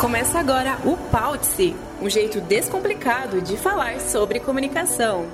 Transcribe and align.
Começa 0.00 0.38
agora 0.38 0.78
o 0.88 0.96
Pautse, 1.10 1.74
um 2.00 2.08
jeito 2.08 2.40
descomplicado 2.40 3.42
de 3.42 3.54
falar 3.58 4.00
sobre 4.00 4.40
comunicação. 4.40 5.26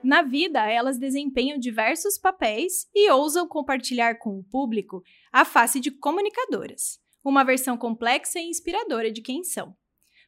Na 0.00 0.22
vida, 0.22 0.64
elas 0.70 0.96
desempenham 0.96 1.58
diversos 1.58 2.16
papéis 2.16 2.88
e 2.94 3.10
ousam 3.10 3.48
compartilhar 3.48 4.14
com 4.20 4.38
o 4.38 4.44
público 4.44 5.02
a 5.32 5.44
face 5.44 5.80
de 5.80 5.90
comunicadoras, 5.90 7.00
uma 7.24 7.42
versão 7.42 7.76
complexa 7.76 8.38
e 8.38 8.48
inspiradora 8.48 9.10
de 9.10 9.20
quem 9.20 9.42
são. 9.42 9.76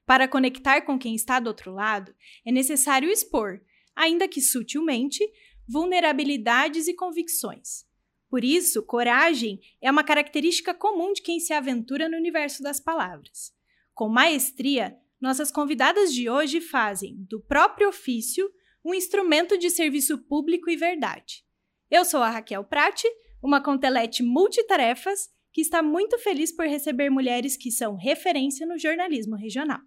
Para 0.05 0.27
conectar 0.27 0.81
com 0.81 0.99
quem 0.99 1.15
está 1.15 1.39
do 1.39 1.47
outro 1.47 1.73
lado, 1.73 2.13
é 2.45 2.51
necessário 2.51 3.09
expor, 3.09 3.61
ainda 3.95 4.27
que 4.27 4.41
sutilmente, 4.41 5.25
vulnerabilidades 5.69 6.89
e 6.89 6.95
convicções. 6.95 7.86
Por 8.29 8.45
isso, 8.45 8.83
coragem 8.83 9.61
é 9.81 9.91
uma 9.91 10.03
característica 10.03 10.75
comum 10.75 11.13
de 11.13 11.23
quem 11.23 11.39
se 11.39 11.53
aventura 11.53 12.09
no 12.09 12.17
universo 12.17 12.63
das 12.63 12.81
palavras. 12.81 13.55
Com 13.95 14.09
maestria, 14.09 14.97
nossas 15.21 15.51
convidadas 15.51 16.13
de 16.13 16.29
hoje 16.29 16.61
fazem 16.61 17.17
do 17.29 17.41
próprio 17.41 17.89
ofício 17.89 18.51
um 18.85 18.95
instrumento 18.95 19.57
de 19.57 19.71
serviço 19.71 20.19
público 20.19 20.69
e 20.71 20.77
verdade. 20.77 21.45
Eu 21.91 22.05
sou 22.05 22.21
a 22.21 22.31
Raquel 22.31 22.65
Prati, 22.65 23.09
uma 23.43 23.63
contelete 23.63 24.23
multitarefas 24.23 25.29
que 25.53 25.61
está 25.61 25.83
muito 25.83 26.19
feliz 26.19 26.55
por 26.55 26.67
receber 26.67 27.11
mulheres 27.11 27.57
que 27.57 27.71
são 27.71 27.97
referência 27.97 28.67
no 28.67 28.79
jornalismo 28.79 29.37
regional. 29.37 29.81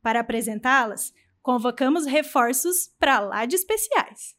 Para 0.00 0.20
apresentá-las, 0.20 1.12
convocamos 1.42 2.06
reforços 2.06 2.88
para 2.98 3.20
lá 3.20 3.44
de 3.44 3.56
especiais. 3.56 4.34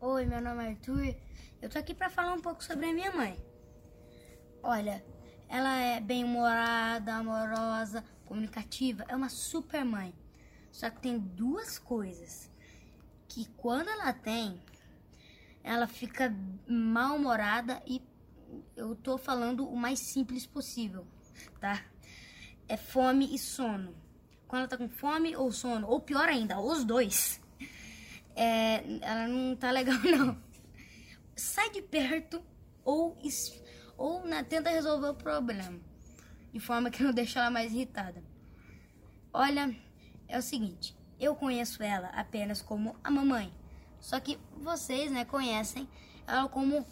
Oi, 0.00 0.26
meu 0.26 0.40
nome 0.40 0.64
é 0.64 0.68
Arthur 0.68 1.14
eu 1.60 1.68
tô 1.68 1.78
aqui 1.78 1.94
para 1.94 2.08
falar 2.08 2.32
um 2.32 2.40
pouco 2.40 2.64
sobre 2.64 2.86
a 2.86 2.92
minha 2.92 3.12
mãe. 3.12 3.36
Olha, 4.62 5.04
ela 5.48 5.78
é 5.78 6.00
bem-humorada, 6.00 7.14
amorosa, 7.14 8.04
comunicativa, 8.24 9.04
é 9.08 9.14
uma 9.14 9.28
super 9.28 9.84
mãe. 9.84 10.14
Só 10.72 10.88
que 10.88 11.00
tem 11.00 11.18
duas 11.18 11.78
coisas 11.78 12.50
que 13.28 13.46
quando 13.56 13.88
ela 13.88 14.12
tem, 14.12 14.62
ela 15.62 15.86
fica 15.86 16.34
mal-humorada 16.66 17.82
e 17.86 18.02
eu 18.74 18.94
tô 18.96 19.18
falando 19.18 19.68
o 19.68 19.76
mais 19.76 19.98
simples 19.98 20.46
possível, 20.46 21.06
tá? 21.60 21.84
É 22.68 22.76
fome 22.76 23.34
e 23.34 23.38
sono. 23.38 23.94
Quando 24.48 24.60
ela 24.60 24.68
tá 24.68 24.76
com 24.78 24.88
fome 24.88 25.36
ou 25.36 25.52
sono, 25.52 25.86
ou 25.86 26.00
pior 26.00 26.28
ainda, 26.28 26.58
os 26.58 26.84
dois, 26.84 27.40
é, 28.34 28.82
ela 29.02 29.28
não 29.28 29.54
tá 29.54 29.70
legal 29.70 29.98
não 30.16 30.49
sai 31.40 31.70
de 31.70 31.82
perto 31.82 32.42
ou, 32.84 33.16
ou 33.96 34.24
né, 34.24 34.42
tenta 34.42 34.70
resolver 34.70 35.08
o 35.08 35.14
problema, 35.14 35.80
de 36.52 36.60
forma 36.60 36.90
que 36.90 37.02
não 37.02 37.12
deixa 37.14 37.40
ela 37.40 37.50
mais 37.50 37.72
irritada. 37.72 38.22
Olha, 39.32 39.74
é 40.28 40.38
o 40.38 40.42
seguinte, 40.42 40.96
eu 41.18 41.34
conheço 41.34 41.82
ela 41.82 42.08
apenas 42.08 42.60
como 42.60 42.96
a 43.02 43.10
mamãe, 43.10 43.52
só 44.00 44.18
que 44.18 44.38
vocês, 44.56 45.10
né, 45.10 45.24
conhecem 45.24 45.88
ela 46.26 46.48
como 46.48 46.86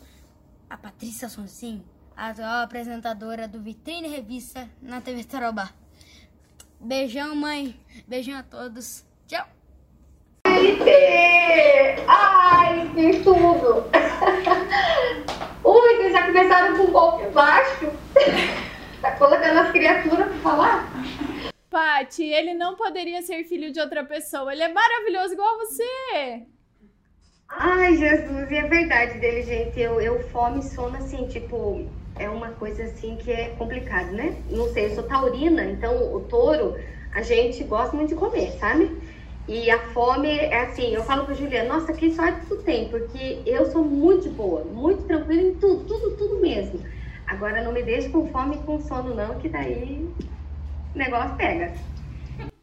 a 0.69 0.77
Patrícia 0.77 1.29
Sonsim, 1.29 1.85
a 2.17 2.29
atual 2.29 2.63
apresentadora 2.63 3.47
do 3.47 3.61
Vitrine 3.61 4.09
Revista 4.09 4.69
na 4.83 5.01
TV 5.01 5.25
Tarobá. 5.25 5.73
Beijão, 6.81 7.35
mãe. 7.35 7.79
Beijão 8.07 8.37
a 8.37 8.43
todos. 8.43 9.05
Tchau. 9.27 9.58
Ai, 12.07 12.91
fiz 12.95 13.25
tudo! 13.25 13.85
Ui, 15.65 15.97
vocês 15.97 16.13
já 16.13 16.27
começaram 16.27 16.77
com 16.77 16.85
um 16.85 16.93
golpe 16.93 17.27
baixo? 17.31 17.91
tá 19.01 19.13
colocando 19.13 19.59
as 19.59 19.71
criaturas 19.71 20.27
pra 20.27 20.39
falar? 20.39 20.89
Pati, 21.71 22.25
ele 22.25 22.55
não 22.55 22.77
poderia 22.77 23.23
ser 23.23 23.45
filho 23.45 23.71
de 23.73 23.81
outra 23.81 24.05
pessoa. 24.05 24.53
Ele 24.53 24.63
é 24.63 24.73
maravilhoso 24.73 25.35
igual 25.35 25.55
a 25.55 25.59
você. 25.59 26.43
Ai, 27.49 27.97
Jesus, 27.97 28.51
e 28.51 28.57
é 28.57 28.63
verdade 28.63 29.19
dele, 29.19 29.43
gente. 29.43 29.81
Eu, 29.81 30.01
eu 30.01 30.23
fome, 30.29 30.63
sono, 30.63 30.97
assim, 30.97 31.27
tipo, 31.29 31.87
é 32.19 32.29
uma 32.29 32.51
coisa 32.53 32.85
assim 32.85 33.17
que 33.17 33.31
é 33.31 33.51
complicado, 33.59 34.13
né? 34.13 34.37
Não 34.51 34.69
sei, 34.69 34.87
eu 34.87 34.95
sou 34.95 35.05
taurina, 35.05 35.65
então 35.65 36.15
o 36.15 36.21
touro, 36.21 36.77
a 37.15 37.23
gente 37.23 37.65
gosta 37.65 37.97
muito 37.97 38.11
de 38.11 38.15
comer, 38.17 38.53
sabe? 38.59 38.97
E 39.49 39.71
a 39.71 39.79
fome 39.95 40.29
é 40.29 40.61
assim, 40.61 40.93
eu 40.93 41.03
falo 41.03 41.25
pra 41.25 41.33
Juliana, 41.33 41.77
nossa, 41.77 41.95
que 41.95 42.13
sorte 42.15 42.45
tu 42.47 42.63
tem, 42.65 42.91
porque 42.91 43.41
eu 43.47 43.65
sou 43.73 43.83
muito 43.83 44.29
boa, 44.29 44.63
muito 44.63 45.05
tranquila 45.05 45.41
em 45.41 45.55
tudo, 45.55 45.87
tudo, 45.87 46.17
tudo 46.19 46.39
mesmo. 46.39 46.85
Agora 47.27 47.65
não 47.65 47.73
me 47.73 47.83
deixe 47.83 48.11
com 48.11 48.29
fome 48.29 48.57
e 48.57 48.59
com 48.59 48.79
sono 48.79 49.15
não, 49.15 49.41
que 49.41 49.49
daí 49.49 50.07
o 50.95 50.99
negócio 50.99 51.35
pega. 51.39 51.73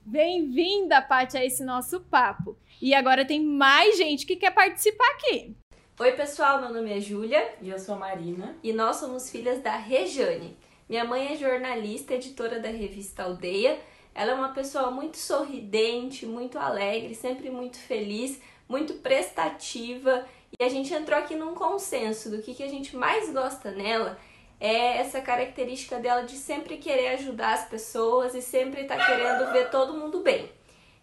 Bem-vinda, 0.06 1.02
Paty, 1.02 1.36
a 1.38 1.44
esse 1.44 1.66
nosso 1.66 2.02
papo. 2.02 2.56
E 2.80 2.94
agora 2.94 3.26
tem 3.26 3.44
mais 3.44 3.98
gente 3.98 4.24
que 4.24 4.36
quer 4.36 4.52
participar 4.52 5.08
aqui. 5.16 5.56
Oi, 6.00 6.12
pessoal, 6.12 6.62
meu 6.62 6.72
nome 6.72 6.96
é 6.96 7.00
Júlia. 7.00 7.50
E 7.64 7.70
eu 7.70 7.80
sou 7.80 7.96
a 7.96 7.98
Marina. 7.98 8.56
E 8.62 8.72
nós 8.72 8.98
somos 8.98 9.32
filhas 9.32 9.60
da 9.60 9.76
Rejane. 9.76 10.56
Minha 10.88 11.04
mãe 11.04 11.34
é 11.34 11.36
jornalista, 11.36 12.14
editora 12.14 12.60
da 12.60 12.70
revista 12.70 13.24
Aldeia 13.24 13.80
ela 14.16 14.32
é 14.32 14.36
uma 14.36 14.54
pessoa 14.54 14.90
muito 14.90 15.18
sorridente, 15.18 16.26
muito 16.26 16.58
alegre, 16.58 17.14
sempre 17.14 17.50
muito 17.50 17.78
feliz, 17.78 18.42
muito 18.68 18.96
prestativa. 18.96 20.26
E 20.58 20.64
a 20.64 20.70
gente 20.70 20.94
entrou 20.94 21.20
aqui 21.20 21.36
num 21.36 21.54
consenso 21.54 22.32
do 22.32 22.42
que, 22.42 22.56
que 22.56 22.64
a 22.64 22.70
gente 22.70 22.96
mais 22.96 23.32
gosta 23.32 23.70
nela 23.72 24.18
é 24.60 24.98
essa 24.98 25.22
característica 25.22 26.00
dela 26.00 26.24
de 26.24 26.36
sempre 26.36 26.78
querer 26.78 27.10
ajudar 27.10 27.54
as 27.54 27.68
pessoas 27.68 28.34
e 28.34 28.42
sempre 28.42 28.82
estar 28.82 28.98
tá 28.98 29.06
querendo 29.06 29.52
ver 29.52 29.70
todo 29.70 29.98
mundo 29.98 30.22
bem. 30.22 30.50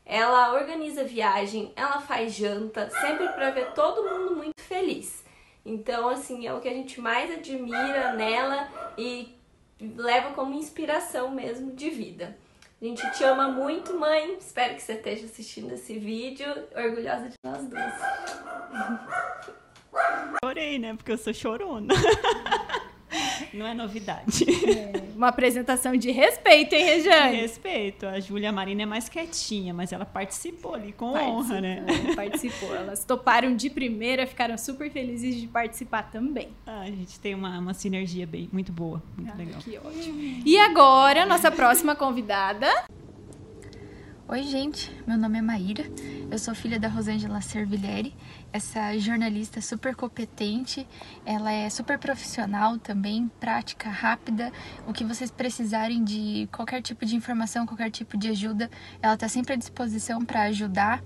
Ela 0.04 0.54
organiza 0.54 1.04
viagem, 1.04 1.72
ela 1.76 2.00
faz 2.00 2.34
janta, 2.34 2.90
sempre 2.90 3.28
para 3.28 3.50
ver 3.50 3.72
todo 3.72 4.08
mundo 4.08 4.34
muito 4.34 4.60
feliz. 4.60 5.22
Então, 5.64 6.08
assim, 6.08 6.46
é 6.46 6.52
o 6.52 6.60
que 6.60 6.68
a 6.68 6.72
gente 6.72 7.00
mais 7.00 7.30
admira 7.30 8.14
nela 8.14 8.68
e 8.98 9.36
leva 9.80 10.32
como 10.32 10.54
inspiração 10.54 11.30
mesmo 11.30 11.72
de 11.72 11.88
vida. 11.88 12.36
A 12.82 12.84
gente 12.84 13.08
te 13.12 13.22
ama 13.22 13.46
muito, 13.46 13.96
mãe. 13.96 14.36
Espero 14.40 14.74
que 14.74 14.82
você 14.82 14.94
esteja 14.94 15.26
assistindo 15.26 15.72
esse 15.72 15.96
vídeo. 16.00 16.48
Orgulhosa 16.74 17.28
de 17.28 17.36
nós 17.44 17.64
duas. 17.68 17.94
Chorei, 20.44 20.80
né? 20.80 20.92
Porque 20.96 21.12
eu 21.12 21.18
sou 21.18 21.32
chorona. 21.32 21.94
Não 23.52 23.66
é 23.66 23.74
novidade. 23.74 24.44
É, 24.44 25.02
uma 25.14 25.28
apresentação 25.28 25.96
de 25.96 26.10
respeito, 26.10 26.74
hein, 26.74 26.84
Rejane? 26.84 27.36
De 27.36 27.42
respeito. 27.42 28.06
A 28.06 28.20
Júlia 28.20 28.52
Marina 28.52 28.82
é 28.82 28.86
mais 28.86 29.08
quietinha, 29.08 29.72
mas 29.72 29.92
ela 29.92 30.04
participou 30.04 30.74
ali 30.74 30.92
com 30.92 31.12
participou, 31.12 31.38
honra, 31.38 31.60
né? 31.60 31.84
Participou. 32.14 32.74
Elas 32.74 33.04
toparam 33.04 33.54
de 33.54 33.70
primeira, 33.70 34.26
ficaram 34.26 34.56
super 34.56 34.90
felizes 34.90 35.40
de 35.40 35.46
participar 35.46 36.10
também. 36.10 36.50
Ah, 36.66 36.80
a 36.80 36.90
gente 36.90 37.18
tem 37.20 37.34
uma, 37.34 37.58
uma 37.58 37.74
sinergia 37.74 38.26
bem, 38.26 38.48
muito 38.52 38.72
boa, 38.72 39.02
muito 39.16 39.32
ah, 39.32 39.36
legal. 39.36 39.60
Que 39.60 39.78
ótimo. 39.78 40.42
E 40.44 40.58
agora, 40.58 41.26
nossa 41.26 41.50
próxima 41.50 41.94
convidada. 41.94 42.68
Oi, 44.28 44.44
gente. 44.44 44.90
Meu 45.06 45.18
nome 45.18 45.38
é 45.38 45.42
Maíra. 45.42 45.84
Eu 46.30 46.38
sou 46.38 46.54
filha 46.54 46.78
da 46.78 46.88
Rosângela 46.88 47.40
Cervilleri 47.40 48.14
essa 48.52 48.96
jornalista 48.98 49.60
super 49.60 49.96
competente, 49.96 50.86
ela 51.24 51.50
é 51.50 51.70
super 51.70 51.98
profissional 51.98 52.78
também, 52.78 53.30
prática, 53.40 53.88
rápida. 53.88 54.52
O 54.86 54.92
que 54.92 55.04
vocês 55.04 55.30
precisarem 55.30 56.04
de 56.04 56.48
qualquer 56.52 56.82
tipo 56.82 57.06
de 57.06 57.16
informação, 57.16 57.66
qualquer 57.66 57.90
tipo 57.90 58.16
de 58.16 58.28
ajuda, 58.28 58.70
ela 59.00 59.14
está 59.14 59.26
sempre 59.26 59.54
à 59.54 59.56
disposição 59.56 60.22
para 60.22 60.42
ajudar 60.42 61.02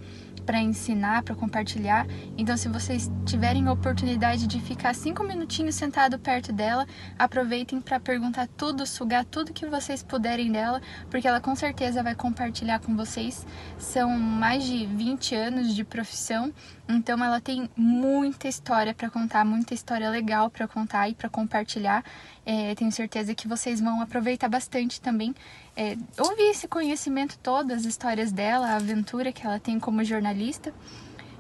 para 0.47 0.61
ensinar, 0.61 1.25
para 1.25 1.35
compartilhar. 1.35 2.07
Então, 2.39 2.57
se 2.57 2.69
vocês 2.69 3.11
tiverem 3.27 3.67
a 3.67 3.73
oportunidade 3.73 4.47
de 4.47 4.61
ficar 4.61 4.95
cinco 4.95 5.25
minutinhos 5.25 5.75
sentado 5.75 6.19
perto 6.19 6.53
dela, 6.53 6.87
aproveitem 7.19 7.81
para 7.81 7.99
perguntar 7.99 8.47
tudo, 8.57 8.87
sugar 8.87 9.25
tudo 9.25 9.53
que 9.53 9.67
vocês 9.67 10.03
puderem 10.03 10.53
dela, 10.53 10.81
porque 11.11 11.27
ela 11.27 11.41
com 11.41 11.55
certeza 11.57 12.03
vai 12.03 12.15
compartilhar 12.15 12.79
com 12.79 12.97
vocês. 12.97 13.45
São 13.77 14.17
mais 14.17 14.65
de 14.65 14.87
20 14.87 15.35
anos 15.35 15.75
de 15.75 15.85
profissão, 15.85 16.53
então 16.89 17.23
ela 17.23 17.41
tem 17.41 17.69
muita 17.77 18.47
história 18.47 18.95
para 18.95 19.11
contar, 19.11 19.45
muita 19.45 19.75
história 19.75 20.09
legal 20.09 20.49
para 20.49 20.69
contar 20.69 21.09
e 21.09 21.15
para 21.15 21.29
compartilhar. 21.29 22.05
É, 22.45 22.77
tenho 22.77 22.93
certeza 22.93 23.35
que 23.35 23.49
vocês 23.49 23.81
vão 23.81 24.01
aproveitar 24.01 24.49
bastante 24.49 25.01
também 25.01 25.35
é, 25.77 25.95
ouvir 26.19 26.51
esse 26.51 26.67
conhecimento 26.67 27.39
todo, 27.39 27.71
as 27.73 27.85
histórias 27.85 28.33
dela, 28.33 28.69
a 28.69 28.77
aventura 28.77 29.31
que 29.31 29.47
ela 29.47 29.61
tem 29.61 29.79
como 29.79 30.03
jornalista. 30.03 30.73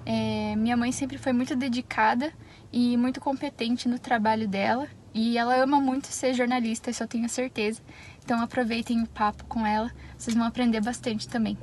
É, 0.04 0.54
minha 0.56 0.76
mãe 0.76 0.92
sempre 0.92 1.16
foi 1.16 1.32
muito 1.32 1.56
dedicada 1.56 2.32
e 2.70 2.96
muito 2.98 3.18
competente 3.18 3.88
no 3.88 3.98
trabalho 3.98 4.46
dela 4.46 4.86
e 5.14 5.38
ela 5.38 5.56
ama 5.56 5.80
muito 5.80 6.08
ser 6.08 6.34
jornalista, 6.34 6.90
isso 6.90 7.02
eu 7.02 7.08
tenho 7.08 7.28
certeza. 7.30 7.80
Então 8.22 8.38
aproveitem 8.40 9.02
o 9.02 9.08
papo 9.08 9.46
com 9.46 9.66
ela, 9.66 9.90
vocês 10.18 10.36
vão 10.36 10.44
aprender 10.44 10.82
bastante 10.82 11.26
também. 11.26 11.56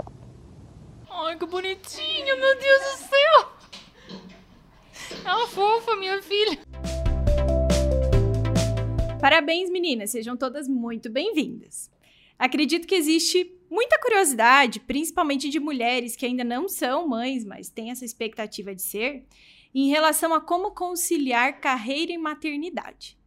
Ai, 1.08 1.38
que 1.38 1.46
bonitinho, 1.46 2.40
meu 2.40 2.60
Deus 2.60 2.82
do 2.82 2.98
céu! 3.08 3.54
Ela 5.24 5.44
é 5.44 5.48
fofa, 5.48 5.96
minha 5.96 6.20
filha. 6.24 6.58
Parabéns, 9.22 9.70
meninas, 9.70 10.10
sejam 10.10 10.36
todas 10.36 10.68
muito 10.68 11.10
bem-vindas. 11.10 11.93
Acredito 12.38 12.88
que 12.88 12.96
existe 12.96 13.52
muita 13.70 14.00
curiosidade, 14.00 14.80
principalmente 14.80 15.50
de 15.50 15.60
mulheres 15.60 16.16
que 16.16 16.26
ainda 16.26 16.44
não 16.44 16.70
são 16.70 17.08
mães, 17.08 17.44
mas 17.44 17.70
têm 17.70 17.90
essa 17.90 18.06
expectativa 18.06 18.76
de 18.76 18.82
ser, 18.82 19.26
em 19.74 19.90
relação 19.90 20.34
a 20.34 20.40
como 20.40 20.72
conciliar 20.72 21.60
carreira 21.60 22.12
e 22.12 22.18
maternidade. 22.18 23.18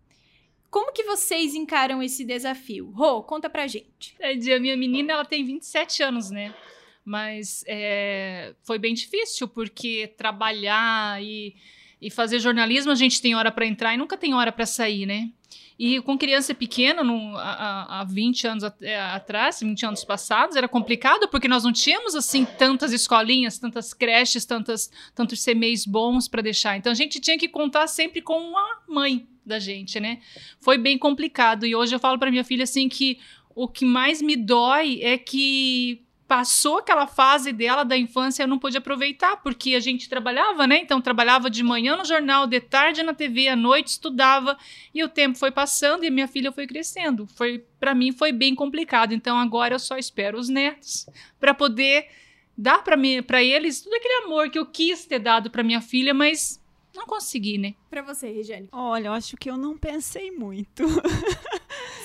Como 0.71 0.93
que 0.93 1.05
vocês 1.05 1.55
encaram 1.55 2.03
esse 2.03 2.25
desafio? 2.25 2.91
Rô, 2.91 3.23
conta 3.23 3.49
pra 3.49 3.67
gente. 3.67 4.15
É, 4.21 4.33
a 4.33 4.61
minha 4.61 4.77
menina, 4.77 5.15
ela 5.15 5.25
tem 5.25 5.45
27 5.45 6.03
anos, 6.03 6.31
né? 6.31 6.55
Mas 7.05 7.65
é, 7.67 8.55
foi 8.63 8.79
bem 8.79 8.93
difícil, 8.93 9.49
porque 9.49 10.13
trabalhar 10.17 11.23
e, 11.23 11.55
e 12.01 12.11
fazer 12.11 12.39
jornalismo, 12.39 12.93
a 12.93 12.95
gente 12.95 13.21
tem 13.21 13.35
hora 13.35 13.51
para 13.51 13.67
entrar 13.67 13.95
e 13.95 13.97
nunca 13.97 14.17
tem 14.17 14.35
hora 14.35 14.53
para 14.53 14.67
sair, 14.67 15.07
né? 15.07 15.31
E 15.79 16.01
com 16.01 16.17
criança 16.17 16.55
pequena, 16.55 17.05
no, 17.05 17.37
há, 17.37 18.01
há 18.01 18.05
20 18.05 18.47
anos 18.47 18.65
é, 18.81 18.99
atrás, 18.99 19.61
20 19.61 19.85
anos 19.85 20.05
passados, 20.05 20.57
era 20.57 20.67
complicado, 20.67 21.29
porque 21.29 21.49
nós 21.49 21.65
não 21.65 21.73
tínhamos, 21.73 22.15
assim, 22.15 22.47
tantas 22.47 22.93
escolinhas, 22.93 23.59
tantas 23.59 23.93
creches, 23.93 24.47
tantas, 24.47 24.91
tantos 25.15 25.45
CMEs 25.45 25.85
bons 25.85 26.29
para 26.29 26.41
deixar. 26.41 26.79
Então, 26.79 26.91
a 26.91 26.95
gente 26.95 27.21
tinha 27.21 27.37
que 27.37 27.47
contar 27.47 27.87
sempre 27.89 28.23
com 28.23 28.57
a 28.57 28.81
mãe 28.89 29.29
da 29.45 29.59
gente, 29.59 30.01
né? 30.01 30.19
Foi 30.61 30.79
bem 30.79 30.97
complicado. 30.97 31.67
E 31.67 31.77
hoje 31.77 31.95
eu 31.95 32.01
falo 32.01 32.19
para 32.19 32.31
minha 32.31 32.45
filha, 32.45 32.65
assim, 32.65 32.89
que 32.89 33.19
o 33.55 33.69
que 33.69 33.85
mais 33.85 34.23
me 34.23 34.35
dói 34.35 35.01
é 35.03 35.19
que 35.19 36.06
passou 36.27 36.79
aquela 36.79 37.07
fase 37.07 37.53
dela 37.53 37.85
da 37.85 37.97
infância 37.97 38.43
eu 38.43 38.49
não 38.49 38.59
pude 38.59 38.77
aproveitar 38.77 39.37
porque 39.37 39.75
a 39.75 39.81
gente 39.81 40.09
trabalhava, 40.09 40.67
né? 40.67 40.79
Então 40.79 41.01
trabalhava 41.01 41.49
de 41.49 41.63
manhã 41.63 41.97
no 41.97 42.05
jornal, 42.05 42.47
de 42.47 42.61
tarde 42.61 43.03
na 43.03 43.15
TV, 43.15 43.49
à 43.49 43.57
noite 43.57 43.89
estudava 43.89 44.59
e 44.93 45.05
o 45.05 45.09
tempo 45.09 45.39
foi 45.39 45.51
passando 45.51 46.05
e 46.05 46.11
minha 46.11 46.27
filha 46.27 46.51
foi 46.51 46.67
crescendo. 46.67 47.27
Foi 47.37 47.65
para 47.79 47.95
mim 47.95 48.13
foi 48.13 48.33
bem 48.33 48.55
complicado. 48.55 49.13
Então 49.13 49.39
agora 49.39 49.75
eu 49.75 49.79
só 49.79 49.97
espero 49.97 50.39
os 50.39 50.49
netos 50.49 51.07
para 51.39 51.55
poder 51.55 52.09
dar 52.59 52.83
para 52.83 52.97
mim, 52.97 53.23
para 53.23 53.43
eles 53.43 53.81
tudo 53.81 53.95
aquele 53.95 54.25
amor 54.25 54.51
que 54.51 54.59
eu 54.59 54.67
quis 54.67 55.05
ter 55.05 55.19
dado 55.19 55.51
para 55.51 55.63
minha 55.63 55.81
filha, 55.81 56.13
mas 56.13 56.61
não 56.95 57.07
consegui, 57.07 57.59
né? 57.59 57.75
Para 57.91 58.03
você, 58.03 58.31
Regiane. 58.33 58.69
Olha, 58.73 59.09
eu 59.09 59.13
acho 59.13 59.37
que 59.37 59.51
eu 59.51 59.57
não 59.57 59.77
pensei 59.77 60.31
muito. 60.31 60.85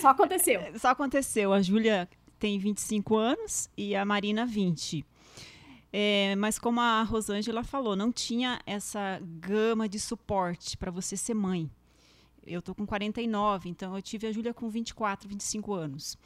Só 0.02 0.10
aconteceu. 0.10 0.62
Só 0.78 0.90
aconteceu. 0.90 1.54
A 1.54 1.62
Júlia 1.62 2.10
tem 2.42 2.58
25 2.58 3.16
anos 3.16 3.70
e 3.78 3.96
a 3.96 4.04
Marina 4.04 4.48
20. 4.48 5.06
É, 5.94 6.36
mas 6.38 6.58
como 6.58 6.82
a 6.82 7.04
Rosângela 7.04 7.64
falou, 7.64 7.96
não 7.96 8.12
tinha 8.12 8.60
essa 8.66 9.22
gama 9.40 9.88
de 9.88 10.00
suporte 10.00 10.76
para 10.76 10.90
você 10.90 11.16
ser 11.16 11.36
mãe. 11.36 11.70
Eu 12.44 12.60
tô 12.60 12.74
com 12.74 12.84
49, 12.84 13.70
então 13.70 13.96
eu 13.96 14.02
tive 14.02 14.26
a 14.26 14.32
Júlia 14.32 14.56
com 14.56 14.68
24, 14.72 15.30
25 15.30 15.72
anos. 15.72 16.18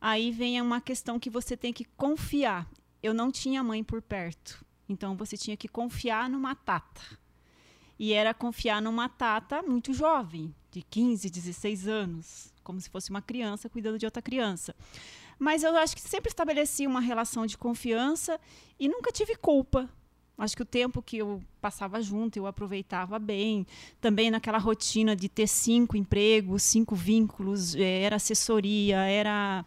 Aí 0.00 0.30
vem 0.30 0.62
uma 0.62 0.80
questão 0.80 1.18
que 1.18 1.28
você 1.28 1.56
tem 1.56 1.72
que 1.72 1.84
confiar. 1.84 2.70
Eu 3.02 3.12
não 3.12 3.32
tinha 3.32 3.60
mãe 3.64 3.82
por 3.82 4.00
perto, 4.00 4.64
então 4.88 5.16
você 5.16 5.36
tinha 5.36 5.56
que 5.56 5.66
confiar 5.66 6.30
numa 6.30 6.54
tata. 6.54 7.02
E 7.98 8.12
era 8.12 8.32
confiar 8.32 8.80
numa 8.80 9.08
tata 9.08 9.60
muito 9.60 9.92
jovem, 9.92 10.54
de 10.70 10.82
15, 10.82 11.28
16 11.28 11.88
anos, 11.88 12.54
como 12.62 12.80
se 12.80 12.88
fosse 12.88 13.10
uma 13.10 13.20
criança 13.20 13.68
cuidando 13.68 13.98
de 13.98 14.06
outra 14.06 14.22
criança. 14.22 14.72
Mas 15.38 15.62
eu 15.62 15.76
acho 15.76 15.94
que 15.94 16.02
sempre 16.02 16.28
estabeleci 16.28 16.86
uma 16.86 17.00
relação 17.00 17.46
de 17.46 17.56
confiança 17.56 18.40
e 18.78 18.88
nunca 18.88 19.12
tive 19.12 19.36
culpa. 19.36 19.88
Acho 20.36 20.56
que 20.56 20.62
o 20.62 20.66
tempo 20.66 21.02
que 21.02 21.18
eu 21.18 21.42
passava 21.60 22.00
junto, 22.00 22.36
eu 22.36 22.46
aproveitava 22.46 23.18
bem. 23.18 23.66
Também 24.00 24.30
naquela 24.30 24.58
rotina 24.58 25.16
de 25.16 25.28
ter 25.28 25.48
cinco 25.48 25.96
empregos, 25.96 26.62
cinco 26.62 26.94
vínculos, 26.94 27.74
eh, 27.74 28.02
era 28.02 28.16
assessoria, 28.16 28.98
era 28.98 29.64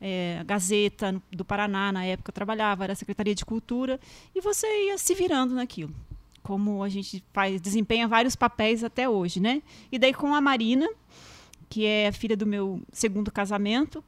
é, 0.00 0.44
Gazeta 0.44 1.20
do 1.32 1.44
Paraná, 1.44 1.90
na 1.90 2.04
época 2.04 2.30
eu 2.30 2.34
trabalhava, 2.34 2.84
era 2.84 2.94
Secretaria 2.94 3.34
de 3.34 3.44
Cultura, 3.44 3.98
e 4.34 4.40
você 4.40 4.66
ia 4.88 4.98
se 4.98 5.14
virando 5.14 5.54
naquilo. 5.54 5.94
Como 6.42 6.82
a 6.82 6.90
gente 6.90 7.24
faz, 7.32 7.58
desempenha 7.60 8.06
vários 8.06 8.36
papéis 8.36 8.84
até 8.84 9.08
hoje, 9.08 9.40
né? 9.40 9.62
E 9.90 9.98
daí 9.98 10.12
com 10.12 10.34
a 10.34 10.42
Marina, 10.42 10.86
que 11.70 11.86
é 11.86 12.08
a 12.08 12.12
filha 12.12 12.36
do 12.36 12.44
meu 12.46 12.82
segundo 12.92 13.32
casamento, 13.32 14.04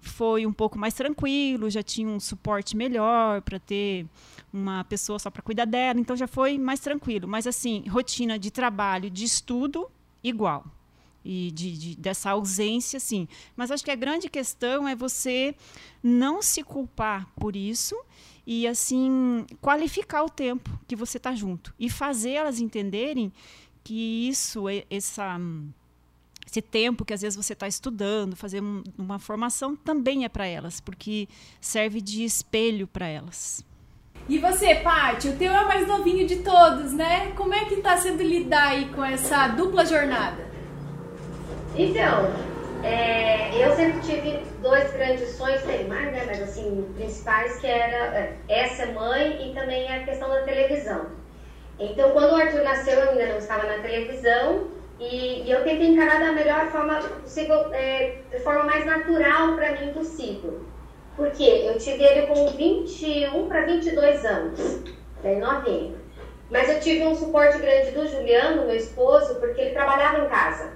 foi 0.00 0.46
um 0.46 0.52
pouco 0.52 0.78
mais 0.78 0.94
tranquilo, 0.94 1.70
já 1.70 1.82
tinha 1.82 2.08
um 2.08 2.20
suporte 2.20 2.76
melhor 2.76 3.42
para 3.42 3.58
ter 3.58 4.06
uma 4.52 4.84
pessoa 4.84 5.18
só 5.18 5.30
para 5.30 5.42
cuidar 5.42 5.64
dela, 5.64 6.00
então 6.00 6.16
já 6.16 6.26
foi 6.26 6.58
mais 6.58 6.80
tranquilo. 6.80 7.26
Mas 7.28 7.46
assim, 7.46 7.84
rotina 7.88 8.38
de 8.38 8.50
trabalho, 8.50 9.10
de 9.10 9.24
estudo, 9.24 9.90
igual. 10.22 10.64
E 11.24 11.50
de, 11.50 11.76
de, 11.76 11.96
dessa 11.96 12.30
ausência, 12.30 12.98
sim. 12.98 13.28
Mas 13.56 13.70
acho 13.70 13.84
que 13.84 13.90
a 13.90 13.96
grande 13.96 14.28
questão 14.28 14.88
é 14.88 14.94
você 14.94 15.54
não 16.02 16.40
se 16.40 16.62
culpar 16.62 17.28
por 17.34 17.54
isso 17.56 17.96
e 18.46 18.66
assim 18.66 19.44
qualificar 19.60 20.22
o 20.22 20.30
tempo 20.30 20.70
que 20.86 20.96
você 20.96 21.18
está 21.18 21.34
junto 21.34 21.74
e 21.78 21.90
fazer 21.90 22.30
elas 22.30 22.60
entenderem 22.60 23.30
que 23.84 24.28
isso, 24.28 24.64
essa 24.90 25.38
esse 26.48 26.62
tempo 26.62 27.04
que 27.04 27.12
às 27.12 27.20
vezes 27.20 27.36
você 27.36 27.52
está 27.52 27.68
estudando, 27.68 28.34
fazer 28.34 28.62
um, 28.62 28.82
uma 28.96 29.18
formação 29.18 29.76
também 29.76 30.24
é 30.24 30.28
para 30.30 30.46
elas, 30.46 30.80
porque 30.80 31.28
serve 31.60 32.00
de 32.00 32.24
espelho 32.24 32.86
para 32.86 33.06
elas. 33.06 33.62
E 34.26 34.38
você, 34.38 34.76
Paty, 34.76 35.28
o 35.28 35.36
teu 35.36 35.52
é 35.52 35.60
o 35.60 35.66
mais 35.66 35.86
novinho 35.86 36.26
de 36.26 36.36
todos, 36.36 36.92
né? 36.92 37.32
Como 37.36 37.52
é 37.52 37.66
que 37.66 37.74
está 37.74 37.98
sendo 37.98 38.22
lidar 38.22 38.68
aí 38.68 38.88
com 38.94 39.04
essa 39.04 39.48
dupla 39.48 39.84
jornada? 39.84 40.48
Então, 41.76 42.32
é, 42.82 43.50
eu 43.62 43.74
sempre 43.76 44.00
tive 44.00 44.42
dois 44.62 44.90
grandes 44.92 45.28
sonhos, 45.36 45.62
tem 45.62 45.86
mais, 45.86 46.12
né? 46.12 46.24
Mas 46.26 46.42
assim, 46.42 46.90
principais 46.96 47.58
que 47.58 47.66
era 47.66 48.16
é, 48.16 48.38
essa 48.48 48.86
mãe 48.86 49.50
e 49.50 49.54
também 49.54 49.90
a 49.90 50.02
questão 50.02 50.28
da 50.30 50.42
televisão. 50.42 51.06
Então, 51.78 52.10
quando 52.10 52.32
o 52.32 52.36
Arthur 52.36 52.64
nasceu, 52.64 52.98
eu 52.98 53.10
ainda 53.10 53.26
não 53.26 53.38
estava 53.38 53.66
na 53.66 53.82
televisão, 53.82 54.77
e, 54.98 55.42
e, 55.42 55.50
eu 55.50 55.62
tentei 55.62 55.88
encarar 55.88 56.20
da 56.20 56.32
melhor 56.32 56.66
forma 56.68 56.98
possível, 56.98 57.72
é, 57.72 58.16
de 58.30 58.40
forma 58.40 58.64
mais 58.64 58.84
natural 58.84 59.54
para 59.54 59.72
mim 59.72 59.92
possível. 59.92 60.62
Porque 61.16 61.42
eu 61.42 61.78
tive 61.78 62.02
ele 62.04 62.26
com 62.26 62.48
21 62.48 63.48
para 63.48 63.64
22 63.64 64.24
anos, 64.24 64.82
bem 65.22 65.38
novinho. 65.38 65.98
Mas 66.50 66.70
eu 66.70 66.80
tive 66.80 67.06
um 67.06 67.14
suporte 67.14 67.58
grande 67.58 67.90
do 67.90 68.06
Juliano, 68.06 68.64
meu 68.64 68.74
esposo, 68.76 69.34
porque 69.36 69.60
ele 69.60 69.70
trabalhava 69.70 70.24
em 70.24 70.28
casa. 70.28 70.72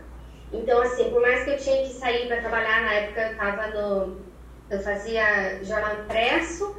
Então, 0.52 0.80
assim, 0.82 1.10
por 1.10 1.22
mais 1.22 1.44
que 1.44 1.50
eu 1.50 1.56
tinha 1.56 1.82
que 1.82 1.88
sair 1.88 2.28
para 2.28 2.40
trabalhar, 2.40 2.82
na 2.82 2.92
época 2.92 3.22
eu 3.22 3.32
estava 3.32 3.66
no. 3.68 4.20
Eu 4.68 4.80
fazia 4.80 5.62
jornal 5.62 5.94
impresso, 6.04 6.76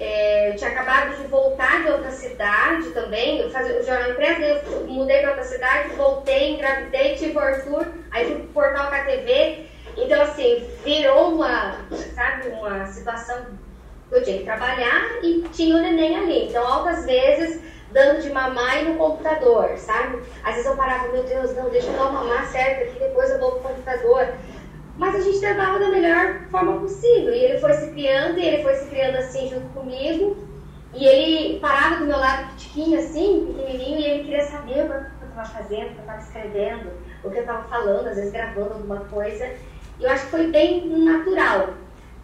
é, 0.00 0.50
eu 0.50 0.56
tinha 0.56 0.70
acabado 0.70 1.16
de 1.16 1.26
voltar 1.28 1.82
de 1.82 1.90
outra 1.90 2.10
cidade 2.10 2.90
também, 2.90 3.40
eu 3.40 3.50
fazia 3.50 3.78
o 3.78 3.82
jornal 3.82 4.10
impresso, 4.10 4.42
eu 4.42 4.86
mudei 4.88 5.20
para 5.20 5.30
outra 5.30 5.44
cidade, 5.44 5.90
voltei, 5.90 6.54
engravidei, 6.54 7.14
tive 7.14 7.36
o 7.36 7.40
Arthur, 7.40 7.86
aí 8.10 8.26
fui 8.26 8.34
pro 8.36 8.48
portal 8.48 8.90
KTV. 8.90 9.66
Então, 9.96 10.20
assim, 10.22 10.68
virou 10.84 11.34
uma, 11.34 11.86
sabe, 12.14 12.48
uma 12.48 12.84
situação 12.86 13.46
que 14.08 14.16
eu 14.16 14.22
tinha 14.22 14.38
que 14.38 14.44
trabalhar 14.44 15.22
e 15.22 15.44
tinha 15.52 15.76
o 15.76 15.80
neném 15.80 16.16
ali. 16.16 16.48
Então, 16.48 16.66
altas 16.66 17.06
vezes, 17.06 17.60
dando 17.92 18.20
de 18.20 18.30
mamar 18.30 18.82
e 18.82 18.88
no 18.88 18.96
computador, 18.96 19.78
sabe? 19.78 20.20
Às 20.42 20.56
vezes 20.56 20.68
eu 20.68 20.76
parava, 20.76 21.12
meu 21.12 21.22
Deus, 21.22 21.54
não, 21.54 21.70
deixa 21.70 21.86
eu 21.86 21.92
dar 21.92 22.10
mamar 22.10 22.44
certo 22.46 22.82
aqui, 22.82 22.98
depois 22.98 23.30
eu 23.30 23.38
vou 23.38 23.52
pro 23.52 23.70
computador. 23.70 24.34
Mas 24.96 25.14
a 25.16 25.20
gente 25.20 25.40
tentava 25.40 25.78
da 25.78 25.88
melhor 25.88 26.42
forma 26.50 26.80
possível. 26.80 27.32
E 27.32 27.44
ele 27.44 27.58
foi 27.58 27.72
se 27.72 27.90
criando, 27.90 28.38
e 28.38 28.46
ele 28.46 28.62
foi 28.62 28.74
se 28.74 28.88
criando 28.88 29.16
assim 29.16 29.48
junto 29.48 29.66
comigo. 29.68 30.36
E 30.94 31.04
ele 31.04 31.58
parava 31.58 31.96
do 31.96 32.06
meu 32.06 32.18
lado, 32.18 32.50
pitiquinho 32.52 32.98
assim, 32.98 33.52
pequenininho, 33.56 33.98
e 33.98 34.04
ele 34.04 34.24
queria 34.24 34.44
saber 34.44 34.84
o 34.84 34.88
que 34.88 35.24
eu 35.24 35.28
estava 35.28 35.48
fazendo, 35.48 35.86
o 35.86 35.92
que 35.92 35.96
eu 35.96 36.00
estava 36.00 36.18
escrevendo, 36.20 36.90
o 37.24 37.30
que 37.30 37.36
eu 37.36 37.40
estava 37.40 37.68
falando, 37.68 38.06
às 38.06 38.16
vezes 38.16 38.32
gravando 38.32 38.74
alguma 38.74 39.00
coisa. 39.06 39.50
E 39.98 40.04
eu 40.04 40.10
acho 40.10 40.24
que 40.26 40.30
foi 40.30 40.46
bem 40.46 40.86
natural. 40.88 41.74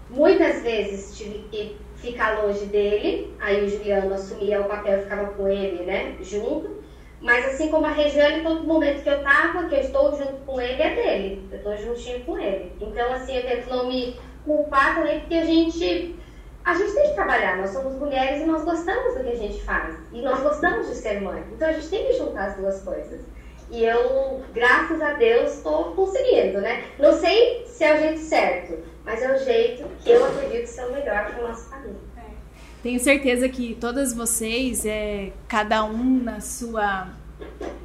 Muitas 0.09 0.63
vezes 0.63 1.17
tive 1.17 1.41
que 1.51 1.77
ficar 1.97 2.43
longe 2.43 2.65
dele, 2.67 3.35
aí 3.41 3.65
o 3.65 3.69
Juliano 3.69 4.15
assumia 4.15 4.61
o 4.61 4.65
papel 4.65 4.99
e 4.99 5.03
ficava 5.03 5.27
com 5.33 5.49
ele, 5.49 5.85
né, 5.85 6.17
junto. 6.21 6.80
Mas 7.21 7.45
assim 7.47 7.69
como 7.69 7.87
a 7.87 7.91
Regiane, 7.91 8.43
todo 8.43 8.65
momento 8.65 9.03
que 9.03 9.11
eu 9.11 9.23
tava, 9.23 9.69
que 9.69 9.75
eu 9.75 9.81
estou 9.81 10.17
junto 10.17 10.45
com 10.47 10.61
ele, 10.61 10.83
é 10.83 10.95
dele. 10.95 11.49
Eu 11.51 11.59
estou 11.59 11.77
juntinho 11.77 12.25
com 12.25 12.39
ele. 12.39 12.73
Então, 12.81 13.13
assim, 13.13 13.37
eu 13.37 13.43
tento 13.43 13.69
não 13.69 13.89
me 13.89 14.19
culpar 14.45 14.97
também, 14.97 15.21
porque 15.21 15.35
a 15.35 15.45
gente. 15.45 16.17
A 16.63 16.75
gente 16.75 16.93
tem 16.93 17.09
que 17.09 17.15
trabalhar, 17.15 17.57
nós 17.57 17.71
somos 17.71 17.95
mulheres 17.95 18.43
e 18.43 18.45
nós 18.45 18.63
gostamos 18.65 19.15
do 19.15 19.25
que 19.25 19.31
a 19.31 19.37
gente 19.37 19.63
faz. 19.63 19.97
E 20.13 20.21
nós 20.21 20.41
gostamos 20.41 20.89
de 20.89 20.95
ser 20.95 21.21
mãe. 21.23 21.43
Então 21.53 21.69
a 21.69 21.73
gente 21.73 21.89
tem 21.89 22.07
que 22.07 22.13
juntar 22.13 22.49
as 22.49 22.57
duas 22.57 22.83
coisas. 22.83 23.23
E 23.71 23.85
eu, 23.85 24.43
graças 24.53 25.01
a 25.01 25.15
Deus, 25.15 25.55
estou 25.55 25.93
conseguindo, 25.93 26.61
né? 26.61 26.85
Não 26.99 27.13
sei 27.13 27.65
se 27.67 27.85
é 27.85 27.95
o 27.95 27.99
jeito 27.99 28.21
certo, 28.21 28.79
mas 29.05 29.23
é 29.23 29.33
o 29.33 29.39
jeito 29.39 29.89
que 30.01 30.11
eu 30.11 30.25
acredito 30.25 30.67
ser 30.67 30.85
o 30.87 30.93
melhor 30.93 31.27
para 31.27 31.43
o 31.43 31.49
nosso 31.49 31.71
família. 31.71 31.97
Tenho 32.83 32.99
certeza 32.99 33.49
que 33.49 33.77
todas 33.79 34.15
vocês, 34.15 34.87
é, 34.87 35.33
cada 35.47 35.85
um 35.85 36.23
na 36.23 36.41
sua 36.41 37.15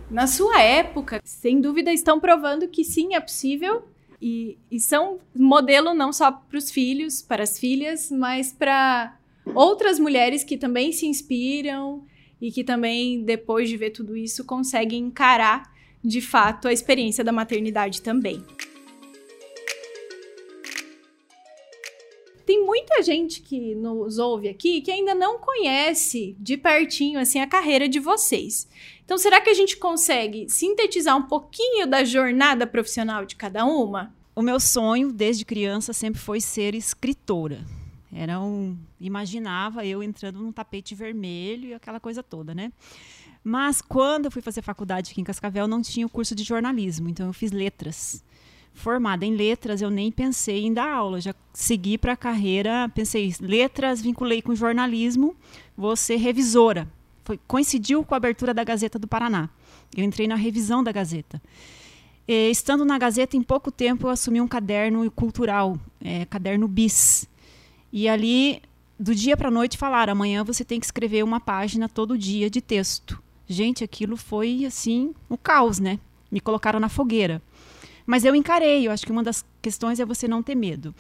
Na 0.10 0.28
sua 0.28 0.62
época, 0.62 1.22
sem 1.24 1.60
dúvida, 1.60 1.92
estão 1.92 2.20
provando 2.20 2.68
que 2.68 2.84
sim, 2.84 3.16
é 3.16 3.20
possível. 3.20 3.84
E, 4.22 4.58
e 4.72 4.80
são 4.80 5.20
modelo 5.36 5.94
não 5.94 6.14
só 6.14 6.32
para 6.32 6.58
os 6.58 6.72
filhos, 6.72 7.22
para 7.22 7.44
as 7.44 7.60
filhas, 7.60 8.10
mas 8.10 8.54
para 8.54 9.18
outras 9.54 10.00
mulheres 10.00 10.44
que 10.44 10.58
também 10.58 10.92
se 10.92 11.06
inspiram 11.06 12.04
e 12.42 12.52
que 12.52 12.64
também, 12.64 13.24
depois 13.24 13.70
de 13.70 13.78
ver 13.78 13.92
tudo 13.92 14.16
isso, 14.16 14.46
conseguem 14.46 15.06
encarar 15.06 15.74
de 16.04 16.22
fato 16.22 16.68
a 16.68 16.74
experiência 16.74 17.24
da 17.24 17.32
maternidade 17.32 18.02
também. 18.02 18.44
Tem 22.46 22.64
muita 22.64 23.02
gente 23.02 23.42
que 23.42 23.74
nos 23.74 24.20
ouve 24.20 24.48
aqui 24.48 24.82
que 24.82 24.92
ainda 24.92 25.16
não 25.16 25.40
conhece 25.40 26.36
de 26.40 26.56
pertinho 26.56 27.20
assim 27.20 27.40
a 27.40 27.48
carreira 27.48 27.90
de 27.90 28.00
vocês. 28.00 28.68
Então, 29.04 29.18
será 29.18 29.42
que 29.42 29.50
a 29.50 29.54
gente 29.54 29.78
consegue 29.78 30.50
sintetizar 30.50 31.16
um 31.16 31.24
pouquinho 31.24 31.88
da 31.88 32.04
jornada 32.04 32.68
profissional 32.68 33.26
de 33.26 33.36
cada 33.36 33.66
uma? 33.66 34.14
O 34.36 34.42
meu 34.42 34.60
sonho 34.60 35.12
desde 35.12 35.46
criança 35.46 35.94
sempre 35.94 36.20
foi 36.20 36.42
ser 36.42 36.76
escritora. 36.76 37.64
Era 38.12 38.40
um 38.40 38.78
imaginava 39.00 39.86
eu 39.86 40.02
entrando 40.02 40.40
num 40.40 40.52
tapete 40.52 40.96
vermelho 40.96 41.70
e 41.70 41.74
aquela 41.74 42.00
coisa 42.00 42.24
toda, 42.24 42.56
né? 42.56 42.72
Mas 43.44 43.80
quando 43.80 44.26
eu 44.26 44.32
fui 44.32 44.42
fazer 44.42 44.64
faculdade 44.64 45.12
aqui 45.12 45.22
em 45.22 45.24
Cascavel, 45.24 45.68
não 45.68 45.80
tinha 45.82 46.06
o 46.06 46.10
curso 46.10 46.34
de 46.34 46.44
jornalismo, 46.44 47.08
então 47.08 47.28
eu 47.28 47.34
fiz 47.34 47.52
letras. 47.52 48.24
Formada 48.76 49.26
em 49.26 49.34
letras, 49.36 49.82
eu 49.82 49.90
nem 49.90 50.12
pensei 50.12 50.66
em 50.66 50.74
dar 50.74 50.92
aula, 50.92 51.22
já 51.22 51.34
segui 51.54 51.98
para 51.98 52.12
a 52.12 52.18
carreira, 52.18 52.92
pensei, 52.94 53.34
letras, 53.40 54.02
vinculei 54.02 54.42
com 54.42 54.54
jornalismo, 54.54 55.34
vou 55.78 55.96
ser 55.96 56.18
revisora. 56.18 56.88
Foi, 57.24 57.40
coincidiu 57.48 58.04
com 58.04 58.14
a 58.14 58.18
abertura 58.18 58.54
da 58.54 58.64
Gazeta 58.64 59.00
do 59.00 59.08
Paraná. 59.08 59.50
Eu 59.96 60.04
entrei 60.04 60.28
na 60.28 60.36
revisão 60.36 60.84
da 60.84 60.92
Gazeta. 60.92 61.42
E, 62.28 62.52
estando 62.52 62.84
na 62.84 62.98
Gazeta, 62.98 63.38
em 63.38 63.42
pouco 63.42 63.72
tempo, 63.72 64.08
eu 64.08 64.12
assumi 64.12 64.42
um 64.42 64.48
caderno 64.48 65.10
cultural, 65.10 65.80
é, 66.02 66.26
caderno 66.26 66.68
bis. 66.68 67.28
E 67.94 68.10
ali, 68.10 68.62
do 69.00 69.16
dia 69.16 69.38
para 69.38 69.48
a 69.48 69.52
noite, 69.52 69.78
falaram: 69.78 70.12
amanhã 70.12 70.44
você 70.44 70.66
tem 70.66 70.80
que 70.80 70.86
escrever 70.86 71.24
uma 71.24 71.40
página 71.40 71.88
todo 71.88 72.18
dia 72.18 72.50
de 72.50 72.62
texto. 72.62 73.24
Gente, 73.48 73.84
aquilo 73.84 74.18
foi 74.18 74.66
assim, 74.66 75.14
o 75.30 75.36
um 75.36 75.38
caos, 75.38 75.80
né? 75.80 75.98
Me 76.30 76.42
colocaram 76.42 76.80
na 76.80 76.90
fogueira. 76.90 77.42
Mas 78.06 78.24
eu 78.24 78.36
encarei, 78.36 78.88
eu 78.88 78.92
acho 78.92 79.06
que 79.06 79.12
uma 79.12 79.24
das 79.24 79.46
questões 79.62 80.00
é 80.00 80.06
você 80.06 80.28
não 80.28 80.44
ter 80.44 80.56
medo. 80.56 80.94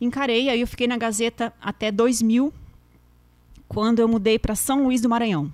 Encarei, 0.00 0.48
aí 0.48 0.60
eu 0.60 0.66
fiquei 0.66 0.86
na 0.86 0.96
Gazeta 0.96 1.52
até 1.60 1.90
2000, 1.90 2.52
quando 3.66 3.98
eu 3.98 4.08
mudei 4.08 4.38
para 4.38 4.54
São 4.54 4.84
Luís 4.84 5.00
do 5.00 5.08
Maranhão. 5.08 5.52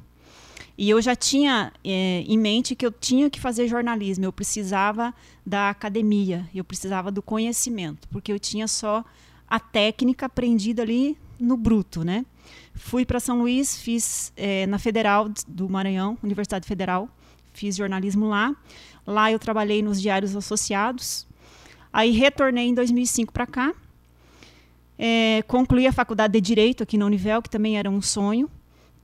E 0.77 0.91
eu 0.91 1.01
já 1.01 1.15
tinha 1.15 1.73
é, 1.85 2.25
em 2.27 2.39
mente 2.39 2.75
que 2.75 2.85
eu 2.85 2.91
tinha 2.91 3.31
que 3.31 3.41
fazer 3.41 3.69
jornalismo, 3.69 4.25
eu 4.25 4.33
precisava 4.33 5.15
da 5.47 5.71
academia, 5.71 6.49
eu 6.55 6.65
precisava 6.65 7.13
do 7.13 7.23
conhecimento, 7.23 8.09
porque 8.09 8.33
eu 8.33 8.41
tinha 8.41 8.67
só 8.67 9.05
a 9.49 9.61
técnica 9.61 10.27
aprendida 10.27 10.83
ali 10.83 11.17
no 11.39 11.57
bruto, 11.57 12.05
né? 12.05 12.25
Fui 12.75 13.05
para 13.05 13.21
São 13.21 13.39
Luís, 13.39 13.77
fiz 13.77 14.33
é, 14.37 14.67
na 14.67 14.79
Federal 14.79 15.31
do 15.47 15.69
Maranhão, 15.69 16.19
Universidade 16.23 16.67
Federal, 16.67 17.09
fiz 17.53 17.77
jornalismo 17.77 18.29
lá. 18.29 18.55
Lá 19.07 19.31
eu 19.31 19.39
trabalhei 19.39 19.83
nos 19.83 20.01
diários 20.01 20.35
associados. 20.35 21.27
Aí 21.93 22.11
retornei 22.11 22.69
em 22.69 22.75
2005 22.75 23.33
para 23.33 23.47
cá. 23.47 23.75
É, 24.99 25.43
concluí 25.47 25.87
a 25.87 25.93
faculdade 25.93 26.33
de 26.33 26.41
Direito 26.41 26.83
aqui 26.83 26.97
na 26.97 27.07
Univel, 27.07 27.43
que 27.43 27.51
também 27.51 27.79
era 27.79 27.91
um 27.91 28.01
sonho. 28.01 28.51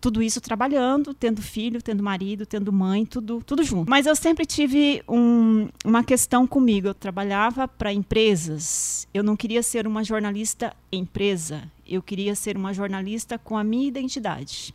Tudo 0.01 0.23
isso 0.23 0.41
trabalhando, 0.41 1.13
tendo 1.13 1.43
filho, 1.43 1.83
tendo 1.83 2.03
marido, 2.03 2.47
tendo 2.47 2.73
mãe, 2.73 3.05
tudo, 3.05 3.43
tudo 3.45 3.63
junto. 3.63 3.91
Mas 3.91 4.07
eu 4.07 4.17
sempre 4.17 4.47
tive 4.47 5.03
um, 5.07 5.69
uma 5.85 6.03
questão 6.03 6.47
comigo. 6.47 6.89
Eu 6.89 6.95
trabalhava 6.95 7.69
para 7.69 7.93
empresas. 7.93 9.07
Eu 9.13 9.23
não 9.23 9.37
queria 9.37 9.63
ser 9.63 9.87
uma 9.87 10.03
jornalista 10.03 10.75
empresa 10.91 11.63
eu 11.91 12.01
queria 12.01 12.37
ser 12.37 12.57
uma 12.57 12.73
jornalista 12.73 13.37
com 13.37 13.59
a 13.59 13.65
minha 13.65 13.89
identidade. 13.89 14.73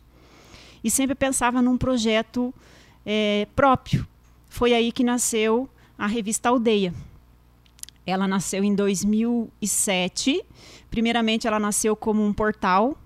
E 0.84 0.90
sempre 0.90 1.14
pensava 1.14 1.62
num 1.62 1.78
projeto 1.78 2.54
é, 3.06 3.48
próprio. 3.56 4.06
Foi 4.56 4.72
aí 4.72 4.90
que 4.90 5.04
nasceu 5.04 5.68
a 5.98 6.06
revista 6.06 6.48
Aldeia. 6.48 6.94
Ela 8.06 8.26
nasceu 8.26 8.64
em 8.64 8.74
2007. 8.74 10.42
Primeiramente, 10.90 11.46
ela 11.46 11.60
nasceu 11.60 11.94
como 11.94 12.24
um 12.24 12.32
portal, 12.32 12.96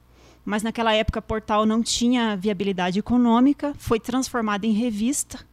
mas 0.44 0.62
naquela 0.62 0.94
época, 0.94 1.20
portal 1.20 1.66
não 1.66 1.82
tinha 1.82 2.36
viabilidade 2.36 3.00
econômica. 3.00 3.74
Foi 3.78 3.98
transformada 3.98 4.64
em 4.64 4.70
revista. 4.70 5.44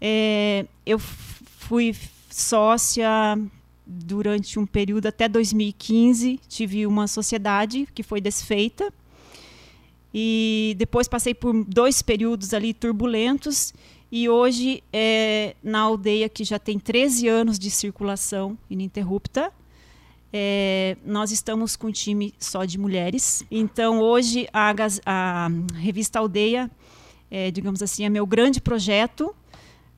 É, 0.00 0.66
eu 0.84 0.98
fui 0.98 1.94
sócia 2.28 3.08
durante 3.86 4.58
um 4.58 4.66
período 4.66 5.06
até 5.06 5.28
2015 5.28 6.40
tive 6.48 6.86
uma 6.86 7.06
sociedade 7.06 7.86
que 7.94 8.02
foi 8.02 8.20
desfeita 8.20 8.92
e 10.14 10.74
depois 10.78 11.06
passei 11.06 11.34
por 11.34 11.64
dois 11.64 12.00
períodos 12.00 12.54
ali 12.54 12.72
turbulentos 12.72 13.72
e 14.12 14.28
hoje 14.28 14.84
é, 14.92 15.56
na 15.62 15.80
aldeia 15.80 16.28
que 16.28 16.44
já 16.44 16.58
tem 16.58 16.78
13 16.78 17.26
anos 17.26 17.58
de 17.58 17.70
circulação 17.70 18.56
ininterrupta 18.70 19.52
é, 20.32 20.96
nós 21.04 21.32
estamos 21.32 21.74
com 21.74 21.88
um 21.88 21.92
time 21.92 22.32
só 22.38 22.64
de 22.64 22.78
mulheres 22.78 23.44
então 23.50 23.98
hoje 23.98 24.46
a, 24.52 24.72
a 25.04 25.48
revista 25.74 26.20
aldeia 26.20 26.70
é, 27.30 27.50
digamos 27.50 27.82
assim 27.82 28.04
é 28.04 28.08
meu 28.08 28.26
grande 28.26 28.60
projeto 28.60 29.34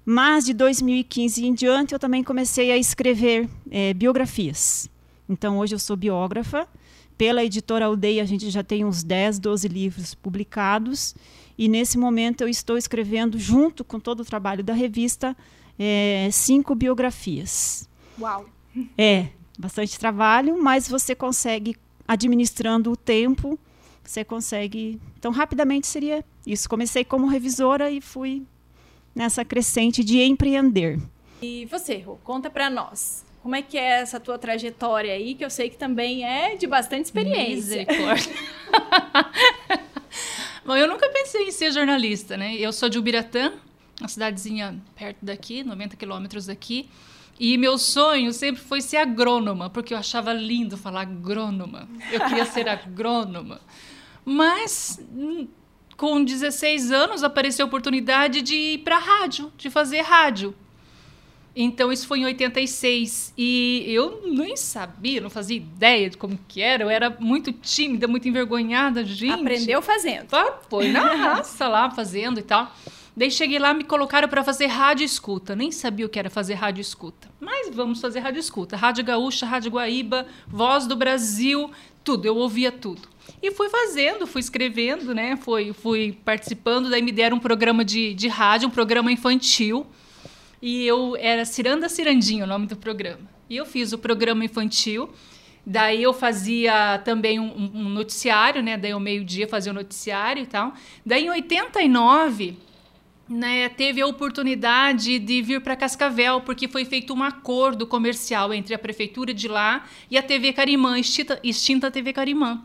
mas 0.04 0.44
de 0.44 0.52
2015 0.52 1.47
em 1.47 1.54
diante 1.54 1.94
eu 1.94 1.99
também 1.99 2.23
comecei 2.23 2.71
a 2.71 2.76
escrever 2.76 3.49
é, 3.71 3.94
biografias. 3.94 4.88
Então 5.26 5.59
hoje 5.59 5.75
eu 5.75 5.78
sou 5.78 5.97
biógrafa. 5.97 6.68
Pela 7.16 7.42
editora 7.42 7.87
Aldeia 7.87 8.23
a 8.23 8.26
gente 8.26 8.50
já 8.50 8.62
tem 8.62 8.85
uns 8.85 9.02
10, 9.02 9.38
12 9.38 9.66
livros 9.68 10.14
publicados. 10.14 11.14
E 11.56 11.68
nesse 11.68 11.96
momento 11.96 12.42
eu 12.42 12.49
estou 12.49 12.76
escrevendo, 12.76 13.38
junto 13.38 13.84
com 13.84 14.00
todo 14.00 14.20
o 14.20 14.25
trabalho 14.25 14.64
da 14.64 14.75
revista, 14.75 15.37
é, 15.78 16.28
cinco 16.32 16.75
biografias. 16.75 17.88
Uau! 18.20 18.46
É, 18.99 19.28
bastante 19.58 19.99
trabalho, 19.99 20.61
mas 20.61 20.88
você 20.88 21.14
consegue, 21.14 21.76
administrando 22.06 22.90
o 22.90 22.96
tempo, 22.96 23.58
você 24.02 24.25
consegue. 24.25 25.00
Então, 25.18 25.30
rapidamente 25.30 25.87
seria 25.87 26.25
isso. 26.46 26.68
Comecei 26.68 27.04
como 27.04 27.26
revisora 27.26 27.90
e 27.90 28.00
fui 28.00 28.42
nessa 29.14 29.44
crescente 29.44 30.02
de 30.02 30.20
empreender. 30.23 30.99
E 31.40 31.66
você, 31.66 31.99
Rô, 31.99 32.16
conta 32.25 32.50
para 32.50 32.68
nós. 32.68 33.25
Como 33.42 33.54
é 33.54 33.62
que 33.62 33.76
é 33.76 34.00
essa 34.00 34.18
tua 34.18 34.38
trajetória 34.38 35.12
aí, 35.12 35.34
que 35.34 35.44
eu 35.44 35.50
sei 35.50 35.68
que 35.68 35.76
também 35.76 36.25
é 36.25 36.56
de 36.56 36.66
bastante 36.66 37.04
experiência. 37.04 37.87
Bom, 40.66 40.75
eu 40.75 40.88
nunca 40.88 41.09
pensei 41.11 41.47
em 41.47 41.50
ser 41.50 41.73
jornalista, 41.73 42.38
né? 42.38 42.54
Eu 42.54 42.73
sou 42.73 42.88
de 42.88 42.99
Ubiratã, 42.99 43.52
uma 44.00 44.09
cidadezinha 44.09 44.80
perto 44.97 45.18
daqui, 45.21 45.62
90 45.62 45.94
quilômetros 45.94 46.47
daqui. 46.47 46.88
E 47.38 47.59
meu 47.59 47.76
sonho 47.76 48.33
sempre 48.33 48.62
foi 48.62 48.80
ser 48.80 48.97
agrônoma, 48.97 49.68
porque 49.68 49.92
eu 49.92 49.99
achava 49.99 50.33
lindo 50.33 50.76
falar 50.78 51.02
agrônoma. 51.02 51.87
Eu 52.11 52.21
queria 52.21 52.47
ser 52.47 52.66
agrônoma. 52.66 53.61
Mas 54.25 54.99
hum, 55.12 55.47
com 55.99 56.25
16 56.25 56.90
anos 56.90 57.23
apareceu 57.23 57.66
a 57.66 57.68
oportunidade 57.68 58.40
de 58.40 58.54
ir 58.54 58.78
para 58.78 58.97
rádio, 58.97 59.52
de 59.59 59.68
fazer 59.68 60.00
rádio. 60.00 60.54
Então 61.56 61.92
isso 61.92 62.06
foi 62.06 62.20
em 62.20 62.25
86 62.25 63.32
e 63.38 63.84
eu 63.87 64.23
nem 64.25 64.56
sabia, 64.56 65.20
não 65.20 65.30
fazia 65.30 65.56
ideia 65.56 66.11
de 66.11 66.16
como 66.16 66.38
que 66.49 66.61
era. 66.61 66.82
Eu 66.82 66.90
era 66.90 67.16
muito 67.20 67.52
tímida, 67.52 68.08
muito 68.08 68.28
envergonhada, 68.28 69.04
gente. 69.04 69.40
Aprendeu 69.40 69.80
fazendo. 69.80 70.26
Foi 70.68 70.88
na 70.88 71.14
raça 71.14 71.68
lá 71.68 71.88
fazendo 71.90 72.40
e 72.40 72.42
tal. 72.42 72.73
Daí 73.16 73.30
cheguei 73.30 73.61
lá, 73.61 73.73
me 73.73 73.84
colocaram 73.84 74.28
para 74.28 74.42
fazer 74.42 74.66
rádio 74.66 75.04
escuta. 75.04 75.54
Nem 75.54 75.70
sabia 75.70 76.04
o 76.04 76.08
que 76.08 76.18
era 76.18 76.28
fazer 76.28 76.54
rádio 76.54 76.80
escuta. 76.80 77.28
Mas 77.38 77.73
vamos 77.73 78.00
fazer 78.00 78.18
rádio 78.18 78.40
escuta. 78.40 78.76
Rádio 78.76 79.04
Gaúcha, 79.04 79.46
Rádio 79.46 79.70
Guaíba, 79.70 80.26
Voz 80.49 80.88
do 80.88 80.96
Brasil, 80.96 81.70
tudo. 82.02 82.26
Eu 82.26 82.37
ouvia 82.37 82.73
tudo. 82.73 83.02
E 83.40 83.52
fui 83.52 83.68
fazendo, 83.68 84.26
fui 84.26 84.40
escrevendo, 84.40 85.14
né? 85.14 85.37
Fui, 85.37 85.73
fui 85.73 86.18
participando. 86.25 86.90
Daí 86.90 87.02
me 87.02 87.12
deram 87.12 87.37
um 87.37 87.40
programa 87.40 87.84
de, 87.84 88.14
de 88.14 88.26
rádio, 88.26 88.66
um 88.66 88.70
programa 88.70 89.12
infantil. 89.12 89.87
E 90.66 90.87
eu 90.87 91.14
era 91.21 91.44
Ciranda 91.44 91.90
Cirandinho, 91.90 92.44
o 92.44 92.47
nome 92.47 92.66
do 92.66 92.75
programa. 92.75 93.21
E 93.50 93.56
eu 93.59 93.66
fiz 93.66 93.92
o 93.92 93.99
programa 93.99 94.47
infantil. 94.47 95.12
Daí 95.66 96.02
eu 96.02 96.14
fazia 96.14 97.02
também 97.04 97.38
um, 97.38 97.71
um 97.75 97.90
noticiário, 97.90 98.62
né? 98.62 98.78
Daí 98.78 98.92
ao 98.92 98.99
meio-dia 98.99 99.47
fazia 99.47 99.71
o 99.71 99.75
um 99.75 99.76
noticiário 99.76 100.42
e 100.42 100.47
tal. 100.47 100.73
Daí 101.04 101.26
em 101.26 101.30
89, 101.30 102.56
né, 103.28 103.68
teve 103.68 104.00
a 104.00 104.06
oportunidade 104.06 105.18
de 105.18 105.42
vir 105.42 105.61
para 105.61 105.76
Cascavel, 105.76 106.40
porque 106.40 106.66
foi 106.66 106.87
feito 106.87 107.12
um 107.12 107.23
acordo 107.23 107.87
comercial 107.87 108.54
entre 108.54 108.75
a 108.75 108.78
prefeitura 108.78 109.35
de 109.35 109.49
lá 109.49 109.85
e 110.11 110.16
a 110.16 110.23
TV 110.23 110.54
Carimã, 110.54 110.99
extinta, 110.99 111.38
extinta 111.44 111.90
TV 111.90 112.14
Carimã. 112.14 112.64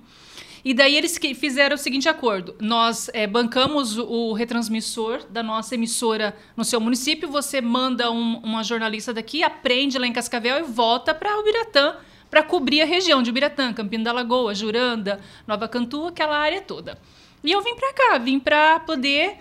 E 0.64 0.74
daí 0.74 0.96
eles 0.96 1.18
fizeram 1.36 1.76
o 1.76 1.78
seguinte 1.80 2.10
acordo: 2.10 2.56
nós 2.60 3.10
é, 3.14 3.26
bancamos 3.26 3.98
o 3.98 4.34
retransmissor 4.34 5.26
da 5.30 5.42
nossa 5.42 5.76
emissora 5.76 6.36
no 6.56 6.64
seu 6.64 6.80
município, 6.80 7.30
você 7.30 7.62
manda 7.62 8.12
um, 8.12 8.38
uma 8.38 8.64
jornalista 8.64 9.14
daqui, 9.14 9.44
aprende 9.44 9.98
lá 9.98 10.08
em 10.08 10.14
Cascavel 10.14 10.60
e 10.60 10.64
volta 10.64 11.14
para 11.14 11.40
Ubiratã 11.40 11.96
para 12.30 12.44
cobrir 12.44 12.82
a 12.82 12.86
região 12.86 13.24
de 13.24 13.30
Ubiratã, 13.30 13.74
Campina 13.74 14.04
da 14.04 14.12
Lagoa, 14.12 14.54
Juranda, 14.54 15.20
Nova 15.48 15.68
Cantu, 15.68 16.08
aquela 16.08 16.38
área 16.38 16.62
toda. 16.62 16.98
E 17.44 17.52
eu 17.52 17.62
vim 17.62 17.76
para 17.76 17.94
cá, 17.94 18.18
vim 18.18 18.40
para 18.40 18.80
poder 18.82 19.38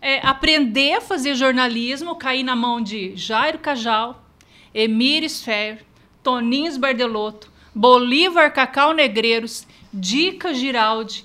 é, 0.00 0.26
aprender 0.26 0.94
a 0.94 1.00
fazer 1.00 1.34
jornalismo, 1.34 2.16
cair 2.16 2.42
na 2.42 2.56
mão 2.56 2.80
de 2.80 3.14
Jairo 3.16 3.58
Cajal, 3.58 4.24
Emir 4.72 5.28
Sfer, 5.28 5.84
Toninho 6.22 6.78
Bardelotto, 6.78 7.50
Bolívar 7.74 8.52
Cacau 8.52 8.94
Negreiros, 8.94 9.66
Dica 9.92 10.52
Giraldi. 10.54 11.24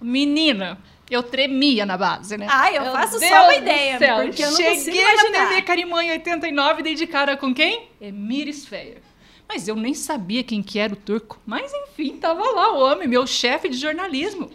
Menina, 0.00 0.78
eu 1.10 1.22
tremia 1.22 1.86
na 1.86 1.96
base, 1.96 2.36
né? 2.36 2.46
Ah, 2.50 2.72
eu 2.72 2.82
Meu 2.82 2.92
faço 2.92 3.18
Deus 3.18 3.30
só 3.30 3.42
uma 3.44 3.54
ideia, 3.54 3.98
céu. 3.98 4.16
porque 4.24 4.42
eu 4.42 4.50
não 4.50 4.56
Cheguei 4.56 4.74
consigo 4.76 4.96
imaginar. 4.96 5.30
na 5.42 5.48
TV 5.48 5.62
Carimã 5.62 6.04
em 6.04 6.10
89 6.12 6.82
dei 6.82 6.94
de 6.94 7.06
cara 7.06 7.36
com 7.36 7.54
quem? 7.54 7.88
Emir 8.00 8.48
Sfer. 8.52 9.00
Mas 9.48 9.68
eu 9.68 9.76
nem 9.76 9.94
sabia 9.94 10.42
quem 10.42 10.62
que 10.62 10.78
era 10.78 10.92
o 10.92 10.96
turco. 10.96 11.38
Mas 11.46 11.72
enfim, 11.72 12.16
tava 12.16 12.42
lá 12.50 12.72
o 12.72 12.78
homem, 12.80 13.06
meu 13.08 13.26
chefe 13.26 13.68
de 13.68 13.76
jornalismo. 13.76 14.50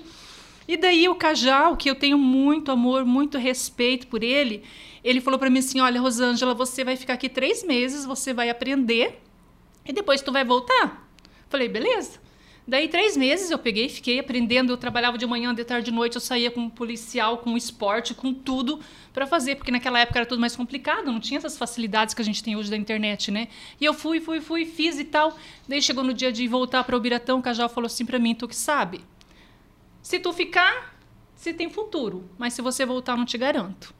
E 0.67 0.77
daí 0.77 1.07
o 1.09 1.15
Cajal, 1.15 1.75
que 1.75 1.89
eu 1.89 1.95
tenho 1.95 2.17
muito 2.17 2.71
amor, 2.71 3.03
muito 3.05 3.37
respeito 3.37 4.07
por 4.07 4.23
ele, 4.23 4.63
ele 5.03 5.21
falou 5.21 5.39
para 5.39 5.49
mim 5.49 5.59
assim: 5.59 5.79
Olha, 5.79 5.99
Rosângela, 5.99 6.53
você 6.53 6.83
vai 6.83 6.95
ficar 6.95 7.13
aqui 7.13 7.27
três 7.29 7.63
meses, 7.63 8.05
você 8.05 8.33
vai 8.33 8.49
aprender 8.49 9.19
e 9.85 9.91
depois 9.93 10.21
tu 10.21 10.31
vai 10.31 10.43
voltar. 10.45 11.07
Falei, 11.49 11.67
beleza. 11.67 12.19
Daí, 12.69 12.87
três 12.87 13.17
meses 13.17 13.49
eu 13.49 13.57
peguei, 13.57 13.89
fiquei 13.89 14.19
aprendendo. 14.19 14.71
Eu 14.71 14.77
trabalhava 14.77 15.17
de 15.17 15.25
manhã, 15.25 15.55
de 15.55 15.65
tarde, 15.65 15.85
de 15.85 15.91
noite. 15.91 16.13
Eu 16.13 16.21
saía 16.21 16.51
com 16.51 16.69
policial, 16.69 17.39
com 17.39 17.57
esporte, 17.57 18.13
com 18.13 18.31
tudo 18.31 18.79
para 19.11 19.25
fazer, 19.25 19.55
porque 19.55 19.71
naquela 19.71 19.99
época 19.99 20.19
era 20.19 20.25
tudo 20.27 20.39
mais 20.39 20.55
complicado, 20.55 21.07
não 21.07 21.19
tinha 21.19 21.39
essas 21.39 21.57
facilidades 21.57 22.13
que 22.13 22.21
a 22.21 22.25
gente 22.25 22.43
tem 22.43 22.55
hoje 22.55 22.69
da 22.69 22.77
internet, 22.77 23.31
né? 23.31 23.47
E 23.81 23.85
eu 23.85 23.91
fui, 23.91 24.19
fui, 24.19 24.39
fui, 24.39 24.65
fiz 24.65 24.99
e 24.99 25.03
tal. 25.03 25.35
Daí 25.67 25.81
chegou 25.81 26.03
no 26.03 26.13
dia 26.13 26.31
de 26.31 26.47
voltar 26.47 26.83
para 26.83 26.95
o 26.95 26.99
Biratão, 26.99 27.39
o 27.39 27.41
Cajal 27.41 27.69
falou 27.69 27.87
assim 27.87 28.05
para 28.05 28.19
mim: 28.19 28.35
Tu 28.35 28.47
que 28.47 28.55
sabe? 28.55 29.01
Se 30.03 30.19
tu 30.19 30.31
ficar, 30.31 30.95
você 31.35 31.51
tem 31.51 31.71
futuro, 31.71 32.29
mas 32.37 32.53
se 32.53 32.61
você 32.61 32.85
voltar, 32.85 33.17
não 33.17 33.25
te 33.25 33.37
garanto. 33.37 33.95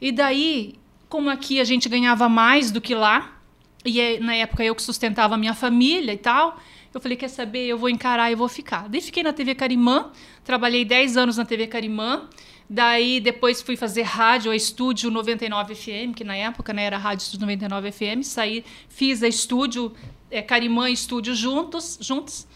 E 0.00 0.12
daí, 0.12 0.76
como 1.08 1.28
aqui 1.28 1.58
a 1.58 1.64
gente 1.64 1.88
ganhava 1.88 2.28
mais 2.28 2.70
do 2.70 2.80
que 2.80 2.94
lá, 2.94 3.36
e 3.84 4.00
é, 4.00 4.20
na 4.20 4.36
época 4.36 4.64
eu 4.64 4.76
que 4.76 4.82
sustentava 4.82 5.34
a 5.34 5.38
minha 5.38 5.54
família 5.54 6.12
e 6.12 6.18
tal, 6.18 6.56
eu 6.96 7.00
falei, 7.00 7.16
quer 7.16 7.28
saber, 7.28 7.66
eu 7.66 7.76
vou 7.76 7.88
encarar 7.88 8.30
e 8.30 8.34
vou 8.34 8.48
ficar. 8.48 8.88
Daí 8.88 9.00
fiquei 9.00 9.22
na 9.22 9.32
TV 9.32 9.54
Carimã, 9.54 10.10
trabalhei 10.44 10.84
10 10.84 11.16
anos 11.16 11.36
na 11.36 11.44
TV 11.44 11.66
Carimã, 11.66 12.28
daí 12.70 13.20
depois 13.20 13.60
fui 13.60 13.76
fazer 13.76 14.02
rádio, 14.02 14.52
a 14.52 14.56
Estúdio 14.56 15.10
99 15.10 15.74
FM, 15.74 16.14
que 16.14 16.22
na 16.22 16.36
época 16.36 16.72
né, 16.72 16.84
era 16.84 16.96
Rádio 16.96 17.24
Estúdio 17.24 17.46
99 17.46 17.90
FM, 17.90 18.22
saí, 18.22 18.64
fiz 18.88 19.22
a 19.22 19.28
Estúdio, 19.28 19.92
é, 20.30 20.40
Carimã 20.40 20.88
e 20.88 20.92
Estúdio 20.92 21.34
juntos, 21.34 21.98
juntos. 22.00 22.46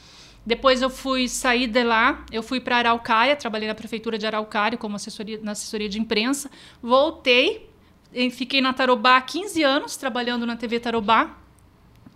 Depois 0.47 0.81
eu 0.81 0.89
fui 0.89 1.29
sair 1.29 1.67
de 1.67 1.83
lá, 1.83 2.25
eu 2.33 2.43
fui 2.43 2.61
para 2.61 2.77
Araucária, 2.77 3.37
trabalhei 3.37 3.69
na 3.69 3.75
prefeitura 3.75 4.17
de 4.17 4.27
Araucária 4.27 4.79
como 4.79 4.97
assessoria, 4.97 5.39
na 5.43 5.53
assessoria 5.53 5.89
de 5.89 5.99
imprensa. 6.01 6.51
Voltei, 6.81 7.69
fiquei 8.31 8.61
na 8.61 8.73
Tarobá 8.73 9.17
há 9.17 9.21
15 9.21 9.63
anos, 9.63 9.97
trabalhando 9.97 10.47
na 10.47 10.57
TV 10.57 10.81
Tarobá 10.81 11.37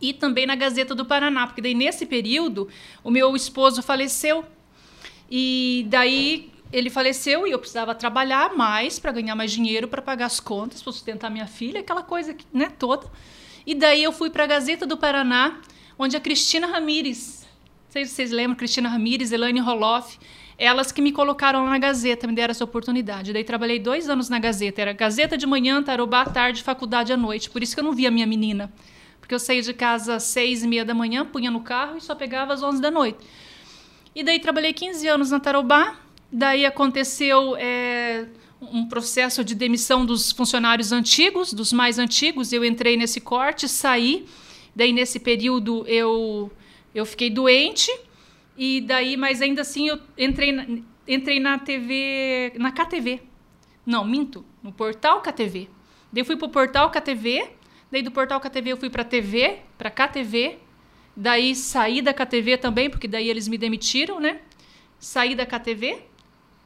e 0.02 0.12
também 0.12 0.44
na 0.44 0.56
Gazeta 0.56 0.94
do 0.96 1.06
Paraná, 1.06 1.46
porque 1.46 1.62
daí 1.62 1.74
nesse 1.74 2.04
período 2.04 2.68
o 3.04 3.10
meu 3.10 3.36
esposo 3.36 3.80
faleceu. 3.80 4.44
E 5.30 5.86
daí 5.88 6.50
ele 6.72 6.90
faleceu 6.90 7.46
e 7.46 7.52
eu 7.52 7.58
precisava 7.58 7.94
trabalhar 7.94 8.54
mais 8.54 8.98
para 8.98 9.12
ganhar 9.12 9.36
mais 9.36 9.52
dinheiro 9.52 9.86
para 9.86 10.02
pagar 10.02 10.26
as 10.26 10.40
contas, 10.40 10.82
para 10.82 10.92
sustentar 10.92 11.30
minha 11.30 11.46
filha, 11.46 11.80
aquela 11.80 12.02
coisa, 12.02 12.36
né, 12.52 12.70
toda. 12.78 13.06
E 13.64 13.74
daí 13.74 14.02
eu 14.02 14.10
fui 14.10 14.28
para 14.28 14.42
a 14.44 14.46
Gazeta 14.46 14.84
do 14.84 14.96
Paraná, 14.96 15.60
onde 15.96 16.16
a 16.16 16.20
Cristina 16.20 16.66
Ramires, 16.66 17.46
não 17.86 17.92
sei 17.92 18.04
se 18.04 18.14
vocês 18.14 18.30
lembram, 18.32 18.56
Cristina 18.56 18.88
Ramires, 18.88 19.30
Elaine 19.30 19.60
Roloff, 19.60 20.18
elas 20.58 20.90
que 20.90 21.00
me 21.00 21.12
colocaram 21.12 21.64
lá 21.64 21.70
na 21.70 21.78
Gazeta, 21.78 22.26
me 22.26 22.34
deram 22.34 22.50
essa 22.50 22.64
oportunidade. 22.64 23.32
Daí 23.32 23.44
trabalhei 23.44 23.78
dois 23.78 24.08
anos 24.08 24.28
na 24.28 24.38
Gazeta. 24.38 24.80
Era 24.80 24.92
Gazeta 24.92 25.36
de 25.36 25.46
manhã, 25.46 25.82
Tarobá 25.82 26.22
à 26.22 26.26
tarde, 26.26 26.62
faculdade 26.62 27.12
à 27.12 27.16
noite. 27.16 27.50
Por 27.50 27.62
isso 27.62 27.74
que 27.74 27.80
eu 27.80 27.84
não 27.84 27.92
via 27.92 28.08
a 28.08 28.10
minha 28.10 28.26
menina. 28.26 28.72
Porque 29.22 29.34
eu 29.34 29.38
saía 29.38 29.62
de 29.62 29.72
casa 29.72 30.16
às 30.16 30.24
seis 30.24 30.62
e 30.62 30.68
meia 30.68 30.84
da 30.84 30.92
manhã, 30.92 31.24
punha 31.24 31.50
no 31.50 31.62
carro 31.62 31.96
e 31.96 32.00
só 32.02 32.14
pegava 32.14 32.52
às 32.52 32.62
onze 32.62 32.82
da 32.82 32.90
noite. 32.90 33.18
E 34.14 34.22
daí 34.22 34.38
trabalhei 34.40 34.74
15 34.74 35.08
anos 35.08 35.30
na 35.30 35.40
Tarobá. 35.40 35.96
Daí 36.30 36.66
aconteceu 36.66 37.56
é, 37.56 38.26
um 38.60 38.84
processo 38.86 39.42
de 39.42 39.54
demissão 39.54 40.04
dos 40.04 40.32
funcionários 40.32 40.92
antigos, 40.92 41.54
dos 41.54 41.72
mais 41.72 41.98
antigos. 41.98 42.52
Eu 42.52 42.64
entrei 42.64 42.96
nesse 42.96 43.20
corte, 43.20 43.68
saí. 43.68 44.26
Daí 44.76 44.92
nesse 44.92 45.18
período 45.18 45.86
eu 45.86 46.50
eu 46.94 47.06
fiquei 47.06 47.30
doente 47.30 47.90
e 48.56 48.82
daí, 48.82 49.16
mas 49.16 49.40
ainda 49.40 49.62
assim 49.62 49.88
eu 49.88 49.98
entrei 50.18 50.52
na, 50.52 50.66
entrei 51.08 51.40
na 51.40 51.58
TV, 51.58 52.52
na 52.56 52.70
KTV. 52.70 53.22
Não, 53.84 54.04
minto, 54.04 54.44
no 54.62 54.72
portal 54.72 55.20
KTV. 55.22 55.68
Daí 56.12 56.24
fui 56.24 56.36
pro 56.36 56.48
portal 56.48 56.90
KTV, 56.90 57.50
daí 57.92 58.02
do 58.02 58.10
portal 58.10 58.40
KTV 58.40 58.72
eu 58.72 58.76
fui 58.78 58.88
pra 58.90 59.04
TV, 59.04 59.60
pra 59.76 59.90
KTV. 59.90 60.58
Daí 61.14 61.54
saí 61.54 62.00
da 62.00 62.14
KTV 62.14 62.56
também, 62.56 62.88
porque 62.88 63.06
daí 63.06 63.28
eles 63.28 63.46
me 63.46 63.58
demitiram, 63.58 64.18
né? 64.18 64.40
Saí 64.98 65.34
da 65.34 65.44
KTV. 65.44 66.02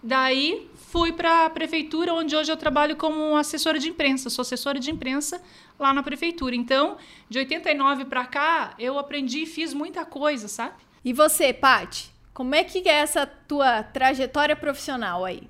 Daí 0.01 0.71
fui 0.77 1.13
para 1.13 1.47
a 1.47 1.51
prefeitura, 1.51 2.15
onde 2.15 2.37
hoje 2.37 2.53
eu 2.53 2.57
trabalho 2.57 2.95
como 2.95 3.37
assessora 3.37 3.77
de 3.77 3.89
imprensa. 3.89 4.31
Sou 4.31 4.43
assessora 4.43 4.79
de 4.79 4.89
imprensa 4.89 5.43
lá 5.77 5.93
na 5.93 6.01
prefeitura. 6.01 6.55
Então, 6.55 6.97
de 7.29 7.41
89 7.41 8.05
para 8.05 8.25
cá, 8.25 8.75
eu 8.79 8.97
aprendi 8.97 9.43
e 9.43 9.47
fiz 9.47 9.75
muita 9.75 10.05
coisa, 10.05 10.47
sabe? 10.47 10.77
E 11.05 11.13
você, 11.13 11.53
Pati? 11.53 12.15
Como 12.33 12.55
é 12.55 12.63
que 12.63 12.89
é 12.89 12.93
essa 12.93 13.27
tua 13.27 13.83
trajetória 13.83 14.55
profissional 14.55 15.25
aí? 15.25 15.49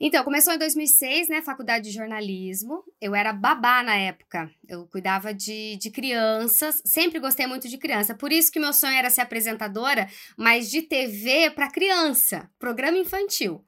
Então, 0.00 0.22
começou 0.22 0.54
em 0.54 0.58
2006, 0.58 1.28
né? 1.28 1.42
Faculdade 1.42 1.88
de 1.88 1.96
jornalismo. 1.96 2.84
Eu 3.00 3.16
era 3.16 3.32
babá 3.32 3.82
na 3.82 3.96
época. 3.96 4.48
Eu 4.68 4.86
cuidava 4.86 5.34
de, 5.34 5.76
de 5.76 5.90
crianças. 5.90 6.80
Sempre 6.84 7.18
gostei 7.18 7.48
muito 7.48 7.68
de 7.68 7.76
criança. 7.76 8.14
Por 8.14 8.30
isso 8.30 8.52
que 8.52 8.60
meu 8.60 8.72
sonho 8.72 8.94
era 8.94 9.10
ser 9.10 9.22
apresentadora, 9.22 10.08
mas 10.36 10.70
de 10.70 10.82
TV 10.82 11.50
para 11.50 11.70
criança, 11.70 12.48
programa 12.60 12.96
infantil. 12.96 13.64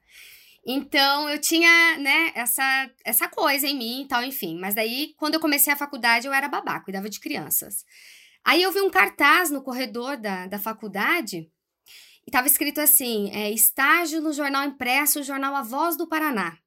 Então, 0.65 1.27
eu 1.27 1.37
tinha, 1.41 1.97
né, 1.97 2.31
essa, 2.33 2.89
essa 3.03 3.27
coisa 3.27 3.67
em 3.67 3.77
mim 3.77 4.03
e 4.03 4.07
tal, 4.07 4.23
enfim. 4.23 4.57
Mas 4.57 4.73
daí, 4.73 5.13
quando 5.17 5.33
eu 5.33 5.39
comecei 5.39 5.73
a 5.73 5.77
faculdade, 5.77 6.27
eu 6.27 6.33
era 6.33 6.47
babá, 6.47 6.79
cuidava 6.79 7.09
de 7.09 7.19
crianças. 7.19 7.83
Aí 8.45 8.61
eu 8.61 8.71
vi 8.71 8.79
um 8.79 8.89
cartaz 8.89 9.49
no 9.49 9.61
corredor 9.61 10.17
da, 10.17 10.47
da 10.47 10.59
faculdade 10.59 11.49
estava 12.31 12.47
escrito 12.47 12.79
assim: 12.81 13.29
é, 13.31 13.51
estágio 13.51 14.21
no 14.21 14.33
jornal 14.33 14.63
impresso, 14.63 15.23
jornal 15.23 15.55
A 15.55 15.61
Voz 15.61 15.95
do 15.95 16.07
Paraná. 16.07 16.57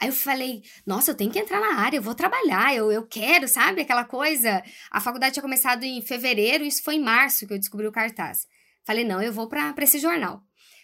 Aí 0.00 0.08
eu 0.08 0.12
falei, 0.12 0.62
nossa, 0.86 1.10
eu 1.10 1.14
tenho 1.16 1.30
que 1.30 1.40
entrar 1.40 1.60
na 1.60 1.80
área, 1.80 1.96
eu 1.96 2.02
vou 2.02 2.14
trabalhar, 2.14 2.72
eu, 2.72 2.92
eu 2.92 3.04
quero, 3.04 3.48
sabe? 3.48 3.80
Aquela 3.80 4.04
coisa. 4.04 4.62
A 4.92 5.00
faculdade 5.00 5.32
tinha 5.32 5.42
começado 5.42 5.82
em 5.82 6.00
fevereiro, 6.00 6.64
isso 6.64 6.84
foi 6.84 6.94
em 6.94 7.02
março 7.02 7.46
que 7.46 7.52
eu 7.52 7.58
descobri 7.58 7.86
o 7.86 7.92
cartaz. 7.92 8.46
Falei, 8.84 9.04
não, 9.04 9.20
eu 9.20 9.32
vou 9.32 9.48
para 9.48 9.74
esse 9.82 9.98
jornal. 9.98 10.40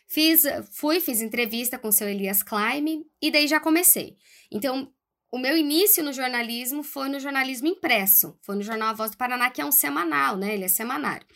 Fiz, 0.08 0.42
fui, 0.72 1.00
fiz 1.00 1.22
entrevista 1.22 1.78
com 1.78 1.88
o 1.88 1.92
seu 1.92 2.08
Elias 2.08 2.42
Klein 2.42 3.04
e 3.22 3.30
daí 3.30 3.46
já 3.46 3.60
comecei. 3.60 4.16
Então, 4.50 4.92
o 5.30 5.38
meu 5.38 5.56
início 5.56 6.02
no 6.02 6.12
jornalismo 6.12 6.82
foi 6.82 7.08
no 7.08 7.18
jornalismo 7.18 7.68
impresso, 7.68 8.36
foi 8.42 8.56
no 8.56 8.62
jornal 8.62 8.90
A 8.90 8.92
Voz 8.92 9.12
do 9.12 9.16
Paraná, 9.16 9.48
que 9.48 9.60
é 9.60 9.64
um 9.64 9.72
semanal, 9.72 10.36
né? 10.36 10.54
Ele 10.54 10.64
é 10.64 10.68
semanário. 10.68 11.26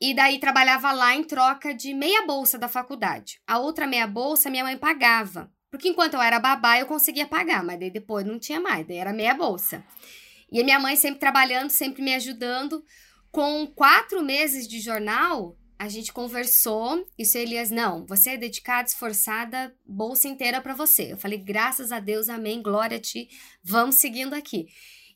E 0.00 0.14
daí 0.14 0.38
trabalhava 0.38 0.92
lá 0.92 1.14
em 1.14 1.22
troca 1.22 1.74
de 1.74 1.92
meia 1.92 2.24
bolsa 2.24 2.58
da 2.58 2.68
faculdade. 2.68 3.40
A 3.46 3.58
outra 3.58 3.86
meia 3.86 4.06
bolsa 4.06 4.48
minha 4.48 4.64
mãe 4.64 4.76
pagava. 4.76 5.52
Porque 5.70 5.88
enquanto 5.88 6.14
eu 6.14 6.22
era 6.22 6.40
babá, 6.40 6.78
eu 6.78 6.86
conseguia 6.86 7.26
pagar, 7.26 7.62
mas 7.62 7.78
daí 7.78 7.90
depois 7.90 8.26
não 8.26 8.38
tinha 8.38 8.60
mais, 8.60 8.86
daí 8.86 8.96
era 8.96 9.12
meia 9.12 9.34
bolsa. 9.34 9.84
E 10.50 10.60
a 10.60 10.64
minha 10.64 10.80
mãe 10.80 10.96
sempre 10.96 11.20
trabalhando, 11.20 11.70
sempre 11.70 12.02
me 12.02 12.14
ajudando. 12.14 12.84
Com 13.30 13.66
quatro 13.68 14.22
meses 14.22 14.66
de 14.66 14.80
jornal, 14.80 15.56
a 15.78 15.88
gente 15.88 16.12
conversou 16.12 17.06
e 17.16 17.22
Elias, 17.38 17.70
não, 17.70 18.04
você 18.04 18.30
é 18.30 18.36
dedicada, 18.36 18.88
esforçada, 18.88 19.74
bolsa 19.86 20.26
inteira 20.26 20.60
para 20.60 20.74
você. 20.74 21.12
Eu 21.12 21.16
falei, 21.16 21.38
graças 21.38 21.92
a 21.92 22.00
Deus, 22.00 22.28
amém, 22.28 22.60
glória 22.60 22.96
a 22.96 23.00
ti, 23.00 23.28
vamos 23.62 23.94
seguindo 23.94 24.34
aqui. 24.34 24.66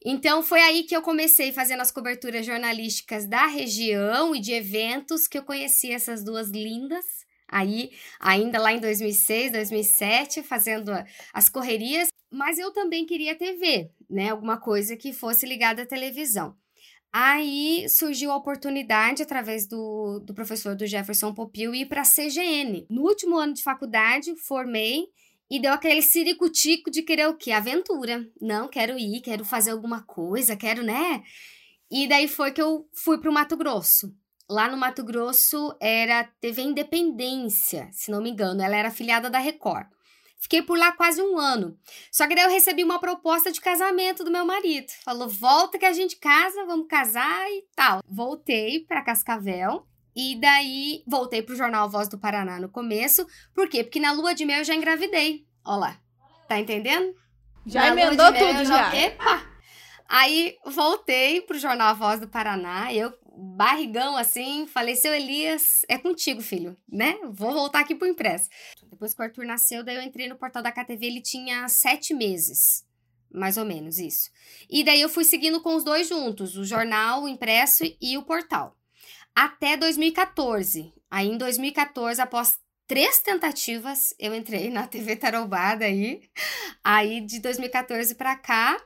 Então 0.05 0.43
foi 0.43 0.61
aí 0.61 0.83
que 0.83 0.95
eu 0.95 1.01
comecei 1.01 1.51
fazendo 1.51 1.81
as 1.81 1.91
coberturas 1.91 2.45
jornalísticas 2.45 3.27
da 3.27 3.47
região 3.47 4.37
e 4.37 4.41
de 4.41 4.53
eventos 4.53 5.27
que 5.27 5.39
eu 5.39 5.43
conheci 5.43 5.91
essas 5.91 6.23
duas 6.23 6.51
lindas. 6.51 7.05
Aí, 7.49 7.91
ainda 8.21 8.59
lá 8.61 8.73
em 8.73 8.81
2006, 8.81 9.53
2007, 9.53 10.43
fazendo 10.43 10.91
as 11.33 11.49
correrias, 11.49 12.09
mas 12.31 12.59
eu 12.59 12.73
também 12.73 13.07
queria 13.07 13.35
TV, 13.35 13.91
né? 14.11 14.31
Alguma 14.31 14.59
coisa 14.59 14.97
que 14.97 15.13
fosse 15.13 15.47
ligada 15.47 15.83
à 15.83 15.87
televisão. 15.87 16.55
Aí 17.13 17.89
surgiu 17.89 18.33
a 18.33 18.37
oportunidade, 18.37 19.23
através 19.23 19.67
do, 19.69 20.19
do 20.19 20.35
professor 20.35 20.75
do 20.75 20.87
Jefferson 20.87 21.33
Popil, 21.33 21.73
ir 21.75 21.87
para 21.87 22.03
a 22.03 22.05
CGN. 22.05 22.87
No 22.91 23.03
último 23.03 23.37
ano 23.37 23.55
de 23.55 23.63
faculdade, 23.63 24.35
formei 24.37 25.07
e 25.55 25.61
deu 25.61 25.73
aquele 25.73 26.03
ciricutico 26.03 26.91
de 26.91 27.01
querer 27.01 27.29
o 27.29 27.37
quê? 27.37 27.53
Aventura. 27.53 28.29
Não, 28.41 28.67
quero 28.67 28.99
ir, 28.99 29.21
quero 29.21 29.45
fazer 29.45 29.71
alguma 29.71 30.03
coisa, 30.03 30.57
quero, 30.57 30.83
né? 30.83 31.23
E 31.89 32.09
daí 32.09 32.27
foi 32.27 32.51
que 32.51 32.61
eu 32.61 32.89
fui 32.93 33.19
para 33.19 33.31
o 33.31 33.33
Mato 33.33 33.57
Grosso. 33.57 34.13
Lá 34.51 34.69
no 34.69 34.77
Mato 34.77 35.05
Grosso 35.05 35.73
era 35.81 36.25
TV 36.41 36.63
Independência, 36.63 37.89
se 37.93 38.11
não 38.11 38.21
me 38.21 38.31
engano. 38.31 38.61
Ela 38.61 38.75
era 38.75 38.89
afiliada 38.89 39.31
da 39.31 39.39
Record. 39.39 39.87
Fiquei 40.41 40.61
por 40.61 40.77
lá 40.77 40.91
quase 40.91 41.23
um 41.23 41.39
ano. 41.39 41.79
Só 42.11 42.27
que 42.27 42.35
daí 42.35 42.43
eu 42.43 42.51
recebi 42.51 42.83
uma 42.83 42.99
proposta 42.99 43.53
de 43.53 43.61
casamento 43.61 44.25
do 44.25 44.33
meu 44.33 44.45
marido. 44.45 44.91
Falou: 45.05 45.29
volta 45.29 45.79
que 45.79 45.87
a 45.87 45.93
gente 45.93 46.17
casa, 46.17 46.65
vamos 46.65 46.89
casar 46.89 47.49
e 47.53 47.65
tal. 47.77 48.03
Voltei 48.09 48.81
para 48.81 49.05
Cascavel. 49.05 49.87
E 50.15 50.37
daí 50.37 51.03
voltei 51.07 51.43
pro 51.43 51.57
jornal 51.57 51.89
Voz 51.89 52.09
do 52.09 52.19
Paraná 52.19 52.61
no 52.61 52.69
começo. 52.69 53.27
Por 53.55 53.69
quê? 53.69 53.83
Porque 53.83 54.01
na 54.01 54.13
lua 54.13 54.35
de 54.35 54.45
mel 54.45 54.59
eu 54.59 54.65
já 54.65 54.75
engravidei. 54.75 55.45
Olha 55.65 55.77
lá. 55.79 56.01
Tá 56.49 56.59
entendendo? 56.59 57.15
Já 57.67 57.81
na 57.81 58.03
emendou 58.03 58.33
tudo 58.33 58.65
já. 58.65 58.91
já. 58.91 58.97
Epa! 58.97 59.55
Aí 60.09 60.57
voltei 60.67 61.41
pro 61.41 61.59
jornal 61.59 61.97
Voz 61.97 62.21
do 62.21 62.29
Paraná. 62.29 62.93
Eu 62.93 63.13
barrigão 63.37 64.17
assim, 64.17 64.67
falei, 64.67 64.95
seu 64.95 65.13
Elias, 65.13 65.85
é 65.89 65.99
contigo, 65.99 66.41
filho, 66.41 66.77
né? 66.89 67.19
Vou 67.31 67.53
voltar 67.53 67.81
aqui 67.81 67.95
pro 67.95 68.07
impresso. 68.07 68.49
Depois 68.89 69.13
que 69.13 69.21
o 69.21 69.25
Arthur 69.25 69.45
nasceu, 69.45 69.83
daí 69.83 69.97
eu 69.97 70.03
entrei 70.03 70.29
no 70.29 70.37
portal 70.37 70.63
da 70.63 70.71
KTV, 70.71 71.07
ele 71.07 71.21
tinha 71.21 71.69
sete 71.69 72.15
meses, 72.15 72.87
mais 73.33 73.57
ou 73.57 73.65
menos 73.65 73.99
isso. 73.99 74.31
E 74.71 74.85
daí 74.85 75.01
eu 75.01 75.09
fui 75.09 75.25
seguindo 75.25 75.61
com 75.61 75.75
os 75.75 75.83
dois 75.83 76.09
juntos, 76.09 76.57
o 76.57 76.65
jornal, 76.65 77.25
o 77.25 77.29
impresso 77.29 77.83
e 78.01 78.17
o 78.17 78.23
portal. 78.23 78.77
Até 79.35 79.77
2014. 79.77 80.93
Aí 81.11 81.29
em 81.29 81.37
2014, 81.39 82.21
após 82.21 82.57
três 82.87 83.21
tentativas, 83.21 84.15
eu 84.19 84.35
entrei 84.35 84.71
na 84.71 84.87
TV 84.87 85.17
Tarobada 85.17 85.85
aí. 85.85 86.23
Aí 86.83 87.21
de 87.21 87.41
2014 87.41 88.15
para 88.15 88.37
cá, 88.37 88.77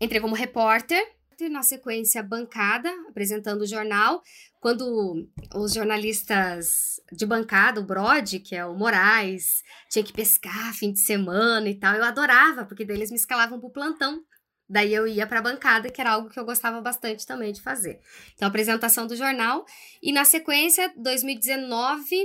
entrei 0.00 0.20
como 0.20 0.34
repórter 0.34 1.02
na 1.48 1.62
sequência 1.62 2.22
bancada, 2.22 2.90
apresentando 3.08 3.62
o 3.62 3.66
jornal, 3.66 4.22
quando 4.60 5.26
os 5.54 5.72
jornalistas 5.72 7.00
de 7.12 7.24
bancada, 7.24 7.80
o 7.80 7.84
Brod, 7.84 8.34
que 8.40 8.54
é 8.54 8.64
o 8.66 8.74
Moraes, 8.74 9.62
tinha 9.88 10.04
que 10.04 10.12
pescar 10.12 10.74
fim 10.74 10.92
de 10.92 11.00
semana 11.00 11.68
e 11.68 11.78
tal, 11.78 11.94
eu 11.94 12.04
adorava, 12.04 12.66
porque 12.66 12.84
daí 12.84 12.96
eles 12.96 13.10
me 13.10 13.16
escalavam 13.16 13.58
pro 13.58 13.70
plantão. 13.70 14.22
Daí 14.70 14.94
eu 14.94 15.04
ia 15.04 15.26
para 15.26 15.40
a 15.40 15.42
bancada, 15.42 15.90
que 15.90 16.00
era 16.00 16.12
algo 16.12 16.30
que 16.30 16.38
eu 16.38 16.44
gostava 16.44 16.80
bastante 16.80 17.26
também 17.26 17.52
de 17.52 17.60
fazer. 17.60 18.00
Então, 18.36 18.46
apresentação 18.46 19.04
do 19.04 19.16
jornal. 19.16 19.66
E 20.00 20.12
na 20.12 20.24
sequência, 20.24 20.92
2019, 20.96 22.16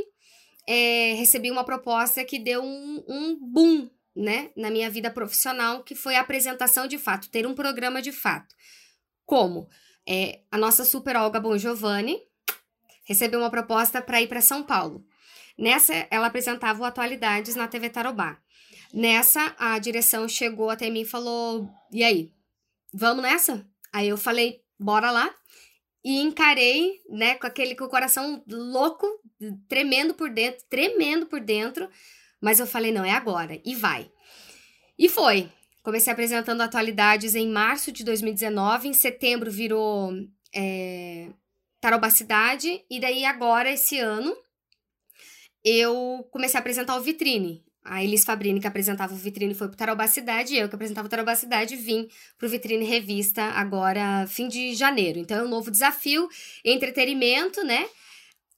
é, 0.68 1.14
recebi 1.14 1.50
uma 1.50 1.64
proposta 1.64 2.24
que 2.24 2.38
deu 2.38 2.62
um, 2.64 3.04
um 3.08 3.36
boom 3.42 3.90
né, 4.16 4.52
na 4.56 4.70
minha 4.70 4.92
vida 4.92 5.10
profissional, 5.10 5.84
que 5.84 5.96
foi 5.96 6.18
a 6.18 6.22
apresentação 6.22 6.86
de 6.86 7.00
fato, 7.00 7.32
ter 7.32 7.48
um 7.48 7.56
programa 7.56 8.00
de 8.00 8.12
fato. 8.12 8.54
Como? 9.26 9.68
É, 10.08 10.42
a 10.52 10.58
nossa 10.60 10.86
super 10.86 11.16
Olga 11.16 11.40
Bon 11.40 11.58
Giovanni 11.58 12.22
recebeu 13.06 13.40
uma 13.40 13.50
proposta 13.50 14.04
para 14.04 14.22
ir 14.22 14.28
para 14.28 14.40
São 14.40 14.62
Paulo. 14.62 15.04
Nessa, 15.58 15.94
ela 16.12 16.28
apresentava 16.28 16.80
o 16.80 16.86
Atualidades 16.86 17.56
na 17.56 17.68
TV 17.68 17.90
Tarobá. 17.90 18.38
Nessa, 18.94 19.56
a 19.58 19.80
direção 19.80 20.28
chegou 20.30 20.70
até 20.70 20.92
mim 20.92 21.02
e 21.02 21.06
falou: 21.06 21.68
E 21.92 22.04
aí, 22.04 22.32
vamos 22.96 23.24
nessa? 23.24 23.68
Aí 23.92 24.08
eu 24.08 24.18
falei: 24.18 24.62
Bora 24.80 25.12
lá. 25.12 25.34
E 26.04 26.22
encarei, 26.22 27.02
né, 27.10 27.34
com 27.34 27.48
aquele 27.48 27.76
com 27.76 27.86
o 27.86 27.90
coração 27.90 28.44
louco, 28.48 29.08
tremendo 29.68 30.14
por 30.14 30.30
dentro, 30.30 30.64
tremendo 30.70 31.26
por 31.26 31.40
dentro. 31.40 31.90
Mas 32.40 32.60
eu 32.60 32.68
falei: 32.68 32.92
Não, 32.92 33.04
é 33.04 33.12
agora. 33.12 33.60
E 33.66 33.76
vai. 33.76 34.12
E 34.98 35.10
foi. 35.10 35.50
Comecei 35.84 36.12
apresentando 36.12 36.62
atualidades 36.62 37.36
em 37.36 37.48
março 37.48 37.92
de 37.92 38.04
2019, 38.04 38.88
em 38.88 38.94
setembro 38.94 39.52
virou 39.52 40.12
é, 40.54 41.30
Tarobacidade, 41.80 42.84
e 42.90 43.00
daí 43.00 43.26
agora, 43.26 43.70
esse 43.70 44.00
ano, 44.00 44.36
eu 45.64 46.28
comecei 46.32 46.58
a 46.58 46.62
apresentar 46.62 46.96
o 46.96 47.02
Vitrine. 47.02 47.65
A 47.86 48.04
Elis 48.04 48.26
Fabrini, 48.26 48.60
que 48.60 48.66
apresentava 48.66 49.14
o 49.14 49.16
Vitrine, 49.16 49.54
foi 49.54 49.68
pro 49.68 49.78
Tarobacidade, 49.78 50.56
e 50.56 50.58
eu 50.58 50.68
que 50.68 50.74
apresentava 50.74 51.06
o 51.06 51.10
Tarobacidade 51.10 51.76
vim 51.76 52.10
pro 52.36 52.50
Vitrine 52.50 52.84
Revista 52.84 53.44
agora, 53.44 54.26
fim 54.28 54.48
de 54.48 54.74
janeiro. 54.74 55.20
Então 55.20 55.38
é 55.38 55.44
um 55.44 55.48
novo 55.48 55.70
desafio, 55.70 56.28
entretenimento, 56.64 57.64
né? 57.64 57.88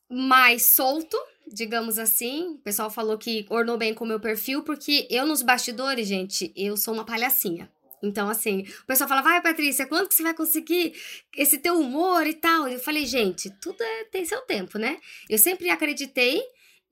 Mais 0.10 0.74
solto, 0.74 1.18
digamos 1.46 2.00
assim. 2.00 2.52
O 2.52 2.60
pessoal 2.60 2.90
falou 2.90 3.18
que 3.18 3.46
ornou 3.50 3.78
bem 3.78 3.94
com 3.94 4.06
o 4.06 4.08
meu 4.08 4.20
perfil, 4.20 4.64
porque 4.64 5.06
eu 5.10 5.26
nos 5.26 5.42
bastidores, 5.42 6.08
gente, 6.08 6.54
eu 6.56 6.78
sou 6.78 6.94
uma 6.94 7.06
palhacinha. 7.06 7.70
Então, 8.02 8.30
assim, 8.30 8.62
o 8.84 8.86
pessoal 8.86 9.10
fala, 9.10 9.22
vai, 9.22 9.42
Patrícia, 9.42 9.86
quando 9.88 10.08
que 10.08 10.16
você 10.16 10.24
vai 10.24 10.34
conseguir 10.34 10.94
esse 11.36 11.58
teu 11.58 11.78
humor 11.80 12.26
e 12.26 12.34
tal? 12.34 12.68
Eu 12.68 12.80
falei, 12.80 13.06
gente, 13.06 13.50
tudo 13.60 13.82
é, 13.82 14.06
tem 14.06 14.24
seu 14.24 14.40
tempo, 14.42 14.78
né? 14.78 15.00
Eu 15.30 15.38
sempre 15.38 15.70
acreditei 15.70 16.42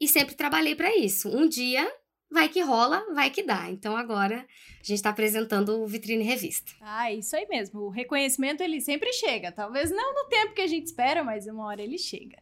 e 0.01 0.07
sempre 0.07 0.35
trabalhei 0.35 0.75
para 0.75 0.93
isso. 0.97 1.29
Um 1.29 1.47
dia 1.47 1.89
vai 2.35 2.49
que 2.49 2.61
rola, 2.61 3.03
vai 3.13 3.31
que 3.31 3.41
dá. 3.41 3.69
Então, 3.71 3.95
agora 3.95 4.45
a 4.45 4.83
gente 4.83 4.97
está 4.97 5.09
apresentando 5.09 5.81
o 5.81 5.87
Vitrine 5.87 6.23
Revista. 6.23 6.73
Ah, 6.81 7.11
isso 7.11 7.35
aí 7.35 7.47
mesmo. 7.47 7.79
O 7.79 7.89
reconhecimento, 7.89 8.61
ele 8.61 8.81
sempre 8.81 9.11
chega. 9.13 9.51
Talvez 9.51 9.89
não 9.89 10.13
no 10.13 10.29
tempo 10.29 10.53
que 10.53 10.61
a 10.61 10.67
gente 10.67 10.85
espera, 10.85 11.23
mas 11.23 11.47
uma 11.47 11.65
hora 11.65 11.81
ele 11.81 11.97
chega. 11.97 12.37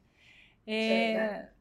É... 0.65 0.88
Chega. 0.88 1.53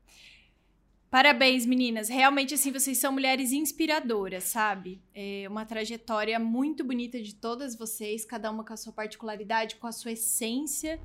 Parabéns, 1.10 1.66
meninas. 1.66 2.08
Realmente, 2.08 2.54
assim, 2.54 2.72
vocês 2.72 2.96
são 2.96 3.12
mulheres 3.12 3.52
inspiradoras, 3.52 4.44
sabe? 4.44 5.02
É 5.14 5.44
uma 5.46 5.66
trajetória 5.66 6.38
muito 6.38 6.82
bonita 6.82 7.20
de 7.20 7.34
todas 7.34 7.76
vocês, 7.76 8.24
cada 8.24 8.50
uma 8.50 8.64
com 8.64 8.72
a 8.72 8.76
sua 8.78 8.94
particularidade, 8.94 9.76
com 9.76 9.86
a 9.86 9.92
sua 9.92 10.12
essência. 10.12 10.98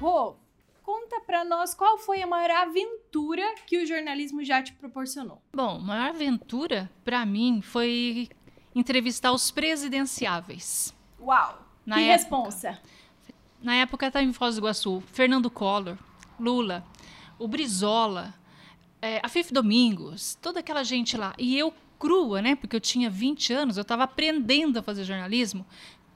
Rô, 0.00 0.39
conta 1.10 1.20
pra 1.20 1.44
nós 1.44 1.74
qual 1.74 1.98
foi 1.98 2.22
a 2.22 2.26
maior 2.26 2.50
aventura 2.52 3.42
que 3.66 3.82
o 3.82 3.86
jornalismo 3.86 4.44
já 4.44 4.62
te 4.62 4.72
proporcionou. 4.72 5.42
Bom, 5.52 5.76
a 5.76 5.78
maior 5.78 6.10
aventura, 6.10 6.88
para 7.04 7.26
mim, 7.26 7.60
foi 7.60 8.28
entrevistar 8.74 9.32
os 9.32 9.50
presidenciáveis. 9.50 10.94
Uau! 11.20 11.66
Na 11.84 11.96
que 11.96 12.02
época, 12.02 12.16
responsa! 12.16 12.78
Na 13.60 13.74
época, 13.74 14.06
estava 14.06 14.24
em 14.24 14.32
Foz 14.32 14.54
do 14.54 14.60
Iguaçu, 14.60 15.02
Fernando 15.12 15.50
Collor, 15.50 15.98
Lula, 16.38 16.84
o 17.38 17.48
Brizola, 17.48 18.32
é, 19.02 19.20
a 19.22 19.28
Fif 19.28 19.52
Domingos, 19.52 20.38
toda 20.40 20.60
aquela 20.60 20.84
gente 20.84 21.16
lá. 21.16 21.34
E 21.36 21.58
eu 21.58 21.74
crua, 21.98 22.40
né? 22.40 22.54
Porque 22.54 22.76
eu 22.76 22.80
tinha 22.80 23.10
20 23.10 23.52
anos, 23.52 23.76
eu 23.76 23.82
estava 23.82 24.04
aprendendo 24.04 24.78
a 24.78 24.82
fazer 24.82 25.04
jornalismo. 25.04 25.66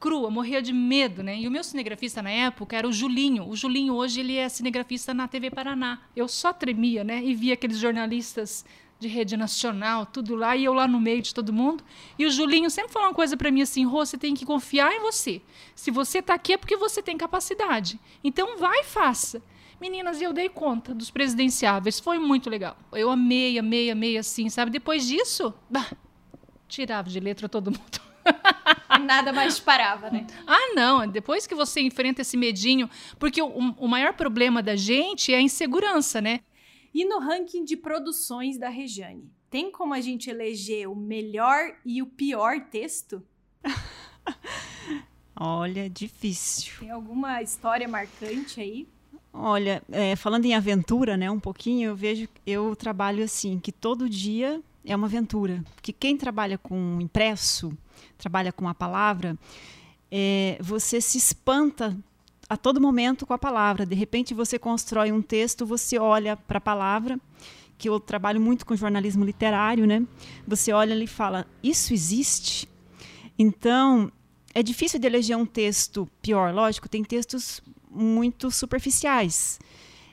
Crua, 0.04 0.28
morria 0.28 0.60
de 0.60 0.70
medo, 0.70 1.22
né? 1.22 1.34
E 1.40 1.48
o 1.48 1.50
meu 1.50 1.64
cinegrafista 1.64 2.20
na 2.20 2.28
época 2.28 2.76
era 2.76 2.86
o 2.86 2.92
Julinho. 2.92 3.48
O 3.48 3.56
Julinho 3.56 3.94
hoje 3.94 4.20
ele 4.20 4.36
é 4.36 4.50
cinegrafista 4.50 5.14
na 5.14 5.26
TV 5.26 5.50
Paraná. 5.50 5.98
Eu 6.14 6.28
só 6.28 6.52
tremia, 6.52 7.02
né? 7.02 7.24
E 7.24 7.34
via 7.34 7.54
aqueles 7.54 7.78
jornalistas 7.78 8.66
de 9.00 9.08
rede 9.08 9.34
nacional, 9.34 10.04
tudo 10.04 10.34
lá, 10.34 10.54
e 10.54 10.64
eu 10.66 10.74
lá 10.74 10.86
no 10.86 11.00
meio 11.00 11.22
de 11.22 11.32
todo 11.32 11.54
mundo. 11.54 11.82
E 12.18 12.26
o 12.26 12.30
Julinho 12.30 12.68
sempre 12.68 12.92
falou 12.92 13.08
uma 13.08 13.14
coisa 13.14 13.34
para 13.34 13.50
mim 13.50 13.62
assim: 13.62 13.86
Rô, 13.86 14.04
você 14.04 14.18
tem 14.18 14.34
que 14.34 14.44
confiar 14.44 14.92
em 14.92 15.00
você. 15.00 15.40
Se 15.74 15.90
você 15.90 16.18
está 16.18 16.34
aqui 16.34 16.52
é 16.52 16.58
porque 16.58 16.76
você 16.76 17.02
tem 17.02 17.16
capacidade. 17.16 17.98
Então 18.22 18.58
vai 18.58 18.80
e 18.80 18.84
faça. 18.84 19.42
Meninas, 19.80 20.20
eu 20.20 20.34
dei 20.34 20.50
conta 20.50 20.94
dos 20.94 21.10
presidenciáveis. 21.10 21.98
Foi 21.98 22.18
muito 22.18 22.50
legal. 22.50 22.76
Eu 22.92 23.08
amei, 23.08 23.58
amei, 23.58 23.90
amei, 23.90 24.18
assim, 24.18 24.50
sabe? 24.50 24.70
Depois 24.70 25.06
disso, 25.06 25.54
bah, 25.70 25.90
tirava 26.68 27.08
de 27.08 27.18
letra 27.20 27.48
todo 27.48 27.70
mundo. 27.70 28.04
Nada 29.04 29.32
mais 29.32 29.58
parava, 29.58 30.10
né? 30.10 30.26
Ah, 30.46 30.72
não. 30.74 31.06
Depois 31.06 31.46
que 31.46 31.54
você 31.54 31.80
enfrenta 31.80 32.22
esse 32.22 32.36
medinho, 32.36 32.88
porque 33.18 33.42
o, 33.42 33.48
o 33.48 33.88
maior 33.88 34.14
problema 34.14 34.62
da 34.62 34.76
gente 34.76 35.32
é 35.32 35.36
a 35.36 35.42
insegurança, 35.42 36.20
né? 36.20 36.40
E 36.92 37.04
no 37.04 37.18
ranking 37.18 37.64
de 37.64 37.76
produções 37.76 38.56
da 38.56 38.68
Rejane, 38.68 39.28
tem 39.50 39.70
como 39.70 39.94
a 39.94 40.00
gente 40.00 40.30
eleger 40.30 40.88
o 40.88 40.94
melhor 40.94 41.76
e 41.84 42.00
o 42.00 42.06
pior 42.06 42.60
texto? 42.70 43.22
Olha, 45.36 45.90
difícil. 45.90 46.72
Tem 46.78 46.90
alguma 46.90 47.42
história 47.42 47.88
marcante 47.88 48.60
aí? 48.60 48.86
Olha, 49.32 49.82
é, 49.90 50.14
falando 50.14 50.44
em 50.44 50.54
aventura, 50.54 51.16
né, 51.16 51.28
um 51.28 51.40
pouquinho, 51.40 51.88
eu 51.90 51.96
vejo, 51.96 52.28
eu 52.46 52.76
trabalho 52.76 53.24
assim, 53.24 53.58
que 53.58 53.72
todo 53.72 54.08
dia 54.08 54.62
é 54.84 54.94
uma 54.94 55.06
aventura. 55.06 55.64
Que 55.82 55.92
quem 55.92 56.16
trabalha 56.16 56.58
com 56.58 56.98
impresso, 57.00 57.76
trabalha 58.18 58.52
com 58.52 58.68
a 58.68 58.74
palavra, 58.74 59.38
é, 60.10 60.58
você 60.60 61.00
se 61.00 61.18
espanta 61.18 61.96
a 62.48 62.56
todo 62.56 62.80
momento 62.80 63.26
com 63.26 63.32
a 63.32 63.38
palavra. 63.38 63.86
De 63.86 63.94
repente 63.94 64.34
você 64.34 64.58
constrói 64.58 65.10
um 65.10 65.22
texto, 65.22 65.64
você 65.66 65.98
olha 65.98 66.36
para 66.36 66.58
a 66.58 66.60
palavra, 66.60 67.18
que 67.76 67.88
eu 67.88 67.98
trabalho 67.98 68.40
muito 68.40 68.64
com 68.66 68.76
jornalismo 68.76 69.24
literário, 69.24 69.86
né? 69.86 70.06
Você 70.46 70.72
olha 70.72 70.94
e 70.94 71.06
fala: 71.06 71.46
isso 71.62 71.92
existe? 71.92 72.68
Então 73.38 74.12
é 74.54 74.62
difícil 74.62 75.00
de 75.00 75.06
eleger 75.06 75.36
um 75.36 75.46
texto 75.46 76.08
pior, 76.22 76.54
lógico, 76.54 76.88
tem 76.88 77.02
textos 77.02 77.60
muito 77.90 78.50
superficiais. 78.50 79.58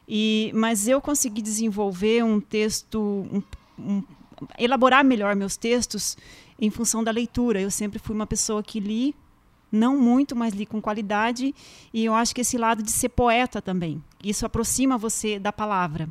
E, 0.08 0.52
mas 0.56 0.88
eu 0.88 1.00
consegui 1.00 1.42
desenvolver 1.42 2.24
um 2.24 2.42
texto, 2.42 3.00
um, 3.00 3.44
um, 3.78 4.04
elaborar 4.58 5.04
melhor 5.04 5.36
meus 5.36 5.58
textos 5.58 6.18
em 6.60 6.70
função 6.70 7.04
da 7.04 7.12
leitura. 7.12 7.60
Eu 7.62 7.72
sempre 7.72 8.00
fui 8.00 8.16
uma 8.16 8.28
pessoa 8.28 8.62
que 8.62 8.80
li, 8.80 9.16
não 9.72 9.98
muito, 9.98 10.36
mas 10.36 10.54
li 10.54 10.66
com 10.66 10.82
qualidade. 10.82 11.56
E 11.94 12.06
eu 12.06 12.14
acho 12.14 12.36
que 12.36 12.42
esse 12.42 12.58
lado 12.58 12.84
de 12.84 12.92
ser 12.92 13.10
poeta 13.10 13.62
também, 13.62 14.04
isso 14.24 14.46
aproxima 14.46 14.98
você 14.98 15.40
da 15.40 15.52
palavra. 15.52 16.08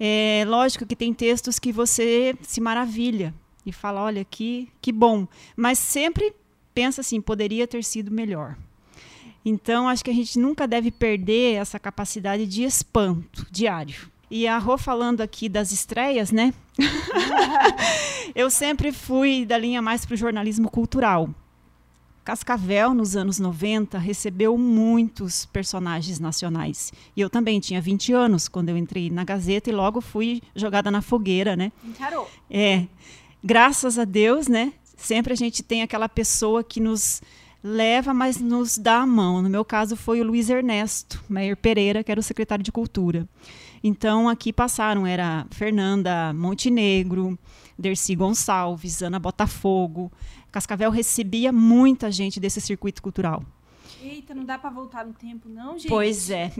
É 0.00 0.44
lógico 0.46 0.86
que 0.86 0.94
tem 0.94 1.12
textos 1.12 1.58
que 1.58 1.72
você 1.72 2.36
se 2.42 2.60
maravilha 2.60 3.34
e 3.66 3.72
fala, 3.72 4.02
olha 4.02 4.24
que 4.24 4.68
que 4.80 4.92
bom, 4.92 5.26
mas 5.56 5.78
sempre 5.78 6.32
pensa 6.72 7.00
assim, 7.00 7.20
poderia 7.20 7.66
ter 7.66 7.82
sido 7.82 8.10
melhor. 8.10 8.56
Então, 9.44 9.88
acho 9.88 10.04
que 10.04 10.10
a 10.10 10.14
gente 10.14 10.38
nunca 10.38 10.66
deve 10.68 10.90
perder 10.90 11.54
essa 11.54 11.78
capacidade 11.78 12.46
de 12.46 12.62
espanto 12.62 13.46
diário. 13.50 14.10
E 14.30 14.46
a 14.46 14.58
Rô 14.58 14.76
falando 14.76 15.20
aqui 15.20 15.48
das 15.48 15.72
estreias, 15.72 16.30
né? 16.30 16.52
eu 18.34 18.50
sempre 18.50 18.92
fui 18.92 19.46
da 19.46 19.56
linha 19.56 19.80
mais 19.80 20.04
para 20.04 20.14
o 20.14 20.18
jornalismo 20.18 20.70
cultural. 20.70 21.30
Cascavel, 22.24 22.92
nos 22.92 23.16
anos 23.16 23.38
90, 23.38 23.98
recebeu 23.98 24.58
muitos 24.58 25.46
personagens 25.46 26.20
nacionais. 26.20 26.92
E 27.16 27.22
eu 27.22 27.30
também 27.30 27.58
tinha 27.58 27.80
20 27.80 28.12
anos 28.12 28.48
quando 28.48 28.68
eu 28.68 28.76
entrei 28.76 29.08
na 29.08 29.24
Gazeta 29.24 29.70
e 29.70 29.72
logo 29.72 30.02
fui 30.02 30.42
jogada 30.54 30.90
na 30.90 31.00
fogueira, 31.00 31.56
né? 31.56 31.72
Encarou. 31.82 32.30
É. 32.50 32.86
Graças 33.42 33.98
a 33.98 34.04
Deus, 34.04 34.46
né? 34.46 34.74
Sempre 34.94 35.32
a 35.32 35.36
gente 35.36 35.62
tem 35.62 35.80
aquela 35.80 36.06
pessoa 36.06 36.62
que 36.62 36.80
nos 36.80 37.22
leva, 37.64 38.12
mas 38.12 38.38
nos 38.38 38.76
dá 38.76 38.98
a 38.98 39.06
mão. 39.06 39.40
No 39.40 39.48
meu 39.48 39.64
caso 39.64 39.96
foi 39.96 40.20
o 40.20 40.24
Luiz 40.24 40.50
Ernesto 40.50 41.24
Meyer 41.30 41.56
Pereira, 41.56 42.04
que 42.04 42.10
era 42.10 42.20
o 42.20 42.22
secretário 42.22 42.62
de 42.62 42.70
Cultura. 42.70 43.26
Então 43.82 44.28
aqui 44.28 44.52
passaram 44.52 45.06
era 45.06 45.46
Fernanda 45.50 46.32
Montenegro, 46.32 47.38
Dercy 47.78 48.14
Gonçalves, 48.14 49.02
Ana 49.02 49.18
Botafogo, 49.18 50.10
Cascavel 50.50 50.90
recebia 50.90 51.52
muita 51.52 52.10
gente 52.10 52.40
desse 52.40 52.60
circuito 52.60 53.02
cultural. 53.02 53.42
Eita, 54.02 54.34
não 54.34 54.44
dá 54.44 54.56
para 54.56 54.70
voltar 54.70 55.04
no 55.04 55.12
tempo, 55.12 55.48
não, 55.48 55.78
gente? 55.78 55.88
Pois 55.88 56.30
é. 56.30 56.52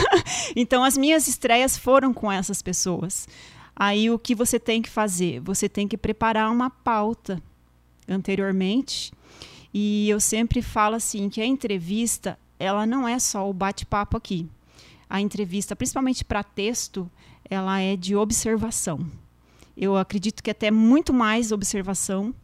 então, 0.54 0.84
as 0.84 0.96
minhas 0.96 1.26
estreias 1.26 1.76
foram 1.76 2.12
com 2.12 2.30
essas 2.30 2.60
pessoas. 2.60 3.26
Aí, 3.74 4.10
o 4.10 4.18
que 4.18 4.34
você 4.34 4.60
tem 4.60 4.82
que 4.82 4.90
fazer? 4.90 5.40
Você 5.40 5.68
tem 5.68 5.88
que 5.88 5.96
preparar 5.96 6.50
uma 6.50 6.68
pauta 6.70 7.42
anteriormente. 8.08 9.12
E 9.72 10.08
eu 10.08 10.20
sempre 10.20 10.60
falo 10.60 10.96
assim 10.96 11.30
que 11.30 11.40
a 11.40 11.46
entrevista, 11.46 12.38
ela 12.58 12.84
não 12.84 13.08
é 13.08 13.18
só 13.18 13.48
o 13.48 13.54
bate-papo 13.54 14.16
aqui. 14.16 14.46
A 15.12 15.20
entrevista, 15.20 15.76
principalmente 15.76 16.24
para 16.24 16.42
texto, 16.42 17.06
ela 17.44 17.78
é 17.78 17.96
de 17.96 18.16
observação. 18.16 19.06
Eu 19.76 19.94
acredito 19.94 20.42
que 20.42 20.50
até 20.50 20.70
muito 20.70 21.12
mais 21.12 21.52
observação 21.52 22.34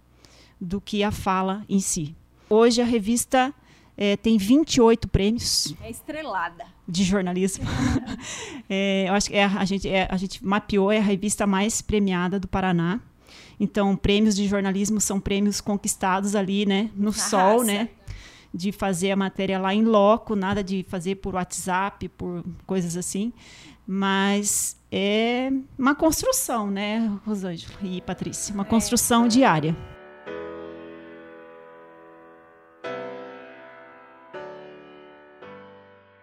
do 0.60 0.78
que 0.78 1.02
a 1.02 1.10
fala 1.10 1.64
em 1.66 1.80
si. 1.80 2.14
Hoje 2.50 2.82
a 2.82 2.84
revista 2.84 3.54
é, 3.96 4.18
tem 4.18 4.36
28 4.36 5.08
prêmios. 5.08 5.74
É 5.82 5.90
estrelada. 5.90 6.66
De 6.86 7.04
jornalismo. 7.04 7.64
é, 8.68 9.06
eu 9.08 9.14
acho 9.14 9.30
que 9.30 9.36
é, 9.36 9.44
a, 9.44 9.64
gente, 9.64 9.88
é, 9.88 10.06
a 10.10 10.16
gente 10.18 10.44
mapeou, 10.44 10.92
é 10.92 10.98
a 10.98 11.02
revista 11.02 11.46
mais 11.46 11.80
premiada 11.80 12.38
do 12.38 12.46
Paraná. 12.46 13.00
Então, 13.58 13.96
prêmios 13.96 14.36
de 14.36 14.46
jornalismo 14.46 15.00
são 15.00 15.18
prêmios 15.18 15.58
conquistados 15.58 16.36
ali, 16.36 16.66
né, 16.66 16.90
no 16.94 17.14
sol, 17.14 17.64
né? 17.64 17.88
De 18.52 18.72
fazer 18.72 19.10
a 19.10 19.16
matéria 19.16 19.58
lá 19.58 19.74
em 19.74 19.84
loco, 19.84 20.34
nada 20.34 20.64
de 20.64 20.84
fazer 20.88 21.16
por 21.16 21.34
WhatsApp, 21.34 22.08
por 22.08 22.44
coisas 22.66 22.96
assim. 22.96 23.32
Mas 23.86 24.76
é 24.90 25.50
uma 25.78 25.94
construção, 25.94 26.70
né, 26.70 27.10
Rosângela 27.24 27.78
e 27.82 28.00
Patrícia? 28.00 28.54
Uma 28.54 28.64
construção 28.64 29.28
diária. 29.28 29.76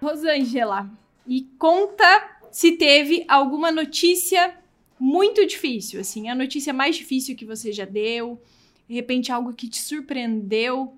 Rosângela, 0.02 0.90
e 1.26 1.42
conta 1.58 2.38
se 2.52 2.74
teve 2.74 3.26
alguma 3.28 3.72
notícia 3.72 4.56
muito 5.00 5.46
difícil, 5.46 6.00
assim, 6.00 6.30
a 6.30 6.36
notícia 6.36 6.72
mais 6.72 6.96
difícil 6.96 7.36
que 7.36 7.46
você 7.46 7.72
já 7.72 7.86
deu, 7.86 8.42
de 8.88 8.96
repente 8.96 9.32
algo 9.32 9.54
que 9.54 9.68
te 9.68 9.82
surpreendeu 9.82 10.96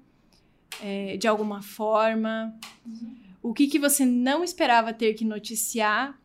é, 0.81 1.17
de 1.17 1.27
alguma 1.27 1.61
forma, 1.61 2.53
uhum. 2.85 3.15
o 3.41 3.53
que, 3.53 3.67
que 3.67 3.79
você 3.79 4.05
não 4.05 4.43
esperava 4.43 4.93
ter 4.93 5.13
que 5.13 5.25
noticiar 5.25 6.19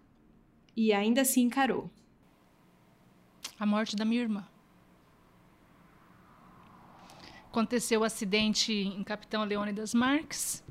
e 0.76 0.92
ainda 0.92 1.22
assim 1.22 1.42
encarou? 1.42 1.90
A 3.58 3.66
morte 3.66 3.94
da 3.94 4.04
minha 4.04 4.22
irmã. 4.22 4.46
Aconteceu 7.48 8.00
o 8.00 8.02
um 8.02 8.06
acidente 8.06 8.72
em 8.72 9.04
Capitão 9.04 9.44
Leônidas 9.44 9.92
Marques 9.92 10.64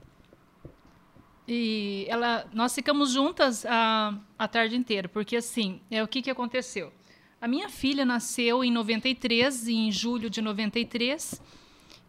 e 1.48 2.06
ela, 2.08 2.48
nós 2.54 2.74
ficamos 2.74 3.12
juntas 3.12 3.66
a, 3.66 4.18
a 4.38 4.48
tarde 4.48 4.76
inteira, 4.76 5.10
porque 5.10 5.36
assim, 5.36 5.82
é 5.92 6.02
o 6.02 6.08
que, 6.08 6.22
que 6.22 6.30
aconteceu? 6.30 6.94
A 7.42 7.48
minha 7.48 7.70
filha 7.70 8.06
nasceu 8.06 8.64
em 8.64 8.72
93, 8.72 9.68
em 9.68 9.92
julho 9.92 10.30
de 10.30 10.42
93, 10.42 11.42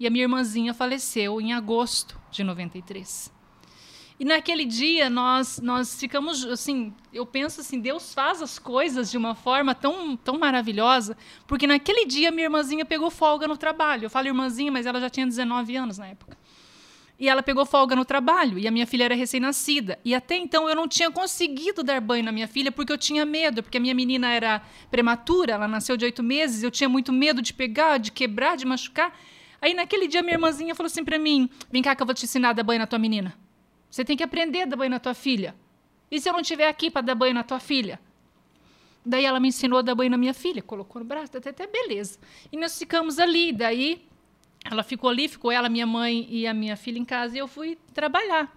e 0.03 0.07
a 0.07 0.11
minha 0.11 0.25
irmãzinha 0.25 0.75
faleceu 0.75 1.41
em 1.41 1.53
agosto 1.53 2.19
de 2.29 2.43
93. 2.43 3.33
E 4.19 4.25
naquele 4.25 4.65
dia 4.65 5.09
nós 5.09 5.61
nós 5.61 5.95
ficamos 5.95 6.45
assim, 6.45 6.93
eu 7.13 7.25
penso 7.25 7.61
assim, 7.61 7.79
Deus 7.79 8.13
faz 8.13 8.43
as 8.43 8.59
coisas 8.59 9.13
de 9.13 9.17
uma 9.17 9.37
forma 9.37 9.77
tão 9.77 10.17
tão 10.17 10.41
maravilhosa, 10.41 11.17
porque 11.47 11.69
naquele 11.69 12.05
dia 12.05 12.33
minha 12.33 12.47
irmãzinha 12.47 12.85
pegou 12.85 13.13
folga 13.13 13.47
no 13.47 13.57
trabalho. 13.57 14.07
Eu 14.07 14.11
falo 14.11 14.27
irmãzinha, 14.27 14.73
mas 14.73 14.87
ela 14.87 15.01
já 15.01 15.09
tinha 15.09 15.25
19 15.25 15.77
anos 15.77 15.99
na 15.99 16.09
época 16.09 16.37
e 17.23 17.29
ela 17.29 17.41
pegou 17.41 17.65
folga 17.65 17.95
no 17.95 18.05
trabalho 18.05 18.59
e 18.59 18.67
a 18.67 18.71
minha 18.73 18.85
filha 18.85 19.05
era 19.05 19.15
recém-nascida. 19.15 19.97
E 20.05 20.13
até 20.13 20.37
então 20.37 20.69
eu 20.69 20.75
não 20.75 20.89
tinha 20.89 21.09
conseguido 21.09 21.85
dar 21.85 22.01
banho 22.01 22.25
na 22.25 22.33
minha 22.33 22.49
filha 22.49 22.73
porque 22.73 22.93
eu 22.93 22.99
tinha 22.99 23.25
medo, 23.25 23.63
porque 23.63 23.79
a 23.79 23.81
minha 23.81 23.95
menina 23.95 24.29
era 24.29 24.61
prematura, 24.91 25.53
ela 25.53 25.69
nasceu 25.69 25.97
de 25.97 26.05
oito 26.05 26.21
meses, 26.21 26.65
eu 26.65 26.71
tinha 26.71 26.89
muito 26.89 27.13
medo 27.13 27.41
de 27.41 27.55
pegar, 27.55 27.99
de 27.99 28.11
quebrar, 28.11 28.57
de 28.57 28.67
machucar. 28.67 29.17
Aí 29.63 29.73
naquele 29.73 30.09
dia 30.09 30.23
minha 30.23 30.35
irmãzinha 30.35 30.75
falou 30.75 30.89
assim 30.89 31.05
para 31.05 31.19
mim: 31.19 31.49
"Vem 31.71 31.81
cá 31.81 31.95
que 31.95 32.03
eu 32.03 32.07
vou 32.07 32.15
te 32.15 32.25
ensinar 32.25 32.51
a 32.51 32.53
dar 32.53 32.65
banho 32.65 32.81
na 32.81 32.87
tua 32.87 32.99
menina. 32.99 33.33
Você 33.89 34.05
tem 34.05 34.17
que 34.17 34.25
aprender 34.25 34.63
a 34.63 34.67
dar 34.67 34.77
banho 34.77 34.91
na 34.91 34.99
tua 34.99 35.15
filha. 35.15 35.55
E 36.11 36.21
se 36.21 36.29
eu 36.29 36.33
não 36.33 36.41
estiver 36.41 36.69
aqui 36.69 36.91
para 36.91 37.03
dar 37.03 37.15
banho 37.15 37.33
na 37.33 37.45
tua 37.45 37.61
filha?" 37.61 38.01
Daí 39.05 39.25
ela 39.25 39.41
me 39.41 39.49
ensinou 39.49 39.79
a 39.81 39.83
dar 39.83 39.95
banho 39.95 40.11
na 40.11 40.17
minha 40.17 40.35
filha, 40.35 40.63
colocou 40.63 41.01
no 41.03 41.07
braço, 41.07 41.37
até, 41.37 41.51
até 41.51 41.67
beleza. 41.67 42.19
E 42.53 42.57
nós 42.57 42.79
ficamos 42.79 43.19
ali, 43.19 43.53
daí 43.53 44.07
ela 44.65 44.83
ficou 44.85 45.11
ali, 45.11 45.29
ficou 45.29 45.51
ela, 45.51 45.69
minha 45.69 45.87
mãe 45.87 46.27
e 46.31 46.47
a 46.47 46.55
minha 46.55 46.77
filha 46.77 46.99
em 46.99 47.05
casa 47.05 47.35
e 47.35 47.39
eu 47.39 47.49
fui 47.49 47.77
trabalhar. 47.93 48.57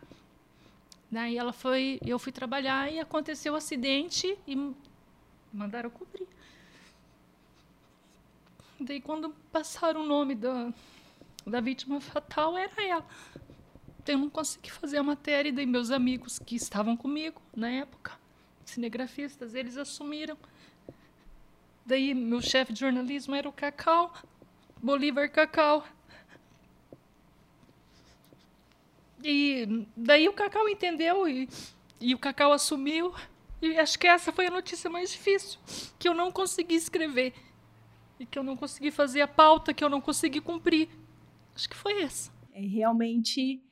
Daí 1.09 1.37
ela 1.37 1.51
foi, 1.51 1.99
eu 2.05 2.19
fui 2.19 2.31
trabalhar 2.31 2.91
e 2.91 2.99
aconteceu 2.99 3.53
o 3.53 3.55
um 3.55 3.57
acidente 3.57 4.37
e 4.47 4.71
mandaram 5.51 5.89
cobrir. 5.89 6.27
Daí 8.79 9.01
quando 9.01 9.33
passaram 9.51 10.01
o 10.01 10.05
nome 10.05 10.35
da, 10.35 10.71
da 11.45 11.61
vítima 11.61 12.01
fatal 12.01 12.57
era 12.57 12.83
ela. 12.83 13.05
Eu 14.07 14.17
não 14.17 14.29
consegui 14.29 14.71
fazer 14.71 14.97
a 14.97 15.03
matéria 15.03 15.49
e 15.49 15.51
daí 15.51 15.65
meus 15.65 15.89
amigos 15.89 16.37
que 16.39 16.55
estavam 16.55 16.95
comigo 16.95 17.41
na 17.55 17.69
época, 17.69 18.11
cinegrafistas, 18.63 19.55
eles 19.55 19.77
assumiram. 19.77 20.37
Daí 21.85 22.13
meu 22.13 22.41
chefe 22.41 22.73
de 22.73 22.79
jornalismo 22.79 23.35
era 23.35 23.47
o 23.47 23.53
Cacau, 23.53 24.13
Bolívar 24.81 25.29
Cacau. 25.31 25.85
E 29.23 29.87
daí 29.97 30.29
o 30.29 30.33
Cacau 30.33 30.69
entendeu 30.69 31.27
e, 31.27 31.49
e 31.99 32.13
o 32.13 32.19
Cacau 32.19 32.53
assumiu. 32.53 33.13
E 33.61 33.77
acho 33.79 33.97
que 33.97 34.07
essa 34.07 34.31
foi 34.31 34.47
a 34.47 34.51
notícia 34.51 34.89
mais 34.89 35.11
difícil, 35.11 35.59
que 35.97 36.07
eu 36.07 36.13
não 36.13 36.31
consegui 36.31 36.75
escrever. 36.75 37.33
E 38.19 38.25
que 38.25 38.37
eu 38.37 38.43
não 38.43 38.55
consegui 38.55 38.91
fazer 38.91 39.21
a 39.21 39.27
pauta, 39.27 39.73
que 39.73 39.83
eu 39.83 39.89
não 39.89 39.99
consegui 39.99 40.39
cumprir. 40.39 40.89
Acho 41.55 41.69
que 41.69 41.75
foi 41.75 42.03
essa. 42.03 42.31
É 42.51 42.61
realmente 42.61 43.63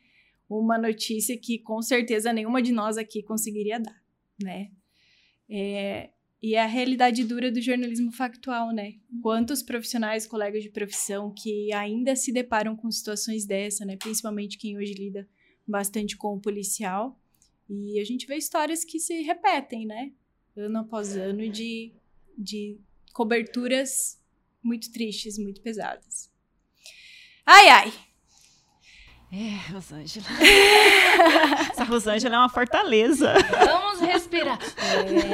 uma 0.49 0.77
notícia 0.77 1.37
que 1.37 1.59
com 1.59 1.81
certeza 1.81 2.31
nenhuma 2.31 2.61
de 2.61 2.71
nós 2.71 2.97
aqui 2.97 3.21
conseguiria 3.21 3.79
dar, 3.79 4.01
né? 4.41 4.71
É, 5.49 6.09
e 6.41 6.55
é 6.55 6.61
a 6.61 6.65
realidade 6.65 7.23
dura 7.23 7.51
do 7.51 7.61
jornalismo 7.61 8.11
factual, 8.11 8.73
né? 8.73 8.95
Quantos 9.21 9.61
profissionais, 9.61 10.27
colegas 10.27 10.63
de 10.63 10.69
profissão 10.69 11.33
que 11.33 11.71
ainda 11.73 12.15
se 12.15 12.31
deparam 12.31 12.75
com 12.75 12.89
situações 12.91 13.45
dessa, 13.45 13.85
né? 13.85 13.97
Principalmente 13.97 14.57
quem 14.57 14.77
hoje 14.77 14.93
lida 14.93 15.27
bastante 15.67 16.17
com 16.17 16.35
o 16.35 16.41
policial. 16.41 17.19
E 17.69 17.99
a 17.99 18.03
gente 18.03 18.27
vê 18.27 18.35
histórias 18.35 18.83
que 18.83 18.99
se 18.99 19.21
repetem, 19.21 19.85
né? 19.85 20.11
Ano 20.55 20.79
após 20.79 21.15
ano 21.15 21.49
de, 21.49 21.93
de 22.37 22.77
coberturas 23.13 24.21
muito 24.61 24.91
tristes, 24.91 25.37
muito 25.37 25.61
pesadas. 25.61 26.32
Ai, 27.45 27.69
ai! 27.69 27.93
É, 29.35 29.71
Rosângela. 29.73 30.27
Essa 31.71 31.83
Rosângela 31.85 32.35
é 32.35 32.37
uma 32.37 32.49
fortaleza. 32.49 33.33
Vamos 33.65 33.99
respirar. 33.99 34.59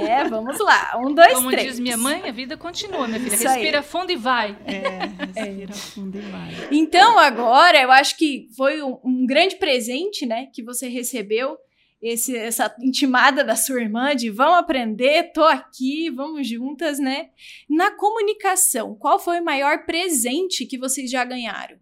É, 0.07 0.23
vamos 0.23 0.57
lá. 0.59 0.93
Um, 0.97 1.13
dois, 1.13 1.33
Como 1.33 1.51
três. 1.51 1.67
diz 1.67 1.79
minha 1.81 1.97
mãe, 1.97 2.21
a 2.27 2.31
vida 2.31 2.55
continua, 2.55 3.07
minha 3.09 3.19
filha. 3.19 3.35
Isso 3.35 3.47
aí. 3.47 3.55
Respira 3.55 3.83
fundo 3.83 4.11
e 4.11 4.15
vai. 4.15 4.57
É, 4.65 5.41
respira 5.41 5.73
fundo 5.73 6.17
e 6.17 6.21
vai. 6.21 6.49
Então, 6.71 7.19
agora, 7.19 7.81
eu 7.81 7.91
acho 7.91 8.17
que 8.17 8.47
foi 8.55 8.81
um, 8.81 8.97
um 9.03 9.25
grande 9.25 9.57
presente, 9.57 10.25
né, 10.25 10.47
que 10.53 10.63
você 10.63 10.87
recebeu. 10.87 11.57
Esse, 12.01 12.37
essa 12.37 12.73
intimada 12.81 13.43
da 13.43 13.57
sua 13.57 13.81
irmã 13.81 14.15
de 14.15 14.29
vamos 14.29 14.59
aprender, 14.59 15.33
tô 15.33 15.43
aqui, 15.43 16.09
vamos 16.09 16.47
juntas, 16.47 16.97
né? 16.97 17.27
Na 17.69 17.91
comunicação, 17.91 18.95
qual 18.95 19.19
foi 19.19 19.41
o 19.41 19.43
maior 19.43 19.85
presente 19.85 20.65
que 20.65 20.77
vocês 20.77 21.11
já 21.11 21.25
ganharam? 21.25 21.77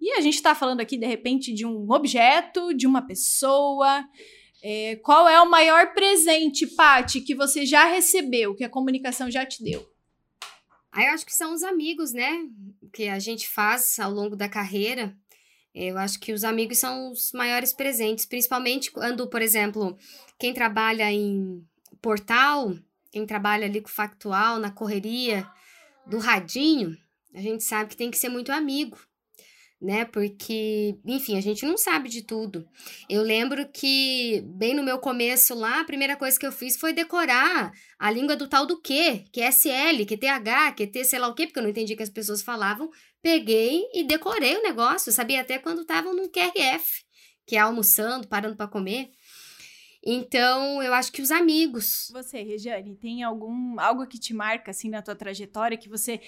E 0.00 0.12
a 0.12 0.20
gente 0.20 0.42
tá 0.42 0.54
falando 0.54 0.80
aqui, 0.80 0.96
de 0.96 1.06
repente, 1.06 1.52
de 1.52 1.64
um 1.64 1.90
objeto, 1.90 2.74
de 2.74 2.86
uma 2.86 3.02
pessoa. 3.02 4.04
É, 4.62 4.96
qual 4.96 5.28
é 5.28 5.40
o 5.40 5.50
maior 5.50 5.92
presente, 5.94 6.66
Pati, 6.66 7.20
que 7.20 7.34
você 7.34 7.64
já 7.64 7.84
recebeu, 7.84 8.54
que 8.54 8.64
a 8.64 8.68
comunicação 8.68 9.30
já 9.30 9.44
te 9.44 9.62
deu? 9.62 9.86
Aí 10.92 11.06
eu 11.06 11.12
acho 11.12 11.26
que 11.26 11.34
são 11.34 11.52
os 11.52 11.62
amigos, 11.62 12.12
né? 12.12 12.46
Que 12.92 13.08
a 13.08 13.18
gente 13.18 13.48
faz 13.48 13.98
ao 13.98 14.10
longo 14.10 14.34
da 14.34 14.48
carreira. 14.48 15.16
Eu 15.74 15.98
acho 15.98 16.18
que 16.18 16.32
os 16.32 16.42
amigos 16.42 16.78
são 16.78 17.12
os 17.12 17.32
maiores 17.32 17.74
presentes, 17.74 18.24
principalmente 18.24 18.90
quando, 18.90 19.28
por 19.28 19.42
exemplo, 19.42 19.96
quem 20.38 20.54
trabalha 20.54 21.12
em 21.12 21.62
portal, 22.00 22.74
quem 23.12 23.26
trabalha 23.26 23.66
ali 23.66 23.82
com 23.82 23.88
factual, 23.88 24.58
na 24.58 24.70
correria 24.70 25.46
do 26.06 26.18
radinho, 26.18 26.96
a 27.34 27.40
gente 27.42 27.62
sabe 27.62 27.90
que 27.90 27.96
tem 27.96 28.10
que 28.10 28.16
ser 28.16 28.30
muito 28.30 28.50
amigo, 28.50 28.98
né? 29.80 30.04
Porque, 30.06 30.98
enfim, 31.04 31.36
a 31.36 31.40
gente 31.40 31.66
não 31.66 31.76
sabe 31.76 32.08
de 32.08 32.22
tudo. 32.22 32.66
Eu 33.08 33.22
lembro 33.22 33.68
que, 33.70 34.42
bem 34.46 34.74
no 34.74 34.82
meu 34.82 34.98
começo 34.98 35.54
lá, 35.54 35.80
a 35.80 35.84
primeira 35.84 36.16
coisa 36.16 36.38
que 36.38 36.46
eu 36.46 36.52
fiz 36.52 36.76
foi 36.76 36.92
decorar 36.92 37.72
a 37.98 38.10
língua 38.10 38.36
do 38.36 38.48
tal 38.48 38.66
do 38.66 38.80
Q, 38.80 39.24
que 39.32 39.40
é 39.40 39.48
SL, 39.48 40.04
QTH, 40.06 40.74
QT, 40.76 41.04
sei 41.04 41.18
lá 41.18 41.28
o 41.28 41.34
quê, 41.34 41.46
porque 41.46 41.58
eu 41.58 41.62
não 41.62 41.70
entendi 41.70 41.94
o 41.94 41.96
que 41.96 42.02
as 42.02 42.10
pessoas 42.10 42.42
falavam. 42.42 42.90
Peguei 43.22 43.82
e 43.92 44.04
decorei 44.04 44.56
o 44.56 44.62
negócio, 44.62 45.10
eu 45.10 45.14
sabia 45.14 45.40
até 45.40 45.58
quando 45.58 45.82
estavam 45.82 46.14
no 46.14 46.30
QRF, 46.30 47.04
que 47.46 47.56
é 47.56 47.58
almoçando, 47.58 48.28
parando 48.28 48.56
para 48.56 48.68
comer. 48.68 49.10
Então, 50.08 50.80
eu 50.80 50.94
acho 50.94 51.10
que 51.10 51.20
os 51.20 51.32
amigos. 51.32 52.08
Você, 52.12 52.40
Regiane, 52.40 52.94
tem 52.94 53.24
algum 53.24 53.80
algo 53.80 54.06
que 54.06 54.20
te 54.20 54.32
marca 54.32 54.70
assim 54.70 54.88
na 54.88 55.02
tua 55.02 55.16
trajetória 55.16 55.76
que 55.76 55.88
você 55.88 56.20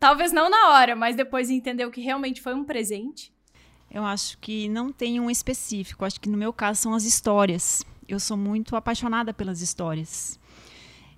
talvez 0.00 0.32
não 0.32 0.50
na 0.50 0.70
hora, 0.70 0.96
mas 0.96 1.14
depois 1.14 1.50
entendeu 1.50 1.90
que 1.90 2.00
realmente 2.00 2.40
foi 2.40 2.54
um 2.54 2.64
presente? 2.64 3.32
Eu 3.90 4.04
acho 4.04 4.38
que 4.38 4.68
não 4.68 4.90
tem 4.90 5.20
um 5.20 5.30
específico. 5.30 6.04
Acho 6.04 6.20
que 6.20 6.28
no 6.28 6.38
meu 6.38 6.52
caso 6.52 6.80
são 6.80 6.94
as 6.94 7.04
histórias. 7.04 7.84
Eu 8.08 8.18
sou 8.18 8.36
muito 8.36 8.74
apaixonada 8.74 9.32
pelas 9.34 9.60
histórias. 9.60 10.38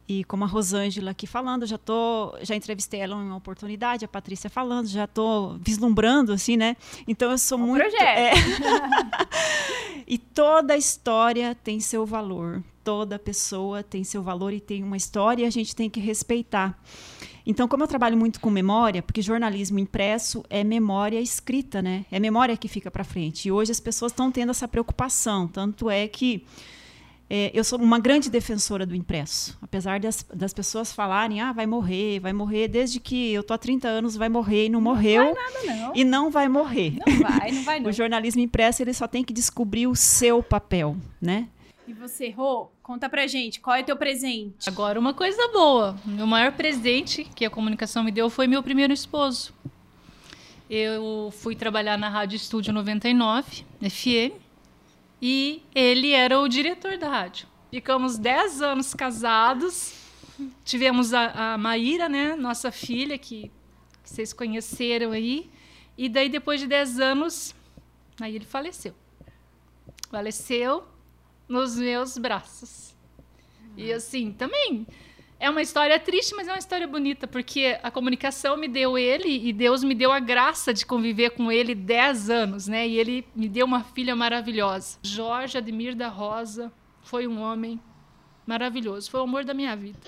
E 0.08 0.24
como 0.24 0.44
a 0.44 0.46
Rosângela 0.46 1.12
aqui 1.12 1.26
falando, 1.26 1.64
já 1.64 1.78
tô, 1.78 2.36
já 2.42 2.56
entrevistei 2.56 3.00
ela 3.00 3.14
em 3.14 3.26
uma 3.26 3.36
oportunidade, 3.36 4.04
a 4.04 4.08
Patrícia 4.08 4.50
falando, 4.50 4.88
já 4.88 5.06
tô 5.06 5.56
vislumbrando 5.60 6.32
assim, 6.32 6.56
né? 6.56 6.76
Então 7.06 7.30
eu 7.30 7.38
sou 7.38 7.56
Um 7.56 7.66
muito 7.68 7.82
projeto. 7.82 8.02
é. 8.04 8.32
E 10.06 10.18
toda 10.18 10.76
história 10.76 11.54
tem 11.54 11.80
seu 11.80 12.04
valor. 12.04 12.62
Toda 12.84 13.18
pessoa 13.18 13.82
tem 13.82 14.02
seu 14.02 14.22
valor 14.22 14.52
e 14.52 14.60
tem 14.60 14.82
uma 14.82 14.96
história 14.96 15.44
e 15.44 15.46
a 15.46 15.50
gente 15.50 15.74
tem 15.74 15.88
que 15.88 16.00
respeitar. 16.00 16.78
Então, 17.46 17.66
como 17.66 17.82
eu 17.82 17.88
trabalho 17.88 18.16
muito 18.16 18.40
com 18.40 18.50
memória, 18.50 19.02
porque 19.02 19.20
jornalismo 19.20 19.78
impresso 19.78 20.44
é 20.48 20.62
memória 20.62 21.20
escrita, 21.20 21.82
né? 21.82 22.04
É 22.10 22.20
memória 22.20 22.56
que 22.56 22.68
fica 22.68 22.90
para 22.90 23.04
frente. 23.04 23.48
E 23.48 23.52
hoje 23.52 23.72
as 23.72 23.80
pessoas 23.80 24.12
estão 24.12 24.30
tendo 24.30 24.50
essa 24.50 24.68
preocupação. 24.68 25.48
Tanto 25.48 25.90
é 25.90 26.06
que 26.06 26.44
é, 27.34 27.50
eu 27.54 27.64
sou 27.64 27.78
uma 27.78 27.98
grande 27.98 28.28
defensora 28.28 28.84
do 28.84 28.94
impresso. 28.94 29.56
Apesar 29.62 29.98
das, 29.98 30.22
das 30.34 30.52
pessoas 30.52 30.92
falarem, 30.92 31.40
ah, 31.40 31.50
vai 31.50 31.66
morrer, 31.66 32.20
vai 32.20 32.32
morrer, 32.34 32.68
desde 32.68 33.00
que 33.00 33.32
eu 33.32 33.42
tô 33.42 33.54
há 33.54 33.58
30 33.58 33.88
anos, 33.88 34.14
vai 34.14 34.28
morrer 34.28 34.66
e 34.66 34.68
não, 34.68 34.82
morreu. 34.82 35.34
Nada 35.34 35.64
não. 35.64 35.92
E 35.94 36.04
não 36.04 36.30
vai 36.30 36.46
morrer. 36.46 36.98
Não 37.06 37.18
vai, 37.20 37.50
não 37.50 37.62
vai 37.62 37.80
não. 37.80 37.88
O 37.88 37.92
jornalismo 37.92 38.42
impresso 38.42 38.82
ele 38.82 38.92
só 38.92 39.08
tem 39.08 39.24
que 39.24 39.32
descobrir 39.32 39.86
o 39.86 39.96
seu 39.96 40.42
papel, 40.42 40.94
né? 41.20 41.48
E 41.92 41.94
você, 41.94 42.30
Rô, 42.30 42.70
conta 42.82 43.06
pra 43.06 43.26
gente, 43.26 43.60
qual 43.60 43.76
é 43.76 43.82
teu 43.82 43.94
presente? 43.94 44.66
Agora, 44.66 44.98
uma 44.98 45.12
coisa 45.12 45.46
boa. 45.48 45.94
Meu 46.06 46.26
maior 46.26 46.52
presente 46.52 47.22
que 47.22 47.44
a 47.44 47.50
comunicação 47.50 48.02
me 48.02 48.10
deu 48.10 48.30
foi 48.30 48.46
meu 48.46 48.62
primeiro 48.62 48.94
esposo. 48.94 49.52
Eu 50.70 51.28
fui 51.36 51.54
trabalhar 51.54 51.98
na 51.98 52.08
Rádio 52.08 52.36
Estúdio 52.36 52.72
99, 52.72 53.66
FM, 53.82 54.32
e 55.20 55.62
ele 55.74 56.12
era 56.12 56.40
o 56.40 56.48
diretor 56.48 56.96
da 56.96 57.10
rádio. 57.10 57.46
Ficamos 57.70 58.16
10 58.16 58.62
anos 58.62 58.94
casados. 58.94 59.92
Tivemos 60.64 61.12
a, 61.12 61.52
a 61.52 61.58
Maíra, 61.58 62.08
né, 62.08 62.34
nossa 62.34 62.72
filha, 62.72 63.18
que, 63.18 63.50
que 64.02 64.08
vocês 64.08 64.32
conheceram 64.32 65.12
aí. 65.12 65.50
E 65.98 66.08
daí, 66.08 66.30
depois 66.30 66.58
de 66.58 66.66
10 66.66 67.00
anos, 67.00 67.54
aí 68.18 68.34
ele 68.34 68.46
faleceu. 68.46 68.94
Faleceu 70.10 70.90
nos 71.52 71.76
meus 71.76 72.16
braços. 72.16 72.96
E 73.76 73.92
assim, 73.92 74.32
também 74.32 74.86
é 75.38 75.50
uma 75.50 75.60
história 75.60 75.98
triste, 76.00 76.34
mas 76.34 76.48
é 76.48 76.52
uma 76.52 76.58
história 76.58 76.86
bonita, 76.86 77.28
porque 77.28 77.78
a 77.82 77.90
comunicação 77.90 78.56
me 78.56 78.68
deu 78.68 78.96
ele 78.96 79.48
e 79.48 79.52
Deus 79.52 79.84
me 79.84 79.94
deu 79.94 80.10
a 80.10 80.18
graça 80.18 80.72
de 80.72 80.86
conviver 80.86 81.30
com 81.30 81.52
ele 81.52 81.74
10 81.74 82.30
anos, 82.30 82.66
né? 82.66 82.88
E 82.88 82.98
ele 82.98 83.26
me 83.36 83.48
deu 83.48 83.66
uma 83.66 83.84
filha 83.84 84.16
maravilhosa. 84.16 84.98
Jorge 85.02 85.58
Admir 85.58 85.94
da 85.94 86.08
Rosa 86.08 86.72
foi 87.02 87.26
um 87.26 87.40
homem 87.40 87.78
maravilhoso, 88.46 89.10
foi 89.10 89.20
o 89.20 89.24
amor 89.24 89.44
da 89.44 89.52
minha 89.52 89.76
vida. 89.76 89.98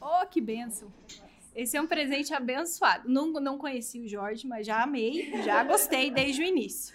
Oh, 0.00 0.26
que 0.26 0.40
benção. 0.40 0.90
Esse 1.54 1.76
é 1.76 1.80
um 1.80 1.86
presente 1.86 2.32
abençoado. 2.32 3.06
Não, 3.06 3.32
não 3.32 3.58
conheci 3.58 4.00
o 4.00 4.08
Jorge, 4.08 4.46
mas 4.46 4.66
já 4.66 4.82
amei, 4.82 5.42
já 5.42 5.62
gostei 5.62 6.10
desde 6.10 6.42
o 6.42 6.44
início. 6.44 6.94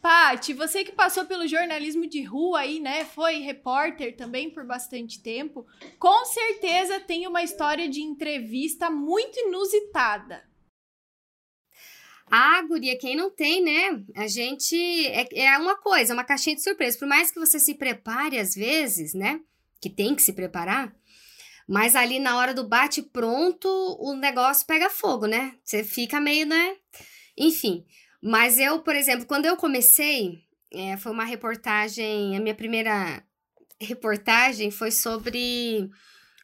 Pati, 0.00 0.52
você 0.52 0.84
que 0.84 0.92
passou 0.92 1.24
pelo 1.24 1.48
jornalismo 1.48 2.06
de 2.06 2.22
rua 2.22 2.60
aí, 2.60 2.78
né? 2.78 3.04
Foi 3.04 3.38
repórter 3.38 4.16
também 4.16 4.50
por 4.50 4.64
bastante 4.64 5.22
tempo. 5.22 5.66
Com 5.98 6.24
certeza 6.26 7.00
tem 7.00 7.26
uma 7.26 7.42
história 7.42 7.88
de 7.88 8.00
entrevista 8.00 8.88
muito 8.88 9.38
inusitada. 9.40 10.44
Ah, 12.30 12.60
guria, 12.62 12.98
quem 12.98 13.16
não 13.16 13.30
tem, 13.30 13.62
né? 13.62 14.02
A 14.16 14.26
gente. 14.26 14.76
É, 15.08 15.28
é 15.32 15.58
uma 15.58 15.76
coisa, 15.76 16.12
uma 16.12 16.24
caixinha 16.24 16.56
de 16.56 16.62
surpresa. 16.62 16.98
Por 16.98 17.06
mais 17.06 17.30
que 17.30 17.38
você 17.38 17.58
se 17.58 17.74
prepare 17.74 18.38
às 18.38 18.54
vezes, 18.54 19.14
né? 19.14 19.40
Que 19.80 19.88
tem 19.88 20.14
que 20.14 20.22
se 20.22 20.32
preparar. 20.32 20.94
Mas 21.68 21.94
ali 21.96 22.18
na 22.18 22.36
hora 22.36 22.54
do 22.54 22.66
bate-pronto, 22.68 23.68
o 24.00 24.14
negócio 24.14 24.66
pega 24.66 24.90
fogo, 24.90 25.26
né? 25.26 25.56
Você 25.64 25.82
fica 25.82 26.20
meio, 26.20 26.46
né? 26.46 26.76
Enfim. 27.36 27.84
Mas 28.22 28.58
eu, 28.58 28.80
por 28.80 28.94
exemplo, 28.94 29.26
quando 29.26 29.46
eu 29.46 29.56
comecei, 29.56 30.40
é, 30.72 30.96
foi 30.96 31.12
uma 31.12 31.24
reportagem. 31.24 32.36
A 32.36 32.40
minha 32.40 32.54
primeira 32.54 33.22
reportagem 33.80 34.70
foi 34.70 34.90
sobre 34.90 35.88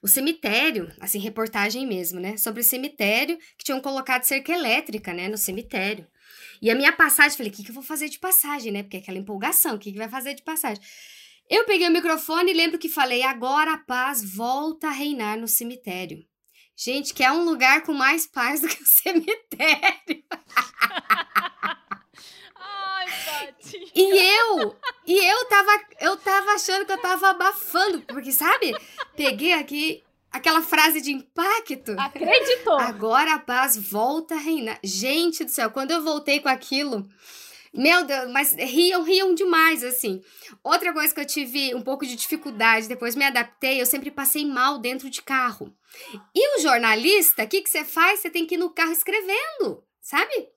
o 0.02 0.08
cemitério, 0.08 0.92
assim, 1.00 1.18
reportagem 1.18 1.86
mesmo, 1.86 2.18
né? 2.18 2.36
Sobre 2.36 2.60
o 2.60 2.64
cemitério, 2.64 3.38
que 3.56 3.64
tinham 3.64 3.80
colocado 3.80 4.24
cerca 4.24 4.52
elétrica, 4.52 5.12
né? 5.12 5.28
No 5.28 5.38
cemitério. 5.38 6.06
E 6.60 6.70
a 6.70 6.74
minha 6.74 6.92
passagem, 6.92 7.36
falei, 7.36 7.52
o 7.52 7.54
que, 7.54 7.62
que 7.64 7.70
eu 7.70 7.74
vou 7.74 7.82
fazer 7.82 8.08
de 8.08 8.18
passagem, 8.18 8.72
né? 8.72 8.82
Porque 8.82 8.96
é 8.96 9.00
aquela 9.00 9.18
empolgação, 9.18 9.76
o 9.76 9.78
que, 9.78 9.92
que 9.92 9.98
vai 9.98 10.08
fazer 10.08 10.34
de 10.34 10.42
passagem? 10.42 10.82
Eu 11.48 11.64
peguei 11.64 11.88
o 11.88 11.92
microfone 11.92 12.50
e 12.50 12.54
lembro 12.54 12.78
que 12.78 12.88
falei, 12.88 13.22
agora 13.22 13.74
a 13.74 13.78
paz 13.78 14.24
volta 14.24 14.88
a 14.88 14.92
reinar 14.92 15.38
no 15.38 15.48
cemitério. 15.48 16.24
Gente, 16.76 17.14
que 17.14 17.22
é 17.22 17.30
um 17.30 17.44
lugar 17.44 17.82
com 17.82 17.92
mais 17.92 18.26
paz 18.26 18.60
do 18.60 18.68
que 18.68 18.82
o 18.82 18.86
cemitério. 18.86 20.24
Ai. 22.56 23.54
E 23.94 24.36
eu, 24.38 24.76
e 25.06 25.18
eu 25.18 25.44
tava, 25.46 25.80
eu 26.00 26.16
tava 26.16 26.52
achando 26.52 26.86
que 26.86 26.92
eu 26.92 26.98
tava 26.98 27.30
abafando, 27.30 28.00
porque 28.02 28.32
sabe? 28.32 28.74
Peguei 29.16 29.52
aqui 29.52 30.02
aquela 30.30 30.62
frase 30.62 31.00
de 31.00 31.12
impacto. 31.12 31.94
Acreditou? 31.98 32.78
Agora 32.78 33.34
a 33.34 33.38
paz 33.38 33.76
volta 33.76 34.34
a 34.34 34.38
reinar. 34.38 34.78
Gente 34.82 35.44
do 35.44 35.50
céu, 35.50 35.70
quando 35.70 35.90
eu 35.90 36.02
voltei 36.02 36.40
com 36.40 36.48
aquilo, 36.48 37.08
meu 37.74 38.04
Deus, 38.04 38.30
mas 38.30 38.52
riam, 38.52 39.02
riam 39.02 39.34
demais, 39.34 39.82
assim. 39.82 40.22
Outra 40.62 40.92
coisa 40.92 41.14
que 41.14 41.20
eu 41.20 41.26
tive 41.26 41.74
um 41.74 41.80
pouco 41.80 42.04
de 42.04 42.14
dificuldade, 42.14 42.86
depois 42.86 43.16
me 43.16 43.24
adaptei, 43.24 43.80
eu 43.80 43.86
sempre 43.86 44.10
passei 44.10 44.44
mal 44.44 44.78
dentro 44.78 45.08
de 45.08 45.22
carro. 45.22 45.74
E 46.34 46.58
o 46.58 46.62
jornalista, 46.62 47.44
o 47.44 47.48
que, 47.48 47.62
que 47.62 47.70
você 47.70 47.84
faz? 47.84 48.20
Você 48.20 48.28
tem 48.28 48.46
que 48.46 48.56
ir 48.56 48.58
no 48.58 48.70
carro 48.70 48.92
escrevendo, 48.92 49.82
sabe? 50.00 50.48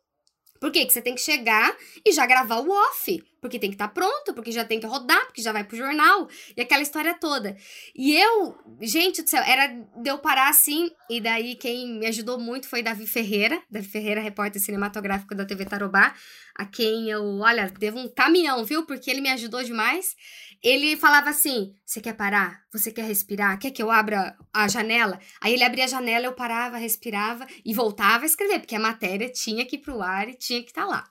Por 0.59 0.71
quê? 0.71 0.85
Que 0.85 0.91
você 0.91 1.01
tem 1.01 1.15
que 1.15 1.21
chegar 1.21 1.75
e 2.03 2.11
já 2.11 2.25
gravar 2.25 2.59
o 2.59 2.69
off. 2.69 3.23
Porque 3.45 3.59
tem 3.59 3.69
que 3.69 3.75
estar 3.75 3.89
tá 3.89 3.93
pronto, 3.93 4.33
porque 4.33 4.51
já 4.51 4.65
tem 4.65 4.79
que 4.79 4.87
rodar, 4.87 5.23
porque 5.27 5.39
já 5.39 5.51
vai 5.51 5.63
pro 5.63 5.77
jornal. 5.77 6.27
E 6.57 6.61
aquela 6.61 6.81
história 6.81 7.13
toda. 7.13 7.55
E 7.95 8.17
eu, 8.17 8.57
gente 8.81 9.21
do 9.21 9.29
céu, 9.29 9.43
era 9.43 9.67
de 9.67 10.09
eu 10.09 10.17
parar 10.17 10.49
assim. 10.49 10.89
E 11.07 11.21
daí 11.21 11.53
quem 11.53 11.99
me 11.99 12.07
ajudou 12.07 12.39
muito 12.39 12.67
foi 12.67 12.81
Davi 12.81 13.05
Ferreira. 13.05 13.61
Davi 13.69 13.87
Ferreira, 13.87 14.19
repórter 14.19 14.59
cinematográfico 14.59 15.35
da 15.35 15.45
TV 15.45 15.63
Tarobá. 15.63 16.15
A 16.55 16.65
quem 16.65 17.11
eu, 17.11 17.23
olha, 17.37 17.71
devo 17.77 17.99
um 17.99 18.07
caminhão, 18.07 18.65
viu? 18.65 18.83
Porque 18.87 19.11
ele 19.11 19.21
me 19.21 19.29
ajudou 19.29 19.63
demais. 19.63 20.15
Ele 20.63 20.97
falava 20.97 21.29
assim: 21.29 21.75
Você 21.85 22.01
quer 22.01 22.13
parar? 22.13 22.63
Você 22.73 22.91
quer 22.91 23.05
respirar? 23.05 23.59
Quer 23.59 23.69
que 23.69 23.83
eu 23.83 23.91
abra 23.91 24.35
a 24.51 24.67
janela? 24.67 25.19
Aí 25.39 25.53
ele 25.53 25.63
abria 25.63 25.83
a 25.83 25.87
janela, 25.87 26.25
eu 26.25 26.33
parava, 26.33 26.77
respirava 26.77 27.45
e 27.63 27.75
voltava 27.75 28.23
a 28.23 28.25
escrever, 28.25 28.57
porque 28.57 28.75
a 28.75 28.79
matéria 28.79 29.29
tinha 29.29 29.63
que 29.67 29.75
ir 29.75 29.81
pro 29.81 30.01
ar 30.01 30.27
e 30.29 30.33
tinha 30.33 30.63
que 30.63 30.69
estar 30.69 30.81
tá 30.81 30.87
lá. 30.87 31.07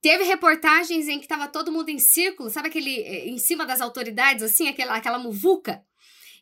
Teve 0.00 0.24
reportagens 0.24 1.08
em 1.08 1.18
que 1.18 1.24
estava 1.24 1.48
todo 1.48 1.72
mundo 1.72 1.88
em 1.88 1.98
círculo, 1.98 2.50
sabe 2.50 2.68
aquele 2.68 3.00
eh, 3.00 3.28
em 3.28 3.38
cima 3.38 3.66
das 3.66 3.80
autoridades, 3.80 4.42
assim, 4.42 4.68
aquela, 4.68 4.94
aquela 4.94 5.18
muvuca? 5.18 5.82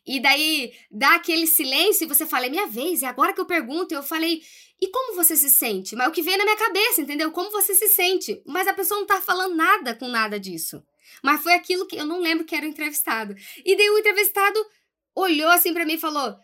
E 0.05 0.21
daí 0.21 0.73
dá 0.89 1.15
aquele 1.15 1.45
silêncio 1.45 2.05
e 2.05 2.07
você 2.07 2.25
fala, 2.25 2.45
é 2.45 2.49
minha 2.49 2.67
vez, 2.67 3.03
é 3.03 3.07
agora 3.07 3.33
que 3.33 3.41
eu 3.41 3.45
pergunto. 3.45 3.93
Eu 3.93 4.01
falei, 4.01 4.41
e 4.79 4.87
como 4.87 5.15
você 5.15 5.35
se 5.35 5.49
sente? 5.49 5.97
Mas 5.97 6.07
o 6.07 6.11
que 6.11 6.21
veio 6.21 6.37
na 6.37 6.45
minha 6.45 6.55
cabeça, 6.55 7.01
entendeu? 7.01 7.29
Como 7.31 7.51
você 7.51 7.75
se 7.75 7.89
sente? 7.89 8.41
Mas 8.45 8.67
a 8.67 8.73
pessoa 8.73 9.01
não 9.01 9.05
tá 9.05 9.19
falando 9.19 9.55
nada 9.55 9.93
com 9.93 10.07
nada 10.07 10.39
disso. 10.39 10.81
Mas 11.21 11.41
foi 11.41 11.53
aquilo 11.53 11.85
que 11.85 11.97
eu 11.97 12.05
não 12.05 12.21
lembro 12.21 12.45
que 12.45 12.55
era 12.55 12.65
o 12.65 12.69
entrevistado. 12.69 13.35
E 13.65 13.75
daí 13.75 13.89
o 13.89 13.97
entrevistado 13.97 14.65
olhou 15.13 15.49
assim 15.49 15.73
para 15.73 15.85
mim 15.85 15.95
e 15.95 15.99
falou: 15.99 16.37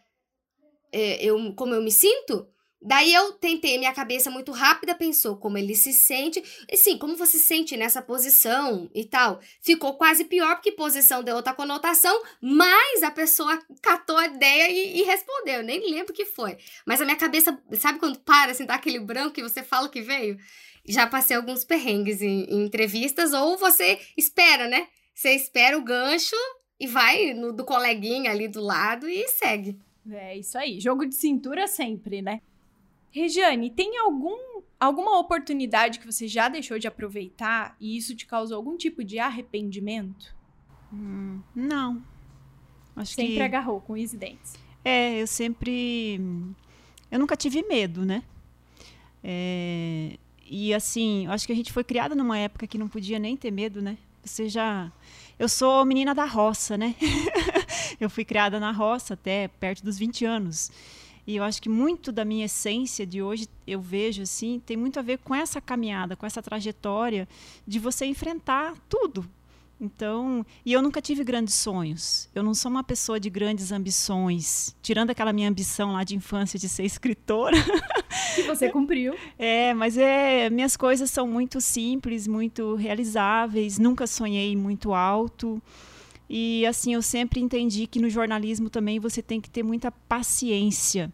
é, 0.91 1.23
eu, 1.23 1.53
Como 1.55 1.73
eu 1.73 1.81
me 1.81 1.91
sinto? 1.91 2.52
Daí 2.85 3.13
eu 3.13 3.31
tentei, 3.33 3.77
minha 3.77 3.93
cabeça 3.93 4.29
muito 4.29 4.51
rápida 4.51 4.93
pensou 4.93 5.37
como 5.37 5.57
ele 5.57 5.75
se 5.75 5.93
sente. 5.93 6.43
E 6.69 6.77
sim, 6.77 6.97
como 6.97 7.15
você 7.15 7.37
se 7.37 7.45
sente 7.45 7.77
nessa 7.77 8.01
posição 8.01 8.89
e 8.93 9.05
tal. 9.05 9.39
Ficou 9.61 9.93
quase 9.93 10.25
pior, 10.25 10.55
porque 10.55 10.71
posição 10.71 11.23
deu 11.23 11.35
outra 11.35 11.53
conotação, 11.53 12.21
mas 12.41 13.03
a 13.03 13.11
pessoa 13.11 13.59
catou 13.81 14.17
a 14.17 14.27
ideia 14.27 14.69
e, 14.69 14.99
e 14.99 15.03
respondeu. 15.03 15.55
Eu 15.55 15.63
nem 15.63 15.79
lembro 15.89 16.11
o 16.11 16.15
que 16.15 16.25
foi. 16.25 16.57
Mas 16.85 17.01
a 17.01 17.05
minha 17.05 17.17
cabeça, 17.17 17.57
sabe 17.79 17.99
quando 17.99 18.19
para, 18.19 18.51
assim, 18.51 18.65
tá 18.65 18.75
aquele 18.75 18.99
branco 18.99 19.33
que 19.33 19.43
você 19.43 19.63
fala 19.63 19.89
que 19.89 20.01
veio? 20.01 20.37
já 20.85 21.07
passei 21.07 21.37
alguns 21.37 21.63
perrengues 21.63 22.21
em, 22.21 22.43
em, 22.43 22.65
entrevistas, 22.65 23.31
ou 23.33 23.57
você 23.57 23.99
espera, 24.17 24.67
né? 24.67 24.87
Você 25.13 25.31
espera 25.31 25.77
o 25.77 25.83
gancho 25.83 26.35
e 26.79 26.87
vai 26.87 27.33
no 27.33 27.53
do 27.53 27.63
coleguinha 27.63 28.31
ali 28.31 28.47
do 28.47 28.61
lado 28.61 29.07
e 29.07 29.27
segue. 29.29 29.79
É 30.11 30.37
isso 30.37 30.57
aí, 30.57 30.79
jogo 30.79 31.05
de 31.05 31.15
cintura 31.15 31.67
sempre, 31.67 32.21
né? 32.21 32.41
Regiane, 33.13 33.69
tem 33.69 33.99
algum, 33.99 34.61
alguma 34.79 35.19
oportunidade 35.19 35.99
que 35.99 36.05
você 36.05 36.27
já 36.27 36.49
deixou 36.49 36.79
de 36.79 36.87
aproveitar 36.87 37.75
e 37.79 37.95
isso 37.95 38.15
te 38.15 38.25
causou 38.25 38.57
algum 38.57 38.75
tipo 38.75 39.03
de 39.03 39.19
arrependimento? 39.19 40.35
Hum, 40.91 41.39
não. 41.55 42.03
Acho 42.95 43.13
sempre 43.13 43.35
que... 43.35 43.41
agarrou 43.41 43.79
com 43.81 43.93
os 43.93 44.11
dentes. 44.13 44.55
É, 44.83 45.21
eu 45.21 45.27
sempre. 45.27 46.19
Eu 47.11 47.19
nunca 47.19 47.37
tive 47.37 47.61
medo, 47.61 48.03
né? 48.03 48.23
É, 49.23 50.17
e 50.49 50.73
assim, 50.73 51.27
acho 51.27 51.45
que 51.45 51.53
a 51.53 51.55
gente 51.55 51.71
foi 51.71 51.83
criada 51.83 52.15
numa 52.15 52.37
época 52.39 52.65
que 52.65 52.79
não 52.79 52.87
podia 52.87 53.19
nem 53.19 53.37
ter 53.37 53.51
medo, 53.51 53.79
né? 53.79 53.95
Você 54.23 54.49
já. 54.49 54.91
Eu 55.37 55.47
sou 55.47 55.85
menina 55.85 56.15
da 56.15 56.25
roça, 56.25 56.75
né? 56.77 56.95
eu 58.01 58.09
fui 58.09 58.25
criada 58.25 58.59
na 58.59 58.71
roça 58.71 59.13
até 59.13 59.47
perto 59.47 59.83
dos 59.83 59.99
20 59.99 60.25
anos. 60.25 60.71
E 61.25 61.35
eu 61.35 61.43
acho 61.43 61.61
que 61.61 61.69
muito 61.69 62.11
da 62.11 62.25
minha 62.25 62.45
essência 62.45 63.05
de 63.05 63.21
hoje, 63.21 63.47
eu 63.65 63.79
vejo 63.79 64.21
assim, 64.21 64.61
tem 64.65 64.75
muito 64.75 64.99
a 64.99 65.01
ver 65.01 65.19
com 65.19 65.33
essa 65.33 65.61
caminhada, 65.61 66.15
com 66.15 66.25
essa 66.25 66.41
trajetória 66.41 67.27
de 67.65 67.79
você 67.79 68.05
enfrentar 68.05 68.75
tudo, 68.89 69.29
então, 69.83 70.45
e 70.65 70.71
eu 70.71 70.81
nunca 70.81 71.01
tive 71.01 71.25
grandes 71.25 71.55
sonhos. 71.55 72.29
Eu 72.33 72.41
não 72.41 72.53
sou 72.53 72.71
uma 72.71 72.85
pessoa 72.85 73.19
de 73.19 73.29
grandes 73.29 73.69
ambições, 73.69 74.73
tirando 74.81 75.09
aquela 75.09 75.33
minha 75.33 75.49
ambição 75.49 75.91
lá 75.91 76.05
de 76.05 76.15
infância 76.15 76.57
de 76.57 76.69
ser 76.69 76.83
escritora. 76.87 77.57
Que 78.33 78.43
você 78.43 78.69
cumpriu. 78.69 79.13
é, 79.37 79.73
mas 79.73 79.97
é, 79.97 80.49
minhas 80.49 80.77
coisas 80.77 81.11
são 81.11 81.27
muito 81.27 81.59
simples, 81.59 82.27
muito 82.27 82.75
realizáveis. 82.75 83.77
Nunca 83.77 84.07
sonhei 84.07 84.55
muito 84.55 84.93
alto. 84.93 85.61
E 86.29 86.65
assim, 86.65 86.93
eu 86.93 87.01
sempre 87.01 87.39
entendi 87.39 87.87
que 87.87 87.99
no 87.99 88.09
jornalismo 88.09 88.69
também 88.69 88.99
você 88.99 89.21
tem 89.21 89.41
que 89.41 89.49
ter 89.49 89.63
muita 89.63 89.91
paciência. 89.91 91.11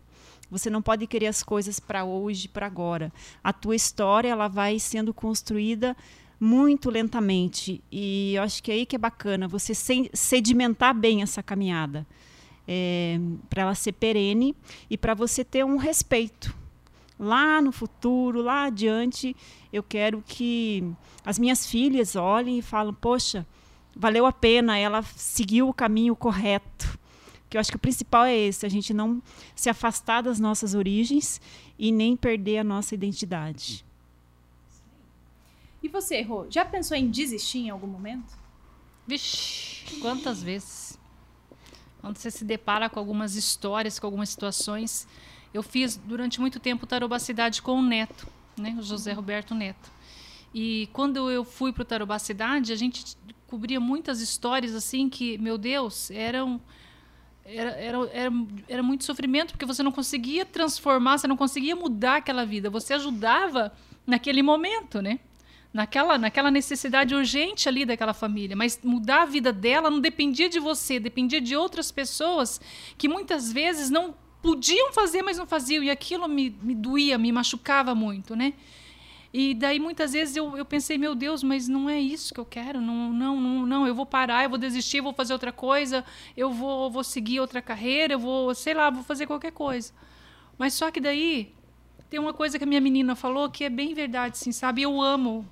Você 0.49 0.70
não 0.70 0.82
pode 0.82 1.05
querer 1.05 1.28
as 1.28 1.43
coisas 1.43 1.80
para 1.80 2.03
hoje, 2.03 2.47
para 2.47 2.66
agora. 2.66 3.12
A 3.43 3.53
tua 3.53 3.76
história 3.76 4.30
ela 4.30 4.47
vai 4.47 4.80
sendo 4.80 5.14
construída 5.14 5.95
muito 6.39 6.89
lentamente. 6.89 7.84
E 7.91 8.34
eu 8.36 8.43
acho 8.43 8.64
que 8.64 8.72
é 8.72 8.76
aí 8.76 8.86
que 8.86 8.95
é 8.95 8.99
bacana 8.99 9.47
você 9.47 9.74
sedimentar 10.14 10.95
bem 10.95 11.22
essa 11.22 11.43
caminhada. 11.43 12.07
É, 12.72 13.20
para 13.49 13.64
ela 13.64 13.76
ser 13.76 13.93
perene 13.93 14.55
e 14.89 14.97
para 14.97 15.16
você 15.16 15.43
ter 15.43 15.66
um 15.66 15.78
respeito. 15.78 16.55
Lá 17.20 17.62
no 17.62 17.72
futuro, 17.72 18.41
lá 18.41 18.66
adiante, 18.66 19.36
eu 19.74 19.84
quero 19.84 20.24
que 20.26 20.84
as 21.26 21.38
minhas 21.38 21.66
filhas 21.66 22.16
olhem 22.16 22.60
e 22.60 22.62
falem: 22.62 22.93
poxa, 22.93 23.45
valeu 23.99 24.25
a 24.25 24.31
pena, 24.31 24.77
ela 24.77 25.03
seguiu 25.03 25.67
o 25.67 25.73
caminho 25.73 26.15
correto. 26.15 26.97
Que 27.49 27.57
eu 27.57 27.61
acho 27.61 27.69
que 27.69 27.75
o 27.75 27.79
principal 27.79 28.23
é 28.23 28.35
esse: 28.35 28.65
a 28.65 28.69
gente 28.69 28.93
não 28.93 29.21
se 29.55 29.69
afastar 29.69 30.21
das 30.21 30.39
nossas 30.39 30.73
origens 30.73 31.41
e 31.77 31.91
nem 31.91 32.15
perder 32.15 32.59
a 32.59 32.63
nossa 32.63 32.95
identidade. 32.95 33.85
E 35.83 35.89
você, 35.89 36.21
Rô, 36.21 36.45
já 36.49 36.63
pensou 36.63 36.95
em 36.95 37.09
desistir 37.09 37.59
em 37.59 37.69
algum 37.69 37.87
momento? 37.87 38.37
Vixe, 39.05 39.99
quantas 39.99 40.41
vezes? 40.41 40.97
Quando 41.99 42.17
você 42.17 42.31
se 42.31 42.45
depara 42.45 42.89
com 42.89 42.99
algumas 42.99 43.35
histórias, 43.35 43.99
com 43.99 44.07
algumas 44.07 44.29
situações. 44.29 45.07
Eu 45.53 45.63
fiz 45.63 45.97
durante 45.97 46.39
muito 46.39 46.59
tempo 46.59 46.85
Tarobacidade 46.85 47.61
com 47.61 47.79
o 47.79 47.81
Neto, 47.81 48.27
né? 48.55 48.75
o 48.77 48.83
José 48.83 49.11
Roberto 49.13 49.55
Neto. 49.55 49.91
E 50.53 50.87
quando 50.93 51.29
eu 51.29 51.43
fui 51.43 51.73
para 51.73 51.81
o 51.81 51.85
Tarobacidade, 51.85 52.71
a 52.71 52.75
gente 52.75 53.17
cobria 53.49 53.79
muitas 53.79 54.21
histórias 54.21 54.75
assim 54.75 55.09
que, 55.09 55.37
meu 55.37 55.57
Deus, 55.57 56.11
eram 56.11 56.61
era, 57.43 57.71
era, 57.71 58.09
era, 58.13 58.31
era 58.67 58.83
muito 58.83 59.03
sofrimento, 59.03 59.53
porque 59.53 59.65
você 59.65 59.81
não 59.81 59.91
conseguia 59.91 60.45
transformar, 60.45 61.17
você 61.17 61.27
não 61.27 61.35
conseguia 61.35 61.75
mudar 61.75 62.17
aquela 62.17 62.45
vida. 62.45 62.69
Você 62.69 62.93
ajudava 62.93 63.73
naquele 64.05 64.43
momento, 64.43 65.01
né? 65.01 65.19
naquela, 65.73 66.17
naquela 66.17 66.49
necessidade 66.49 67.13
urgente 67.13 67.69
ali 67.69 67.85
daquela 67.85 68.13
família. 68.13 68.55
Mas 68.55 68.79
mudar 68.83 69.23
a 69.23 69.25
vida 69.25 69.53
dela 69.53 69.89
não 69.89 69.99
dependia 69.99 70.49
de 70.49 70.59
você, 70.59 70.99
dependia 70.99 71.39
de 71.39 71.55
outras 71.55 71.91
pessoas 71.91 72.59
que 72.97 73.07
muitas 73.07 73.51
vezes 73.51 73.89
não 73.89 74.15
podiam 74.41 74.91
fazer, 74.93 75.21
mas 75.21 75.37
não 75.37 75.45
faziam. 75.45 75.83
E 75.83 75.89
aquilo 75.89 76.27
me, 76.27 76.55
me 76.61 76.75
doía, 76.75 77.17
me 77.17 77.31
machucava 77.31 77.93
muito, 77.93 78.35
né? 78.35 78.53
E 79.32 79.53
daí 79.53 79.80
muitas 79.80 80.13
vezes 80.13 80.36
eu, 80.36 80.57
eu 80.57 80.65
pensei, 80.65 80.97
meu 80.97 81.13
Deus, 81.13 81.43
mas 81.43 81.67
não 81.67 81.89
é 81.89 81.99
isso 81.99 82.34
que 82.34 82.39
eu 82.39 82.45
quero. 82.45 82.82
Não, 82.82 83.13
não, 83.13 83.39
não, 83.39 83.65
não, 83.65 83.88
eu 83.88 83.93
vou 83.93 84.05
parar, 84.05 84.43
eu 84.43 84.49
vou 84.49 84.57
desistir, 84.57 84.97
eu 84.97 85.03
vou 85.03 85.13
fazer 85.13 85.34
outra 85.34 85.51
coisa, 85.51 86.03
eu 86.36 86.51
vou, 86.51 86.89
vou 86.89 87.03
seguir 87.03 87.39
outra 87.39 87.61
carreira, 87.61 88.13
eu 88.13 88.19
vou, 88.19 88.53
sei 88.55 88.73
lá, 88.73 88.89
vou 88.89 89.03
fazer 89.03 89.27
qualquer 89.27 89.51
coisa. 89.51 89.93
Mas 90.57 90.73
só 90.73 90.89
que 90.89 90.99
daí 90.99 91.53
tem 92.09 92.19
uma 92.19 92.34
coisa 92.34 92.57
que 92.57 92.63
a 92.63 92.67
minha 92.67 92.82
menina 92.82 93.15
falou 93.15 93.49
que 93.49 93.63
é 93.63 93.69
bem 93.69 93.93
verdade, 93.93 94.38
sim, 94.38 94.51
sabe? 94.51 94.82
Eu 94.82 94.99
amo, 94.99 95.45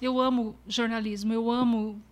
eu 0.00 0.18
amo 0.18 0.56
jornalismo, 0.66 1.32
eu 1.32 1.48
amo 1.48 2.02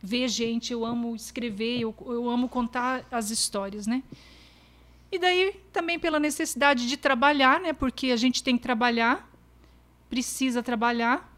ver 0.00 0.28
gente, 0.28 0.72
eu 0.72 0.84
amo 0.84 1.16
escrever, 1.16 1.80
eu, 1.80 1.94
eu 2.06 2.30
amo 2.30 2.48
contar 2.48 3.04
as 3.10 3.30
histórias, 3.30 3.86
né? 3.86 4.04
E 5.10 5.18
daí 5.18 5.56
também 5.72 5.98
pela 5.98 6.20
necessidade 6.20 6.88
de 6.88 6.96
trabalhar, 6.96 7.58
né? 7.60 7.72
Porque 7.72 8.12
a 8.12 8.16
gente 8.16 8.42
tem 8.42 8.56
que 8.56 8.62
trabalhar, 8.62 9.28
precisa 10.08 10.62
trabalhar. 10.62 11.32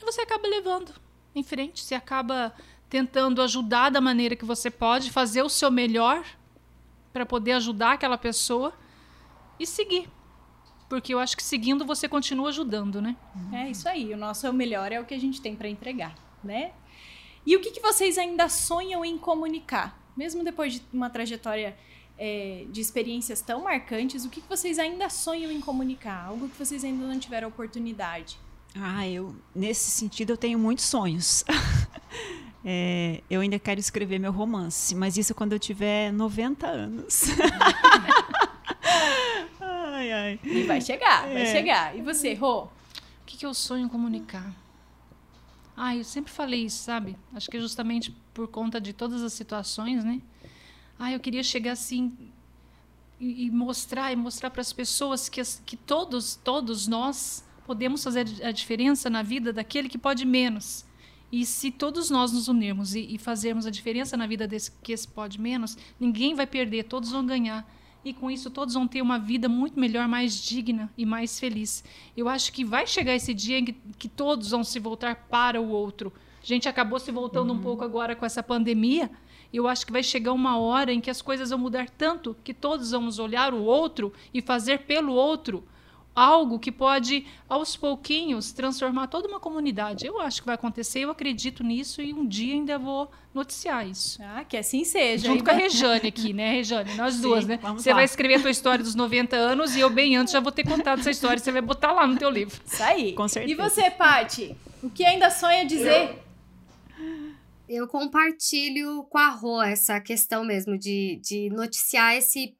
Você 0.00 0.22
acaba 0.22 0.48
levando 0.48 0.94
em 1.34 1.42
frente, 1.42 1.82
você 1.82 1.94
acaba 1.94 2.54
tentando 2.88 3.40
ajudar 3.42 3.90
da 3.90 4.00
maneira 4.00 4.34
que 4.34 4.44
você 4.44 4.70
pode, 4.70 5.10
fazer 5.10 5.42
o 5.42 5.48
seu 5.48 5.70
melhor 5.70 6.24
para 7.12 7.24
poder 7.24 7.52
ajudar 7.52 7.92
aquela 7.92 8.18
pessoa 8.18 8.72
e 9.58 9.66
seguir. 9.66 10.08
Porque 10.88 11.14
eu 11.14 11.20
acho 11.20 11.36
que 11.36 11.42
seguindo 11.42 11.84
você 11.84 12.08
continua 12.08 12.48
ajudando, 12.48 13.00
né? 13.00 13.16
É 13.52 13.70
isso 13.70 13.88
aí. 13.88 14.12
O 14.12 14.16
nosso 14.16 14.44
é 14.44 14.50
o 14.50 14.52
melhor, 14.52 14.90
é 14.90 15.00
o 15.00 15.04
que 15.04 15.14
a 15.14 15.20
gente 15.20 15.40
tem 15.40 15.54
para 15.54 15.68
entregar, 15.68 16.16
né? 16.42 16.72
E 17.46 17.56
o 17.56 17.60
que, 17.60 17.70
que 17.70 17.80
vocês 17.80 18.18
ainda 18.18 18.48
sonham 18.48 19.04
em 19.04 19.16
comunicar? 19.16 19.96
Mesmo 20.16 20.42
depois 20.42 20.74
de 20.74 20.82
uma 20.92 21.08
trajetória 21.08 21.76
é, 22.22 22.66
de 22.68 22.82
experiências 22.82 23.40
tão 23.40 23.64
marcantes, 23.64 24.26
o 24.26 24.28
que, 24.28 24.42
que 24.42 24.48
vocês 24.48 24.78
ainda 24.78 25.08
sonham 25.08 25.50
em 25.50 25.58
comunicar? 25.58 26.26
Algo 26.26 26.50
que 26.50 26.56
vocês 26.56 26.84
ainda 26.84 27.06
não 27.06 27.18
tiveram 27.18 27.48
oportunidade? 27.48 28.38
Ah, 28.74 29.08
eu 29.08 29.34
nesse 29.54 29.90
sentido 29.90 30.34
eu 30.34 30.36
tenho 30.36 30.58
muitos 30.58 30.84
sonhos. 30.84 31.42
é, 32.62 33.22
eu 33.30 33.40
ainda 33.40 33.58
quero 33.58 33.80
escrever 33.80 34.18
meu 34.18 34.32
romance, 34.32 34.94
mas 34.94 35.16
isso 35.16 35.34
quando 35.34 35.54
eu 35.54 35.58
tiver 35.58 36.12
90 36.12 36.66
anos. 36.66 37.22
ai, 39.58 40.12
ai. 40.12 40.40
E 40.44 40.64
vai 40.64 40.82
chegar, 40.82 41.22
vai 41.22 41.42
é. 41.42 41.46
chegar. 41.46 41.96
E 41.96 42.02
você, 42.02 42.34
Rô? 42.34 42.64
O 42.64 42.70
que, 43.24 43.38
que 43.38 43.46
eu 43.46 43.54
sonho 43.54 43.88
comunicar? 43.88 44.54
Ah, 45.74 45.96
eu 45.96 46.04
sempre 46.04 46.30
falei 46.30 46.66
isso, 46.66 46.84
sabe? 46.84 47.16
Acho 47.34 47.50
que 47.50 47.56
é 47.56 47.60
justamente 47.60 48.14
por 48.34 48.46
conta 48.46 48.78
de 48.78 48.92
todas 48.92 49.22
as 49.22 49.32
situações, 49.32 50.04
né? 50.04 50.20
Ah, 51.02 51.10
eu 51.10 51.18
queria 51.18 51.42
chegar 51.42 51.72
assim 51.72 52.12
e, 53.18 53.46
e 53.46 53.50
mostrar 53.50 54.12
e 54.12 54.16
mostrar 54.16 54.50
para 54.50 54.60
as 54.60 54.70
pessoas 54.70 55.30
que, 55.30 55.40
que 55.64 55.74
todos, 55.74 56.36
todos 56.36 56.86
nós 56.86 57.42
podemos 57.64 58.04
fazer 58.04 58.26
a 58.44 58.52
diferença 58.52 59.08
na 59.08 59.22
vida 59.22 59.50
daquele 59.50 59.88
que 59.88 59.96
pode 59.96 60.26
menos. 60.26 60.84
E 61.32 61.46
se 61.46 61.70
todos 61.70 62.10
nós 62.10 62.32
nos 62.32 62.48
unirmos 62.48 62.94
e, 62.94 63.14
e 63.14 63.16
fazermos 63.16 63.64
a 63.64 63.70
diferença 63.70 64.14
na 64.14 64.26
vida 64.26 64.46
desse 64.46 64.72
que 64.82 64.92
esse 64.92 65.08
pode 65.08 65.40
menos, 65.40 65.74
ninguém 65.98 66.34
vai 66.34 66.46
perder, 66.46 66.84
todos 66.84 67.10
vão 67.10 67.24
ganhar 67.24 67.66
e 68.04 68.12
com 68.12 68.30
isso 68.30 68.50
todos 68.50 68.74
vão 68.74 68.86
ter 68.86 69.00
uma 69.00 69.18
vida 69.18 69.48
muito 69.48 69.80
melhor, 69.80 70.06
mais 70.06 70.34
digna 70.34 70.92
e 70.98 71.06
mais 71.06 71.40
feliz. 71.40 71.82
Eu 72.14 72.28
acho 72.28 72.52
que 72.52 72.62
vai 72.62 72.86
chegar 72.86 73.14
esse 73.14 73.32
dia 73.32 73.58
em 73.58 73.64
que, 73.64 73.72
que 73.98 74.08
todos 74.08 74.50
vão 74.50 74.62
se 74.62 74.78
voltar 74.78 75.16
para 75.30 75.58
o 75.58 75.70
outro. 75.70 76.12
A 76.42 76.46
gente 76.46 76.68
acabou 76.68 76.98
se 76.98 77.10
voltando 77.10 77.54
uhum. 77.54 77.56
um 77.58 77.62
pouco 77.62 77.84
agora 77.84 78.14
com 78.14 78.26
essa 78.26 78.42
pandemia. 78.42 79.10
Eu 79.52 79.66
acho 79.66 79.84
que 79.84 79.92
vai 79.92 80.02
chegar 80.02 80.32
uma 80.32 80.58
hora 80.58 80.92
em 80.92 81.00
que 81.00 81.10
as 81.10 81.20
coisas 81.20 81.50
vão 81.50 81.58
mudar 81.58 81.88
tanto 81.90 82.36
que 82.44 82.54
todos 82.54 82.92
vamos 82.92 83.18
olhar 83.18 83.52
o 83.52 83.62
outro 83.62 84.12
e 84.32 84.40
fazer 84.40 84.80
pelo 84.80 85.12
outro 85.12 85.64
algo 86.14 86.58
que 86.58 86.72
pode, 86.72 87.26
aos 87.48 87.76
pouquinhos, 87.76 88.52
transformar 88.52 89.06
toda 89.06 89.28
uma 89.28 89.40
comunidade. 89.40 90.06
Eu 90.06 90.20
acho 90.20 90.42
que 90.42 90.46
vai 90.46 90.54
acontecer, 90.54 91.00
eu 91.00 91.10
acredito 91.10 91.62
nisso 91.62 92.02
e 92.02 92.12
um 92.12 92.26
dia 92.26 92.54
ainda 92.54 92.78
vou 92.78 93.10
noticiar 93.32 93.86
isso. 93.86 94.20
Ah, 94.22 94.44
que 94.44 94.56
assim 94.56 94.84
seja. 94.84 95.28
Junto 95.28 95.44
com 95.44 95.50
a 95.50 95.54
Rejane 95.54 96.08
aqui, 96.08 96.32
né, 96.32 96.52
Rejane? 96.52 96.94
Nós 96.94 97.14
Sim, 97.14 97.22
duas, 97.22 97.46
né? 97.46 97.58
Você 97.74 97.94
vai 97.94 98.04
escrever 98.04 98.34
a 98.34 98.40
tua 98.40 98.50
história 98.50 98.84
dos 98.84 98.94
90 98.94 99.36
anos 99.36 99.76
e 99.76 99.80
eu, 99.80 99.88
bem 99.88 100.16
antes, 100.16 100.32
já 100.32 100.40
vou 100.40 100.52
ter 100.52 100.64
contado 100.64 101.00
essa 101.00 101.10
história. 101.10 101.38
Você 101.38 101.52
vai 101.52 101.62
botar 101.62 101.92
lá 101.92 102.06
no 102.06 102.16
teu 102.16 102.28
livro. 102.28 102.60
Isso 102.66 102.82
aí. 102.82 103.12
Com 103.12 103.28
certeza. 103.28 103.52
E 103.52 103.56
você, 103.56 103.90
Pati? 103.90 104.56
O 104.82 104.90
que 104.90 105.04
ainda 105.04 105.30
sonha 105.30 105.64
dizer? 105.64 106.10
Eu 106.10 106.29
compartilho 107.88 109.04
com 109.04 109.18
a 109.18 109.28
Rô 109.28 109.62
essa 109.62 110.00
questão 110.00 110.44
mesmo 110.44 110.78
de, 110.78 111.20
de 111.22 111.48
noticiar 111.50 112.16
esse 112.16 112.56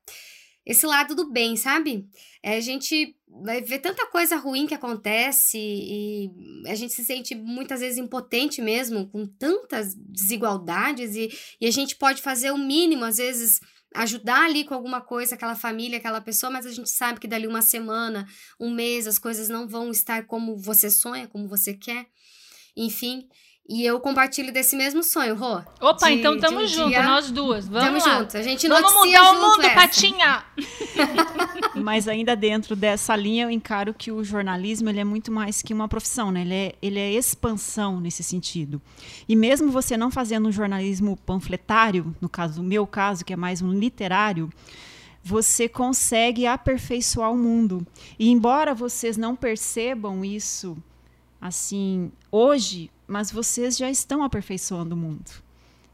esse 0.64 0.86
lado 0.86 1.14
do 1.14 1.30
bem, 1.30 1.56
sabe? 1.56 2.06
É, 2.42 2.56
a 2.56 2.60
gente 2.60 3.16
vai 3.42 3.60
ver 3.60 3.78
tanta 3.78 4.06
coisa 4.06 4.36
ruim 4.36 4.66
que 4.66 4.74
acontece 4.74 5.58
e 5.58 6.30
a 6.66 6.74
gente 6.74 6.92
se 6.92 7.04
sente 7.04 7.34
muitas 7.34 7.80
vezes 7.80 7.98
impotente 7.98 8.60
mesmo, 8.60 9.08
com 9.08 9.26
tantas 9.26 9.94
desigualdades, 9.94 11.16
e, 11.16 11.28
e 11.60 11.66
a 11.66 11.70
gente 11.70 11.96
pode 11.96 12.20
fazer 12.20 12.50
o 12.50 12.58
mínimo, 12.58 13.04
às 13.04 13.16
vezes 13.16 13.60
ajudar 13.94 14.44
ali 14.44 14.64
com 14.64 14.74
alguma 14.74 15.00
coisa 15.00 15.34
aquela 15.34 15.56
família, 15.56 15.98
aquela 15.98 16.20
pessoa, 16.20 16.50
mas 16.50 16.66
a 16.66 16.70
gente 16.70 16.90
sabe 16.90 17.18
que 17.18 17.26
dali 17.26 17.46
uma 17.46 17.62
semana, 17.62 18.28
um 18.58 18.70
mês, 18.70 19.06
as 19.06 19.18
coisas 19.18 19.48
não 19.48 19.66
vão 19.66 19.90
estar 19.90 20.26
como 20.26 20.56
você 20.56 20.90
sonha, 20.90 21.26
como 21.26 21.48
você 21.48 21.74
quer. 21.74 22.06
Enfim, 22.76 23.28
e 23.70 23.86
eu 23.86 24.00
compartilho 24.00 24.52
desse 24.52 24.74
mesmo 24.74 25.00
sonho, 25.00 25.36
Rô. 25.36 25.62
Opa, 25.80 26.08
de, 26.08 26.14
então 26.14 26.36
tamo 26.40 26.66
junto, 26.66 26.88
dia. 26.88 27.04
nós 27.04 27.30
duas. 27.30 27.68
Vamos 27.68 28.02
tamo 28.02 28.12
lá. 28.12 28.18
junto. 28.18 28.36
A 28.36 28.42
gente 28.42 28.66
Vamos 28.66 28.92
mudar 28.92 29.30
o 29.30 29.40
mundo, 29.40 29.62
essa. 29.62 29.74
Patinha! 29.76 30.44
Mas 31.80 32.08
ainda 32.08 32.34
dentro 32.34 32.74
dessa 32.74 33.14
linha, 33.14 33.44
eu 33.44 33.50
encaro 33.50 33.94
que 33.94 34.10
o 34.10 34.24
jornalismo 34.24 34.88
ele 34.88 34.98
é 34.98 35.04
muito 35.04 35.30
mais 35.30 35.62
que 35.62 35.72
uma 35.72 35.86
profissão, 35.86 36.32
né? 36.32 36.40
Ele 36.40 36.54
é, 36.54 36.74
ele 36.82 36.98
é 36.98 37.12
expansão 37.12 38.00
nesse 38.00 38.24
sentido. 38.24 38.82
E 39.28 39.36
mesmo 39.36 39.70
você 39.70 39.96
não 39.96 40.10
fazendo 40.10 40.48
um 40.48 40.52
jornalismo 40.52 41.16
panfletário, 41.24 42.12
no 42.20 42.28
caso 42.28 42.56
do 42.56 42.64
meu 42.64 42.84
caso, 42.88 43.24
que 43.24 43.32
é 43.32 43.36
mais 43.36 43.62
um 43.62 43.72
literário, 43.72 44.50
você 45.22 45.68
consegue 45.68 46.44
aperfeiçoar 46.44 47.30
o 47.30 47.38
mundo. 47.38 47.86
E 48.18 48.30
embora 48.30 48.74
vocês 48.74 49.16
não 49.16 49.36
percebam 49.36 50.24
isso 50.24 50.76
assim 51.40 52.10
hoje, 52.32 52.90
mas 53.10 53.32
vocês 53.32 53.76
já 53.76 53.90
estão 53.90 54.22
aperfeiçoando 54.22 54.94
o 54.94 54.98
mundo. 54.98 55.30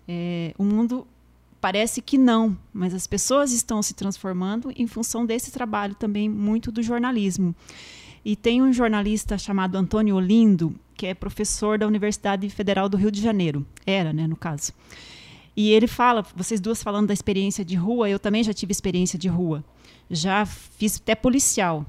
É, 0.07 0.55
o 0.59 0.63
mundo 0.63 1.07
parece 1.59 2.03
que 2.03 2.19
não, 2.19 2.57
mas 2.75 2.93
as 2.93 3.07
pessoas 3.07 3.53
estão 3.53 3.83
se 3.83 3.95
transformando 3.95 4.71
em 4.77 4.87
função 4.87 5.25
desse 5.25 5.51
trabalho 5.51 5.95
também 5.95 6.29
muito 6.29 6.71
do 6.71 6.83
jornalismo. 6.83 7.57
E 8.23 8.37
tem 8.37 8.61
um 8.61 8.71
jornalista 8.71 9.39
chamado 9.39 9.77
Antônio 9.77 10.15
Olindo, 10.15 10.75
que 10.95 11.07
é 11.07 11.15
professor 11.15 11.79
da 11.79 11.87
Universidade 11.87 12.51
Federal 12.51 12.87
do 12.87 12.99
Rio 12.99 13.11
de 13.11 13.23
Janeiro. 13.23 13.65
Era, 13.87 14.13
né, 14.13 14.27
no 14.27 14.37
caso. 14.37 14.73
E 15.57 15.71
ele 15.71 15.87
fala, 15.87 16.23
vocês 16.37 16.61
duas 16.61 16.83
falando 16.83 17.07
da 17.07 17.15
experiência 17.15 17.65
de 17.65 17.77
rua, 17.77 18.11
eu 18.11 18.19
também 18.19 18.45
já 18.45 18.53
tive 18.53 18.73
experiência 18.73 19.19
de 19.19 19.27
rua. 19.27 19.65
Já 20.11 20.45
fiz 20.45 20.97
até 20.97 21.15
policial. 21.15 21.87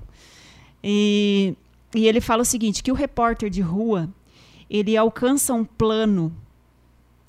E, 0.82 1.54
e 1.94 2.08
ele 2.08 2.22
fala 2.22 2.44
o 2.44 2.46
seguinte, 2.46 2.82
que 2.82 2.92
o 2.94 2.96
repórter 2.96 3.50
de 3.50 3.60
rua, 3.60 4.10
ele 4.70 4.98
alcança 4.98 5.54
um 5.54 5.64
plano 5.64 6.36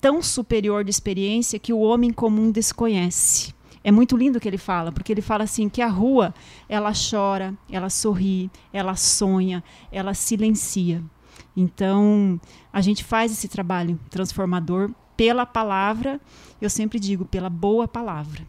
tão 0.01 0.21
superior 0.21 0.83
de 0.83 0.89
experiência 0.89 1.59
que 1.59 1.73
o 1.73 1.79
homem 1.79 2.11
comum 2.11 2.51
desconhece. 2.51 3.53
É 3.83 3.91
muito 3.91 4.17
lindo 4.17 4.37
o 4.37 4.41
que 4.41 4.47
ele 4.47 4.57
fala, 4.57 4.91
porque 4.91 5.11
ele 5.11 5.21
fala 5.21 5.43
assim 5.45 5.69
que 5.69 5.81
a 5.81 5.87
rua, 5.87 6.33
ela 6.67 6.91
chora, 6.91 7.57
ela 7.69 7.89
sorri, 7.89 8.51
ela 8.73 8.95
sonha, 8.95 9.63
ela 9.91 10.13
silencia. 10.13 11.01
Então, 11.55 12.39
a 12.71 12.81
gente 12.81 13.03
faz 13.03 13.31
esse 13.31 13.47
trabalho 13.47 13.99
transformador 14.09 14.91
pela 15.15 15.45
palavra, 15.45 16.19
eu 16.61 16.69
sempre 16.69 16.99
digo, 16.99 17.25
pela 17.25 17.49
boa 17.49 17.87
palavra. 17.87 18.45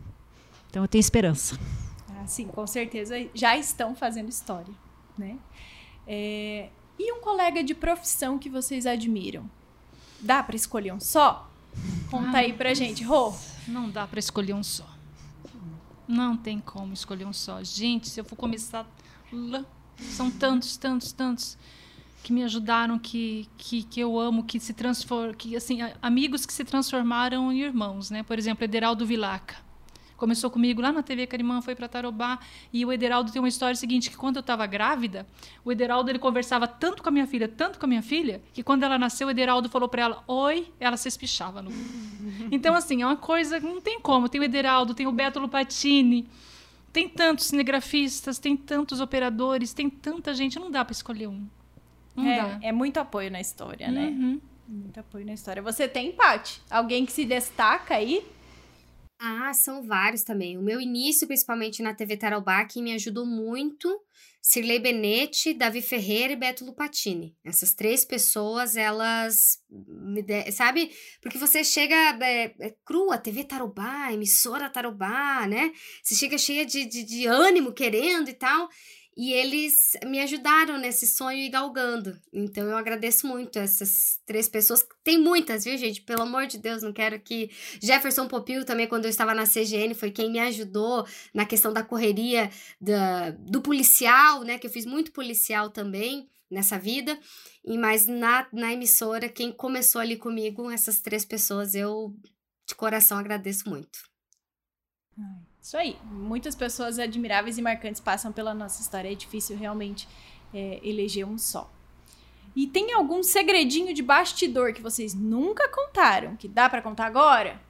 Então, 0.68 0.82
eu 0.82 0.88
tenho 0.88 1.00
esperança. 1.00 1.58
Ah, 2.08 2.26
sim, 2.26 2.46
com 2.46 2.66
certeza 2.66 3.14
já 3.34 3.56
estão 3.56 3.94
fazendo 3.94 4.28
história, 4.28 4.72
né? 5.16 5.36
É, 6.06 6.68
e 7.02 7.12
um 7.12 7.20
colega 7.22 7.64
de 7.64 7.74
profissão 7.74 8.38
que 8.38 8.50
vocês 8.50 8.84
admiram? 8.84 9.50
Dá 10.20 10.42
para 10.42 10.54
escolher 10.54 10.92
um 10.92 11.00
só? 11.00 11.50
Conta 12.10 12.38
aí 12.38 12.52
pra 12.52 12.74
gente, 12.74 13.02
Rô. 13.02 13.32
Não 13.66 13.88
dá 13.88 14.06
para 14.06 14.18
escolher 14.18 14.52
um 14.52 14.62
só. 14.62 14.86
Não 16.06 16.36
tem 16.36 16.60
como 16.60 16.92
escolher 16.92 17.24
um 17.24 17.32
só. 17.32 17.64
Gente, 17.64 18.10
se 18.10 18.20
eu 18.20 18.24
for 18.24 18.36
começar. 18.36 18.86
São 19.98 20.30
tantos, 20.30 20.76
tantos, 20.76 21.10
tantos 21.12 21.56
que 22.22 22.34
me 22.34 22.42
ajudaram, 22.42 22.98
que, 22.98 23.48
que, 23.56 23.82
que 23.82 23.98
eu 23.98 24.18
amo, 24.18 24.44
que 24.44 24.60
se 24.60 24.74
transformam, 24.74 25.32
que 25.32 25.56
assim, 25.56 25.78
amigos 26.02 26.44
que 26.44 26.52
se 26.52 26.64
transformaram 26.64 27.50
em 27.50 27.62
irmãos, 27.62 28.10
né? 28.10 28.22
Por 28.22 28.38
exemplo, 28.38 28.62
Ederaldo 28.62 29.06
Vilaca 29.06 29.69
começou 30.20 30.50
comigo 30.50 30.82
lá 30.82 30.92
na 30.92 31.02
TV 31.02 31.26
Carimã, 31.26 31.62
foi 31.62 31.74
para 31.74 31.88
Tarobá, 31.88 32.38
e 32.70 32.84
o 32.84 32.92
Ederaldo 32.92 33.32
tem 33.32 33.40
uma 33.40 33.48
história 33.48 33.74
seguinte, 33.74 34.10
que 34.10 34.16
quando 34.16 34.36
eu 34.36 34.40
estava 34.40 34.66
grávida, 34.66 35.26
o 35.64 35.72
Ederaldo 35.72 36.10
ele 36.10 36.18
conversava 36.18 36.68
tanto 36.68 37.02
com 37.02 37.08
a 37.08 37.12
minha 37.12 37.26
filha, 37.26 37.48
tanto 37.48 37.78
com 37.78 37.86
a 37.86 37.88
minha 37.88 38.02
filha, 38.02 38.42
que 38.52 38.62
quando 38.62 38.82
ela 38.82 38.98
nasceu, 38.98 39.28
o 39.28 39.30
Ederaldo 39.30 39.70
falou 39.70 39.88
para 39.88 40.02
ela, 40.02 40.24
oi, 40.28 40.68
ela 40.78 40.98
se 40.98 41.08
espichava. 41.08 41.62
No... 41.62 41.70
então, 42.52 42.74
assim, 42.74 43.00
é 43.00 43.06
uma 43.06 43.16
coisa, 43.16 43.58
não 43.58 43.80
tem 43.80 43.98
como, 43.98 44.28
tem 44.28 44.40
o 44.40 44.44
Ederaldo, 44.44 44.94
tem 44.94 45.06
o 45.06 45.12
Beto 45.12 45.40
Lupatini, 45.40 46.28
tem 46.92 47.08
tantos 47.08 47.46
cinegrafistas, 47.46 48.38
tem 48.38 48.54
tantos 48.56 49.00
operadores, 49.00 49.72
tem 49.72 49.88
tanta 49.88 50.34
gente, 50.34 50.58
não 50.58 50.70
dá 50.70 50.84
para 50.84 50.92
escolher 50.92 51.28
um. 51.28 51.46
Não 52.14 52.26
é, 52.26 52.36
dá. 52.36 52.58
é 52.62 52.72
muito 52.72 52.98
apoio 52.98 53.30
na 53.30 53.40
história, 53.40 53.90
né? 53.90 54.08
Uhum. 54.08 54.40
Muito 54.68 55.00
apoio 55.00 55.24
na 55.24 55.32
história. 55.32 55.62
Você 55.62 55.88
tem, 55.88 56.12
Paty? 56.12 56.60
Alguém 56.70 57.06
que 57.06 57.12
se 57.12 57.24
destaca 57.24 57.94
aí? 57.94 58.22
Ah, 59.22 59.52
são 59.52 59.82
vários 59.82 60.22
também. 60.22 60.56
O 60.56 60.62
meu 60.62 60.80
início, 60.80 61.26
principalmente 61.26 61.82
na 61.82 61.92
TV 61.92 62.16
Tarobá, 62.16 62.64
que 62.64 62.80
me 62.80 62.94
ajudou 62.94 63.26
muito, 63.26 64.00
Cirlei 64.40 64.78
Benetti, 64.78 65.52
Davi 65.52 65.82
Ferreira 65.82 66.32
e 66.32 66.36
Beto 66.36 66.64
Lupatini. 66.64 67.36
Essas 67.44 67.74
três 67.74 68.02
pessoas, 68.02 68.76
elas, 68.76 69.58
de... 69.68 70.50
sabe? 70.52 70.90
Porque 71.20 71.36
você 71.36 71.62
chega 71.62 71.94
é, 72.24 72.54
é 72.58 72.74
crua, 72.82 73.18
TV 73.18 73.44
Tarobá, 73.44 74.10
emissora 74.10 74.70
Tarobá, 74.70 75.46
né? 75.46 75.70
Você 76.02 76.14
chega 76.14 76.38
cheia 76.38 76.64
de, 76.64 76.86
de, 76.86 77.04
de 77.04 77.26
ânimo, 77.26 77.74
querendo 77.74 78.30
e 78.30 78.34
tal. 78.34 78.70
E 79.22 79.34
eles 79.34 79.98
me 80.06 80.18
ajudaram 80.18 80.78
nesse 80.78 81.06
sonho 81.06 81.40
e 81.40 81.50
galgando. 81.50 82.18
Então 82.32 82.66
eu 82.66 82.74
agradeço 82.74 83.26
muito 83.26 83.58
essas 83.58 84.18
três 84.24 84.48
pessoas. 84.48 84.82
Tem 85.04 85.18
muitas, 85.18 85.62
viu, 85.62 85.76
gente? 85.76 86.00
Pelo 86.00 86.22
amor 86.22 86.46
de 86.46 86.56
Deus, 86.56 86.82
não 86.82 86.90
quero 86.90 87.20
que. 87.20 87.50
Jefferson 87.82 88.26
Popil 88.26 88.64
também, 88.64 88.88
quando 88.88 89.04
eu 89.04 89.10
estava 89.10 89.34
na 89.34 89.44
CGN, 89.44 89.92
foi 89.92 90.10
quem 90.10 90.32
me 90.32 90.38
ajudou 90.38 91.06
na 91.34 91.44
questão 91.44 91.70
da 91.70 91.82
correria 91.82 92.50
da, 92.80 93.32
do 93.32 93.60
policial, 93.60 94.42
né? 94.42 94.58
Que 94.58 94.66
eu 94.66 94.70
fiz 94.70 94.86
muito 94.86 95.12
policial 95.12 95.68
também 95.68 96.26
nessa 96.50 96.78
vida. 96.78 97.20
E 97.62 97.76
mas 97.76 98.06
na, 98.06 98.48
na 98.50 98.72
emissora, 98.72 99.28
quem 99.28 99.52
começou 99.52 100.00
ali 100.00 100.16
comigo, 100.16 100.70
essas 100.70 100.98
três 100.98 101.26
pessoas, 101.26 101.74
eu 101.74 102.16
de 102.66 102.74
coração 102.74 103.18
agradeço 103.18 103.68
muito. 103.68 103.98
Ai. 105.18 105.49
Isso 105.62 105.76
aí. 105.76 105.96
Muitas 106.04 106.54
pessoas 106.54 106.98
admiráveis 106.98 107.58
e 107.58 107.62
marcantes 107.62 108.00
passam 108.00 108.32
pela 108.32 108.54
nossa 108.54 108.80
história. 108.80 109.10
É 109.10 109.14
difícil 109.14 109.56
realmente 109.56 110.08
é, 110.54 110.80
eleger 110.82 111.26
um 111.26 111.38
só. 111.38 111.70
E 112.54 112.66
tem 112.66 112.92
algum 112.92 113.22
segredinho 113.22 113.94
de 113.94 114.02
bastidor 114.02 114.72
que 114.72 114.82
vocês 114.82 115.14
nunca 115.14 115.68
contaram, 115.68 116.36
que 116.36 116.48
dá 116.48 116.68
para 116.68 116.82
contar 116.82 117.06
agora? 117.06 117.60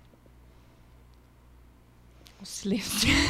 O 2.40 2.46
silêncio. 2.46 3.08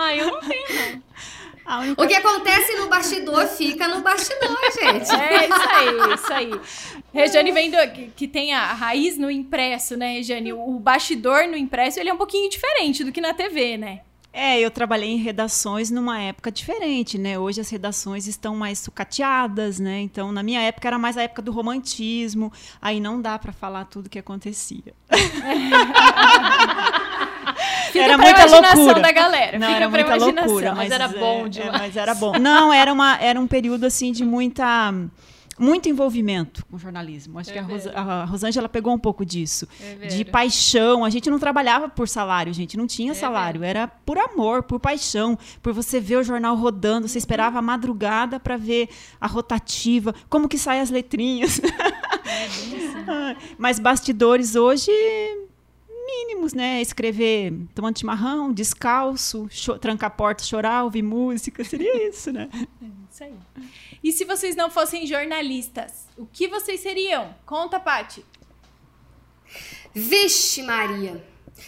Ah, 0.00 0.14
eu 0.14 0.30
não 0.30 0.40
tenho, 0.40 0.94
não. 0.94 1.07
Única... 1.76 2.02
O 2.02 2.06
que 2.08 2.14
acontece 2.14 2.76
no 2.76 2.88
bastidor 2.88 3.46
fica 3.46 3.86
no 3.88 4.00
bastidor, 4.00 4.56
gente. 4.72 5.10
É 5.14 5.46
isso 5.46 5.68
aí, 5.68 6.14
isso 6.14 6.32
aí. 6.32 6.60
Rejane 7.12 7.52
vem 7.52 7.70
do, 7.70 7.76
que, 7.92 8.10
que, 8.16 8.28
tem 8.28 8.54
a 8.54 8.72
raiz 8.72 9.18
no 9.18 9.30
impresso, 9.30 9.96
né, 9.96 10.14
Rejane? 10.14 10.52
O, 10.52 10.76
o 10.76 10.78
bastidor 10.78 11.46
no 11.46 11.56
impresso 11.56 12.00
ele 12.00 12.08
é 12.08 12.14
um 12.14 12.16
pouquinho 12.16 12.48
diferente 12.48 13.04
do 13.04 13.12
que 13.12 13.20
na 13.20 13.34
TV, 13.34 13.76
né? 13.76 14.00
É, 14.32 14.60
eu 14.60 14.70
trabalhei 14.70 15.10
em 15.10 15.16
redações 15.16 15.90
numa 15.90 16.20
época 16.20 16.52
diferente, 16.52 17.18
né? 17.18 17.38
Hoje 17.38 17.60
as 17.60 17.70
redações 17.70 18.26
estão 18.26 18.54
mais 18.54 18.78
sucateadas, 18.78 19.80
né? 19.80 20.00
Então, 20.00 20.30
na 20.30 20.42
minha 20.42 20.60
época 20.60 20.86
era 20.86 20.98
mais 20.98 21.16
a 21.16 21.22
época 21.22 21.42
do 21.42 21.50
romantismo, 21.50 22.52
aí 22.80 23.00
não 23.00 23.20
dá 23.20 23.38
para 23.38 23.52
falar 23.52 23.86
tudo 23.86 24.08
que 24.08 24.18
acontecia. 24.18 24.94
Fica 27.92 28.04
era 28.04 28.18
muita 28.18 28.46
loucura 28.46 29.00
da 29.00 29.12
galera. 29.12 29.58
Não, 29.58 29.66
Fica 29.66 29.76
era 29.76 29.88
muita 29.88 30.14
loucura, 30.16 30.68
mas, 30.74 30.78
mas 30.78 30.90
era 30.90 31.08
bom 31.08 31.46
é, 31.46 31.48
demais. 31.48 31.74
É, 31.74 31.78
mas 31.78 31.96
era 31.96 32.14
bom. 32.14 32.38
Não, 32.38 32.72
era 32.72 32.92
uma 32.92 33.18
era 33.18 33.40
um 33.40 33.46
período 33.46 33.84
assim 33.84 34.12
de 34.12 34.24
muita 34.24 34.92
muito 35.58 35.88
envolvimento 35.88 36.64
com 36.66 36.78
jornalismo. 36.78 37.38
Acho 37.38 37.50
é 37.50 37.52
que 37.54 37.58
a, 37.58 37.62
Ros 37.62 37.86
a, 37.88 38.24
Rosângela 38.24 38.68
pegou 38.68 38.94
um 38.94 38.98
pouco 38.98 39.26
disso. 39.26 39.66
É 40.00 40.06
de 40.06 40.24
paixão. 40.24 41.04
A 41.04 41.10
gente 41.10 41.28
não 41.28 41.38
trabalhava 41.38 41.88
por 41.88 42.08
salário, 42.08 42.54
gente. 42.54 42.76
Não 42.76 42.86
tinha 42.86 43.10
é 43.10 43.14
salário. 43.14 43.64
Era 43.64 43.88
por 43.88 44.16
amor, 44.18 44.62
por 44.62 44.78
paixão. 44.78 45.36
Por 45.60 45.72
você 45.72 45.98
ver 45.98 46.16
o 46.16 46.22
jornal 46.22 46.54
rodando. 46.54 47.08
Você 47.08 47.18
esperava 47.18 47.58
a 47.58 47.62
madrugada 47.62 48.38
para 48.38 48.56
ver 48.56 48.88
a 49.20 49.26
rotativa. 49.26 50.14
Como 50.28 50.48
que 50.48 50.58
saem 50.58 50.80
as 50.80 50.90
letrinhas. 50.90 51.60
É. 52.28 53.36
Mas 53.58 53.78
bastidores 53.78 54.54
hoje 54.54 54.92
mínimos, 56.08 56.54
né? 56.54 56.80
Escrever 56.80 57.52
tomando 57.74 57.98
chimarrão, 57.98 58.52
descalço, 58.52 59.48
trancar 59.80 60.08
a 60.08 60.10
porta, 60.10 60.42
chorar, 60.42 60.84
ouvir 60.84 61.02
música, 61.02 61.62
seria 61.62 62.08
isso, 62.08 62.32
né? 62.32 62.48
É 62.82 62.86
isso 63.10 63.24
aí. 63.24 63.34
E 64.02 64.12
se 64.12 64.24
vocês 64.24 64.56
não 64.56 64.70
fossem 64.70 65.06
jornalistas, 65.06 66.06
o 66.16 66.24
que 66.26 66.48
vocês 66.48 66.80
seriam? 66.80 67.34
Conta, 67.44 67.78
Pati. 67.78 68.24
Vixe, 69.94 70.62
Maria. 70.62 71.22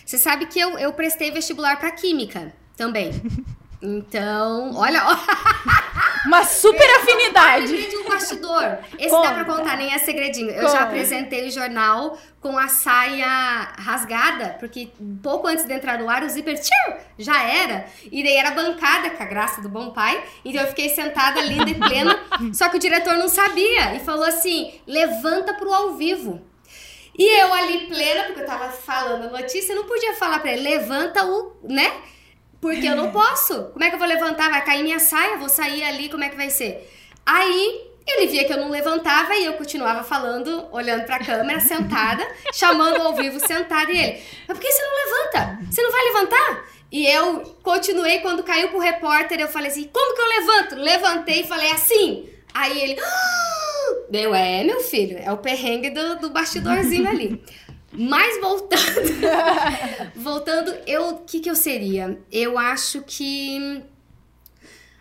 Você 0.05 0.17
sabe 0.19 0.47
que 0.47 0.59
eu, 0.59 0.79
eu 0.79 0.93
prestei 0.93 1.31
vestibular 1.31 1.79
para 1.79 1.91
química 1.91 2.55
também. 2.77 3.11
Então, 3.83 4.75
olha. 4.75 5.01
Uma 6.27 6.45
super 6.45 6.89
afinidade. 6.97 7.89
de 7.89 7.97
um 7.97 8.05
bastidor. 8.09 8.79
Esse 8.99 9.09
Conta. 9.09 9.29
dá 9.29 9.35
pra 9.35 9.45
contar, 9.45 9.77
nem 9.77 9.93
é 9.93 9.99
segredinho. 9.99 10.51
Eu 10.51 10.63
Conta. 10.63 10.73
já 10.73 10.83
apresentei 10.83 11.49
o 11.49 11.51
jornal 11.51 12.19
com 12.41 12.57
a 12.59 12.69
saia 12.69 13.73
rasgada, 13.79 14.57
porque 14.59 14.89
pouco 15.23 15.47
antes 15.47 15.65
de 15.65 15.73
entrar 15.73 15.99
no 15.99 16.09
ar, 16.09 16.23
o 16.23 16.29
zíper 16.29 16.59
tchau, 16.59 16.99
já 17.19 17.43
era. 17.43 17.87
E 18.11 18.23
daí 18.23 18.37
era 18.37 18.51
bancada, 18.51 19.11
com 19.11 19.23
a 19.23 19.27
graça 19.27 19.61
do 19.61 19.69
bom 19.69 19.91
pai. 19.91 20.23
Então 20.45 20.61
eu 20.63 20.69
fiquei 20.69 20.89
sentada, 20.91 21.41
linda 21.41 21.71
e 21.71 21.75
plena. 21.75 22.19
só 22.53 22.69
que 22.69 22.77
o 22.77 22.81
diretor 22.81 23.17
não 23.17 23.29
sabia 23.29 23.95
e 23.95 24.01
falou 24.01 24.25
assim: 24.25 24.73
levanta 24.87 25.55
pro 25.55 25.73
ao 25.73 25.95
vivo. 25.95 26.41
E 27.19 27.41
eu 27.41 27.53
ali 27.53 27.87
plena, 27.87 28.25
porque 28.25 28.41
eu 28.41 28.47
tava 28.47 28.71
falando 28.71 29.25
a 29.27 29.41
notícia, 29.41 29.75
não 29.75 29.85
podia 29.85 30.15
falar 30.15 30.39
pra 30.39 30.53
ele, 30.53 30.63
levanta 30.63 31.25
o, 31.27 31.57
né? 31.65 31.93
Porque 32.61 32.87
eu 32.87 32.95
não 32.95 33.11
posso. 33.11 33.65
Como 33.73 33.85
é 33.85 33.89
que 33.89 33.95
eu 33.95 33.99
vou 33.99 34.09
levantar? 34.09 34.51
Vai 34.51 34.65
cair 34.65 34.83
minha 34.83 34.99
saia, 34.99 35.39
vou 35.39 35.49
sair 35.49 35.83
ali, 35.83 36.09
como 36.09 36.25
é 36.25 36.29
que 36.29 36.37
vai 36.37 36.51
ser? 36.51 36.89
Aí 37.25 37.91
ele 38.07 38.27
via 38.27 38.45
que 38.45 38.53
eu 38.53 38.59
não 38.59 38.71
levantava 38.71 39.35
e 39.35 39.45
eu 39.45 39.55
continuava 39.55 40.03
falando, 40.03 40.67
olhando 40.73 41.05
pra 41.05 41.19
câmera, 41.19 41.61
sentada, 41.61 42.27
chamando 42.53 43.01
ao 43.01 43.15
vivo 43.15 43.39
sentada 43.41 43.91
e 43.91 43.99
ele, 43.99 44.23
mas 44.47 44.59
por 44.59 44.65
que 44.65 44.71
você 44.71 44.83
não 44.83 44.97
levanta? 44.97 45.59
Você 45.71 45.83
não 45.83 45.91
vai 45.91 46.05
levantar? 46.05 46.65
E 46.93 47.07
eu 47.07 47.41
continuei, 47.63 48.19
quando 48.19 48.43
caiu 48.43 48.69
pro 48.69 48.81
repórter, 48.81 49.39
eu 49.41 49.49
falei 49.49 49.71
assim, 49.71 49.89
como 49.93 50.15
que 50.15 50.21
eu 50.21 50.27
levanto? 50.27 50.75
Levantei 50.75 51.41
e 51.43 51.47
falei 51.47 51.71
assim. 51.71 52.29
Aí 52.53 52.83
ele, 52.83 53.01
ah! 53.01 53.71
deu, 54.11 54.35
é, 54.35 54.65
meu 54.65 54.81
filho, 54.81 55.17
é 55.19 55.31
o 55.31 55.39
perrengue 55.39 55.91
do, 55.91 56.17
do 56.19 56.31
bastidorzinho 56.31 57.09
ali. 57.09 57.43
Mas 57.93 58.41
voltando, 58.41 59.01
voltando, 60.15 60.71
eu, 60.87 61.09
o 61.11 61.19
que 61.25 61.41
que 61.41 61.51
eu 61.51 61.57
seria? 61.57 62.21
Eu 62.31 62.57
acho 62.57 63.03
que, 63.03 63.83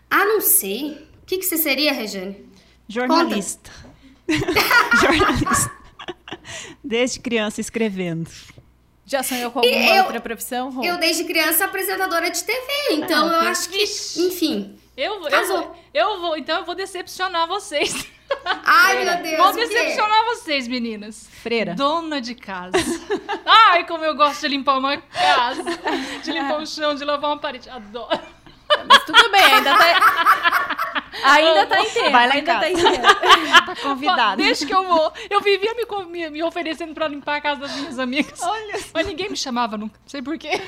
ah, 0.09 0.25
não 0.25 0.41
sei. 0.41 1.07
O 1.21 1.25
que 1.25 1.37
que 1.37 1.45
você 1.45 1.57
seria, 1.57 1.93
Regiane? 1.93 2.49
Jornalista. 2.87 3.69
Jornalista. 4.99 5.71
Desde 6.83 7.19
criança 7.19 7.61
escrevendo. 7.61 8.29
Já 9.05 9.21
sonhou 9.21 9.51
com 9.51 9.59
alguma 9.59 9.75
eu, 9.75 10.03
outra 10.03 10.19
profissão? 10.19 10.71
Rô? 10.71 10.83
Eu, 10.83 10.97
desde 10.97 11.23
criança, 11.23 11.65
apresentadora 11.65 12.29
de 12.29 12.43
TV. 12.43 12.67
Então, 12.91 13.27
ah, 13.27 13.43
eu 13.43 13.49
acho 13.49 13.69
que, 13.69 13.83
enfim. 14.17 14.77
Eu, 14.97 15.27
eu, 15.27 15.47
vou, 15.47 15.75
eu 15.93 16.19
vou, 16.19 16.37
então 16.37 16.59
eu 16.59 16.65
vou 16.65 16.75
decepcionar 16.75 17.47
vocês. 17.47 18.07
Ai, 18.65 19.03
meu 19.03 19.17
Deus. 19.23 19.37
Vou 19.37 19.53
decepcionar 19.53 20.25
vocês, 20.25 20.67
meninas. 20.67 21.27
Freira. 21.41 21.73
Dona 21.73 22.21
de 22.21 22.35
casa. 22.35 22.77
Ai, 23.45 23.85
como 23.85 24.03
eu 24.03 24.15
gosto 24.15 24.41
de 24.41 24.47
limpar 24.49 24.77
uma 24.77 24.97
casa. 24.97 25.63
De 26.23 26.31
limpar 26.31 26.59
o 26.59 26.67
chão, 26.67 26.95
de 26.95 27.03
lavar 27.03 27.31
uma 27.31 27.39
parede. 27.39 27.69
Adoro. 27.69 28.19
Mas 28.87 29.03
tudo 29.03 29.31
bem, 29.31 29.41
ainda 29.41 29.75
tá. 29.75 30.99
Ainda 31.21 31.65
tá 31.65 31.81
inteiro. 31.81 32.11
Vai 32.11 32.27
lá 32.27 32.33
ainda 32.35 32.59
tá 32.59 32.69
inteiro. 32.69 33.01
tá 33.65 33.75
convidado. 33.81 34.41
Deixa 34.41 34.65
que 34.65 34.73
eu 34.73 34.87
vou. 34.87 35.11
Eu 35.29 35.41
vivia 35.41 35.73
me, 35.73 36.05
me, 36.05 36.29
me, 36.29 36.43
oferecendo 36.43 36.93
pra 36.93 37.07
limpar 37.07 37.37
a 37.37 37.41
casa 37.41 37.61
das 37.61 37.75
minhas 37.75 37.99
amigas. 37.99 38.41
Olha. 38.41 38.79
Mas 38.93 39.07
ninguém 39.07 39.29
me 39.29 39.35
chamava 39.35 39.77
nunca. 39.77 39.99
Não 40.01 40.07
sei 40.09 40.21
porquê. 40.21 40.61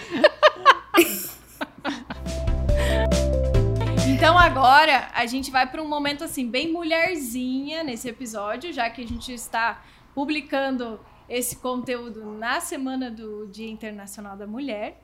Então 4.21 4.37
agora 4.37 5.09
a 5.15 5.25
gente 5.25 5.49
vai 5.49 5.65
para 5.65 5.81
um 5.81 5.87
momento 5.87 6.23
assim 6.23 6.47
bem 6.47 6.71
mulherzinha 6.71 7.83
nesse 7.83 8.07
episódio, 8.07 8.71
já 8.71 8.87
que 8.87 9.01
a 9.01 9.07
gente 9.07 9.33
está 9.33 9.83
publicando 10.13 10.99
esse 11.27 11.55
conteúdo 11.55 12.23
na 12.33 12.61
semana 12.61 13.09
do 13.09 13.47
Dia 13.47 13.67
Internacional 13.67 14.37
da 14.37 14.45
Mulher, 14.45 15.01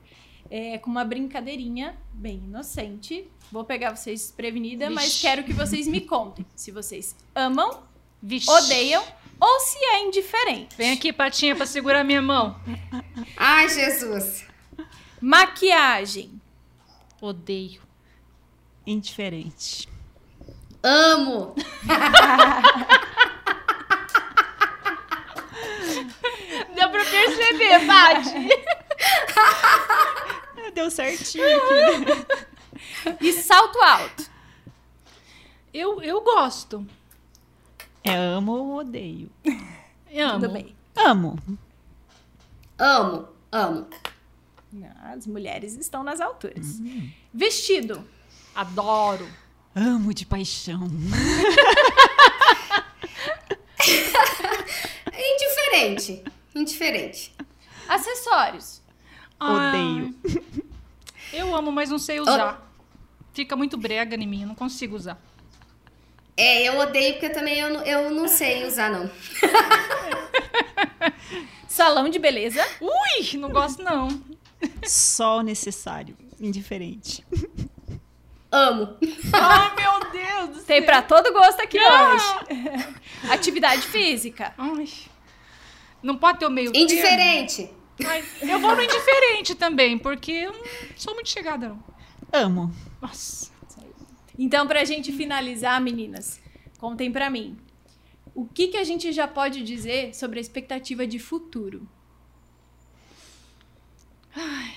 é, 0.48 0.78
com 0.78 0.88
uma 0.88 1.04
brincadeirinha 1.04 1.98
bem 2.12 2.36
inocente. 2.44 3.28
Vou 3.50 3.64
pegar 3.64 3.96
vocês 3.96 4.20
desprevenida, 4.20 4.88
mas 4.88 5.20
quero 5.20 5.42
que 5.42 5.52
vocês 5.52 5.88
me 5.88 6.00
contem 6.00 6.46
se 6.54 6.70
vocês 6.70 7.16
amam, 7.34 7.82
Vixe. 8.22 8.48
odeiam 8.48 9.02
ou 9.40 9.58
se 9.58 9.78
é 9.78 10.04
indiferente. 10.04 10.76
Vem 10.76 10.92
aqui, 10.92 11.12
patinha, 11.12 11.56
para 11.56 11.66
segurar 11.66 12.04
minha 12.04 12.22
mão. 12.22 12.56
Ai, 13.36 13.68
Jesus. 13.68 14.46
Maquiagem. 15.20 16.40
Odeio 17.20 17.87
indiferente. 18.90 19.88
Amo! 20.82 21.54
Deu 26.74 26.90
pra 26.90 27.04
perceber, 27.04 27.86
Paty. 27.86 28.48
Deu 30.74 30.90
certinho 30.90 31.44
aqui. 33.04 33.24
E 33.26 33.32
salto 33.32 33.78
alto? 33.80 34.30
Eu, 35.72 36.02
eu 36.02 36.20
gosto. 36.22 36.86
É 38.04 38.14
amo 38.14 38.52
ou 38.52 38.76
odeio? 38.78 39.30
amo. 40.14 40.40
Tudo 40.40 40.52
bem. 40.52 40.74
Amo. 40.96 41.38
Amo, 42.78 43.28
amo. 43.50 43.86
As 45.02 45.26
mulheres 45.26 45.76
estão 45.76 46.02
nas 46.04 46.20
alturas. 46.20 46.78
Uhum. 46.78 47.10
Vestido. 47.32 48.04
Adoro. 48.58 49.28
Amo 49.72 50.12
de 50.12 50.26
paixão. 50.26 50.88
Indiferente. 55.14 56.24
Indiferente. 56.52 57.32
Acessórios. 57.88 58.82
Odeio. 59.38 60.12
Eu 61.32 61.54
amo, 61.54 61.70
mas 61.70 61.88
não 61.88 62.00
sei 62.00 62.18
usar. 62.18 62.68
Fica 63.32 63.54
muito 63.54 63.76
brega 63.76 64.16
em 64.16 64.26
mim, 64.26 64.42
eu 64.42 64.48
não 64.48 64.56
consigo 64.56 64.96
usar. 64.96 65.22
É, 66.36 66.68
eu 66.68 66.80
odeio 66.80 67.12
porque 67.12 67.30
também 67.30 67.60
eu, 67.60 67.68
eu 67.82 68.10
não 68.10 68.26
sei 68.26 68.66
usar, 68.66 68.90
não. 68.90 69.08
Salão 71.68 72.08
de 72.08 72.18
beleza. 72.18 72.66
Ui, 72.80 73.38
não 73.38 73.50
gosto 73.50 73.84
não. 73.84 74.08
Só 74.82 75.38
o 75.38 75.42
necessário, 75.42 76.16
indiferente. 76.40 77.24
Amo. 78.50 78.96
Ai, 79.32 79.74
meu 79.76 80.10
Deus 80.10 80.48
do 80.48 80.54
céu. 80.56 80.64
Tem 80.64 80.82
pra 80.82 81.02
todo 81.02 81.32
gosto 81.32 81.60
aqui 81.60 81.78
ah! 81.78 82.14
hoje. 82.14 82.94
Atividade 83.30 83.82
física. 83.82 84.54
Ai. 84.56 84.88
Não 86.02 86.16
pode 86.16 86.38
ter 86.38 86.46
o 86.46 86.50
meio 86.50 86.72
Indiferente. 86.74 87.70
Ai, 88.06 88.24
eu 88.42 88.60
vou 88.60 88.76
no 88.76 88.82
indiferente 88.82 89.56
também, 89.56 89.98
porque 89.98 90.30
eu 90.30 90.52
não 90.52 90.64
sou 90.96 91.14
muito 91.14 91.28
chegada, 91.28 91.68
não. 91.68 91.84
Amo. 92.32 92.72
Nossa. 93.02 93.50
Então, 94.38 94.68
pra 94.68 94.84
gente 94.84 95.10
finalizar, 95.10 95.80
meninas, 95.80 96.40
contem 96.78 97.10
pra 97.10 97.28
mim. 97.28 97.58
O 98.34 98.46
que, 98.46 98.68
que 98.68 98.76
a 98.76 98.84
gente 98.84 99.10
já 99.12 99.26
pode 99.26 99.64
dizer 99.64 100.14
sobre 100.14 100.38
a 100.38 100.40
expectativa 100.40 101.04
de 101.06 101.18
futuro? 101.18 101.88
Ai. 104.34 104.76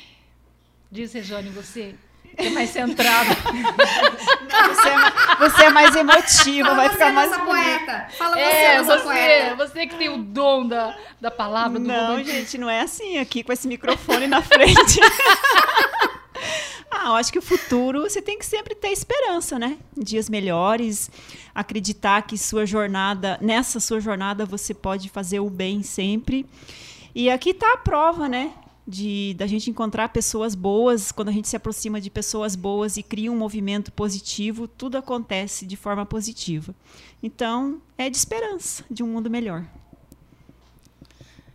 Diz, 0.89 1.13
Rejane, 1.13 1.49
você. 1.49 1.95
É 2.38 2.49
mais 2.49 2.69
centrado. 2.69 3.29
você, 4.69 4.89
é 4.89 4.95
mais, 4.97 5.13
você 5.39 5.63
é 5.63 5.69
mais 5.69 5.95
emotiva, 5.95 6.69
Fala 6.69 6.75
vai 6.77 6.88
você, 6.89 6.93
ficar 6.93 7.11
mais. 7.13 7.38
poeta. 7.38 8.07
Fala 8.17 8.36
você, 8.36 8.41
É, 8.41 8.84
você, 8.84 9.03
poeta. 9.03 9.55
você 9.55 9.88
que 9.88 9.95
tem 9.95 10.09
o 10.09 10.17
dom 10.17 10.67
da, 10.67 10.95
da 11.19 11.29
palavra, 11.32 11.79
do 11.79 11.86
Não, 11.88 12.07
romantismo. 12.11 12.39
gente, 12.39 12.57
não 12.57 12.69
é 12.69 12.82
assim 12.82 13.17
aqui 13.19 13.43
com 13.43 13.51
esse 13.53 13.67
microfone 13.67 14.27
na 14.27 14.41
frente. 14.41 14.99
ah, 16.91 17.07
eu 17.07 17.13
acho 17.15 17.32
que 17.32 17.39
o 17.39 17.41
futuro 17.41 18.01
você 18.01 18.21
tem 18.21 18.38
que 18.38 18.45
sempre 18.45 18.75
ter 18.75 18.89
esperança, 18.89 19.57
né? 19.57 19.77
Dias 19.97 20.29
melhores, 20.29 21.09
acreditar 21.53 22.21
que 22.23 22.38
sua 22.38 22.65
jornada, 22.65 23.38
nessa 23.41 23.79
sua 23.79 23.99
jornada 23.99 24.45
você 24.45 24.73
pode 24.73 25.09
fazer 25.09 25.39
o 25.39 25.49
bem 25.49 25.84
sempre. 25.84 26.45
E 27.13 27.29
aqui 27.29 27.49
está 27.51 27.73
a 27.73 27.77
prova, 27.77 28.27
né? 28.29 28.51
De 28.93 29.33
da 29.35 29.47
gente 29.47 29.69
encontrar 29.69 30.09
pessoas 30.09 30.53
boas, 30.53 31.13
quando 31.13 31.29
a 31.29 31.31
gente 31.31 31.47
se 31.47 31.55
aproxima 31.55 32.01
de 32.01 32.09
pessoas 32.09 32.57
boas 32.57 32.97
e 32.97 33.03
cria 33.03 33.31
um 33.31 33.37
movimento 33.37 33.89
positivo, 33.89 34.67
tudo 34.67 34.97
acontece 34.97 35.65
de 35.65 35.77
forma 35.77 36.05
positiva. 36.05 36.75
Então, 37.23 37.81
é 37.97 38.09
de 38.09 38.17
esperança 38.17 38.83
de 38.91 39.01
um 39.01 39.07
mundo 39.07 39.29
melhor. 39.29 39.65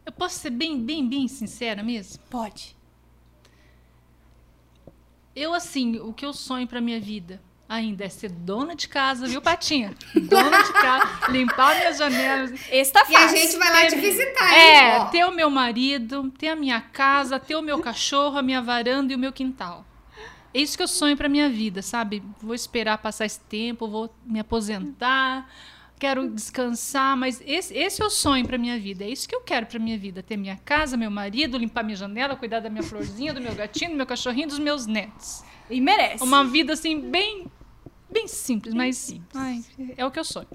Eu 0.07 0.12
posso 0.12 0.39
ser 0.39 0.51
bem, 0.51 0.82
bem, 0.82 1.07
bem 1.07 1.28
sincera 1.28 1.82
mesmo? 1.82 2.22
Pode. 2.30 2.74
Eu, 5.34 5.53
assim, 5.53 5.99
o 5.99 6.14
que 6.14 6.24
eu 6.24 6.32
sonho 6.32 6.66
pra 6.66 6.80
minha 6.80 6.99
vida 6.99 7.43
ainda 7.69 8.05
é 8.05 8.09
ser 8.09 8.31
dona 8.31 8.75
de 8.75 8.89
casa, 8.89 9.27
viu, 9.27 9.41
Patinha? 9.43 9.95
Dona 10.14 10.62
de 10.62 10.73
casa, 10.73 11.09
limpar 11.33 11.77
minhas 11.77 11.99
janelas. 11.99 12.53
Esse 12.71 12.93
tá 12.93 13.05
E 13.09 13.14
a 13.17 13.21
fácil. 13.21 13.37
gente 13.37 13.57
vai 13.59 13.71
lá 13.73 13.87
te 13.89 13.97
visitar, 13.97 14.53
hein? 14.53 14.59
É, 14.59 15.05
ter 15.07 15.25
o 15.25 15.33
meu 15.33 15.51
marido, 15.51 16.31
ter 16.39 16.49
a 16.49 16.57
minha 16.57 16.81
casa, 16.81 17.39
ter 17.41 17.57
o 17.57 17.62
meu 17.62 17.81
cachorro, 17.81 18.39
a 18.39 18.43
minha 18.43 18.62
varanda 18.62 19.12
e 19.12 19.17
o 19.17 19.19
meu 19.19 19.33
quintal. 19.33 19.85
É 20.55 20.61
isso 20.61 20.77
que 20.77 20.83
eu 20.83 20.89
sonho 20.89 21.17
pra 21.17 21.29
minha 21.29 21.49
vida, 21.51 21.83
sabe? 21.83 22.23
Vou 22.41 22.55
esperar 22.55 22.97
passar 22.99 23.27
esse 23.27 23.41
tempo, 23.41 23.87
vou 23.89 24.14
me 24.25 24.41
aposentar, 24.41 25.47
quero 25.99 26.31
descansar, 26.31 27.14
mas 27.17 27.43
esse, 27.45 27.75
esse 27.77 28.01
é 28.01 28.05
o 28.07 28.09
sonho 28.09 28.47
pra 28.47 28.57
minha 28.57 28.79
vida. 28.79 29.05
É 29.05 29.09
isso 29.11 29.29
que 29.29 29.35
eu 29.35 29.43
quero 29.43 29.67
pra 29.67 29.79
minha 29.79 29.99
vida: 29.99 30.23
ter 30.23 30.37
minha 30.39 30.57
casa, 30.64 30.97
meu 30.97 31.11
marido, 31.11 31.59
limpar 31.59 31.83
minha 31.85 31.97
janela, 31.97 32.37
cuidar 32.37 32.61
da 32.61 32.71
minha 32.71 32.83
florzinha, 32.83 33.35
do 33.35 33.41
meu 33.41 33.55
gatinho, 33.55 33.91
do 33.91 33.97
meu 33.97 34.07
cachorrinho, 34.07 34.49
dos 34.49 34.59
meus 34.59 34.87
netos. 34.87 35.45
E 35.69 35.81
merece. 35.81 36.23
Uma 36.23 36.45
vida 36.45 36.73
assim 36.73 37.01
bem 37.01 37.47
bem 38.09 38.29
simples, 38.29 38.73
mas 38.73 39.14
ai, 39.35 39.62
é 39.97 40.07
o 40.07 40.11
que 40.11 40.19
eu 40.19 40.25
sonho. 40.25 40.49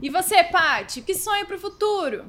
E 0.00 0.08
você, 0.10 0.44
Paty, 0.44 1.00
que 1.02 1.14
sonha 1.14 1.44
pro 1.44 1.58
futuro? 1.58 2.24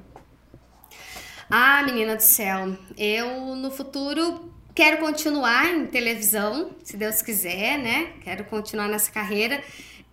Ah, 1.49 1.84
menina 1.84 2.16
do 2.16 2.22
céu, 2.22 2.76
eu 2.97 3.55
no 3.55 3.70
futuro 3.70 4.51
quero 4.74 4.97
continuar 4.97 5.68
em 5.74 5.86
televisão, 5.86 6.72
se 6.84 6.97
Deus 6.97 7.22
quiser, 7.22 7.78
né? 7.78 8.13
Quero 8.22 8.45
continuar 8.45 8.88
nessa 8.88 9.11
carreira. 9.11 9.63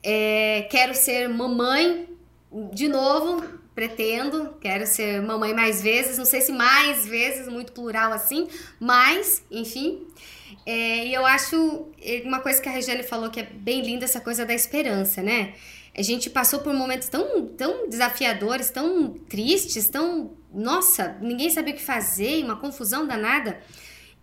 É, 0.02 0.68
quero 0.70 0.94
ser 0.94 1.28
mamãe 1.28 2.08
de 2.72 2.88
novo, 2.88 3.42
pretendo. 3.74 4.54
Quero 4.60 4.86
ser 4.86 5.22
mamãe 5.22 5.54
mais 5.54 5.80
vezes, 5.80 6.18
não 6.18 6.24
sei 6.24 6.42
se 6.42 6.52
mais 6.52 7.06
vezes, 7.06 7.48
muito 7.48 7.72
plural 7.72 8.12
assim, 8.12 8.48
mas, 8.78 9.42
enfim. 9.50 10.06
É, 10.66 11.06
e 11.06 11.14
eu 11.14 11.24
acho 11.26 11.90
é, 12.00 12.22
uma 12.24 12.40
coisa 12.40 12.60
que 12.60 12.68
a 12.68 12.72
Regiane 12.72 13.02
falou 13.02 13.30
que 13.30 13.40
é 13.40 13.42
bem 13.42 13.82
linda, 13.82 14.04
essa 14.04 14.20
coisa 14.20 14.44
da 14.44 14.54
esperança, 14.54 15.22
né? 15.22 15.54
A 15.96 16.02
gente 16.02 16.30
passou 16.30 16.60
por 16.60 16.72
momentos 16.72 17.08
tão, 17.08 17.46
tão 17.48 17.88
desafiadores, 17.88 18.70
tão 18.70 19.10
tristes, 19.28 19.88
tão. 19.88 20.32
Nossa, 20.52 21.18
ninguém 21.20 21.50
sabia 21.50 21.74
o 21.74 21.76
que 21.76 21.82
fazer, 21.82 22.42
uma 22.42 22.56
confusão 22.56 23.06
danada. 23.06 23.60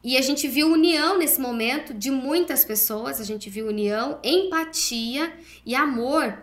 E 0.04 0.18
a 0.18 0.22
gente 0.22 0.48
viu 0.48 0.72
união 0.72 1.18
nesse 1.18 1.40
momento 1.40 1.94
de 1.94 2.10
muitas 2.10 2.64
pessoas, 2.64 3.20
a 3.20 3.24
gente 3.24 3.50
viu 3.50 3.68
união, 3.68 4.20
empatia 4.24 5.32
e 5.66 5.76
amor. 5.76 6.42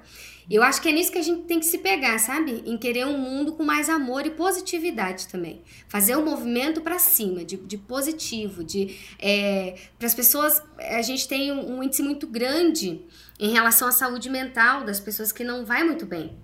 Eu 0.49 0.63
acho 0.63 0.81
que 0.81 0.89
é 0.89 0.93
nisso 0.93 1.11
que 1.11 1.19
a 1.19 1.23
gente 1.23 1.43
tem 1.43 1.59
que 1.59 1.67
se 1.67 1.79
pegar, 1.79 2.19
sabe? 2.19 2.63
Em 2.65 2.79
querer 2.79 3.05
um 3.05 3.19
mundo 3.19 3.55
com 3.55 3.65
mais 3.65 3.89
amor 3.89 4.25
e 4.25 4.31
positividade 4.31 5.27
também. 5.27 5.61
Fazer 5.89 6.17
um 6.17 6.25
movimento 6.25 6.81
para 6.81 7.01
cima, 7.01 7.45
de, 7.45 7.57
de 7.57 7.77
positivo, 7.77 8.63
de 8.63 8.97
é, 9.19 9.77
para 9.99 10.07
as 10.07 10.15
pessoas. 10.15 10.63
A 10.79 11.03
gente 11.03 11.27
tem 11.27 11.51
um, 11.51 11.79
um 11.79 11.83
índice 11.83 12.03
muito 12.03 12.29
grande 12.29 13.03
em 13.41 13.53
relação 13.53 13.89
à 13.89 13.93
saúde 13.93 14.31
mental 14.31 14.85
das 14.85 15.01
pessoas 15.01 15.33
que 15.33 15.43
não 15.43 15.65
vai 15.65 15.83
muito 15.83 16.07
bem. 16.07 16.37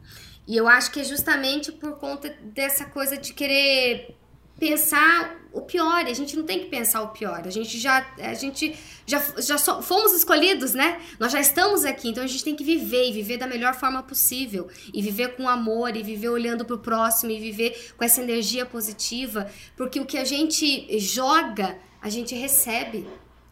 E 0.48 0.56
eu 0.56 0.66
acho 0.66 0.90
que 0.90 1.00
é 1.00 1.04
justamente 1.04 1.70
por 1.70 1.92
conta 1.98 2.36
dessa 2.42 2.84
coisa 2.84 3.16
de 3.16 3.32
querer 3.32 4.16
pensar 4.58 5.40
o 5.52 5.60
pior. 5.62 6.04
A 6.06 6.12
gente 6.12 6.36
não 6.36 6.44
tem 6.44 6.60
que 6.60 6.66
pensar 6.66 7.02
o 7.02 7.08
pior. 7.08 7.42
A 7.46 7.50
gente 7.50 7.78
já, 7.78 8.06
a 8.18 8.34
gente 8.34 8.76
já, 9.12 9.22
já 9.38 9.58
so- 9.58 9.82
fomos 9.82 10.12
escolhidos, 10.12 10.72
né? 10.72 11.00
Nós 11.18 11.30
já 11.32 11.40
estamos 11.40 11.84
aqui, 11.84 12.08
então 12.08 12.24
a 12.24 12.26
gente 12.26 12.42
tem 12.42 12.56
que 12.56 12.64
viver 12.64 13.08
e 13.08 13.12
viver 13.12 13.36
da 13.36 13.46
melhor 13.46 13.74
forma 13.74 14.02
possível 14.02 14.68
e 14.92 15.02
viver 15.02 15.36
com 15.36 15.48
amor 15.48 15.94
e 15.96 16.02
viver 16.02 16.30
olhando 16.30 16.64
para 16.64 16.76
o 16.76 16.78
próximo 16.78 17.30
e 17.30 17.38
viver 17.38 17.92
com 17.96 18.04
essa 18.04 18.22
energia 18.22 18.64
positiva, 18.64 19.50
porque 19.76 20.00
o 20.00 20.06
que 20.06 20.16
a 20.16 20.24
gente 20.24 20.98
joga, 20.98 21.78
a 22.00 22.08
gente 22.08 22.34
recebe. 22.34 23.06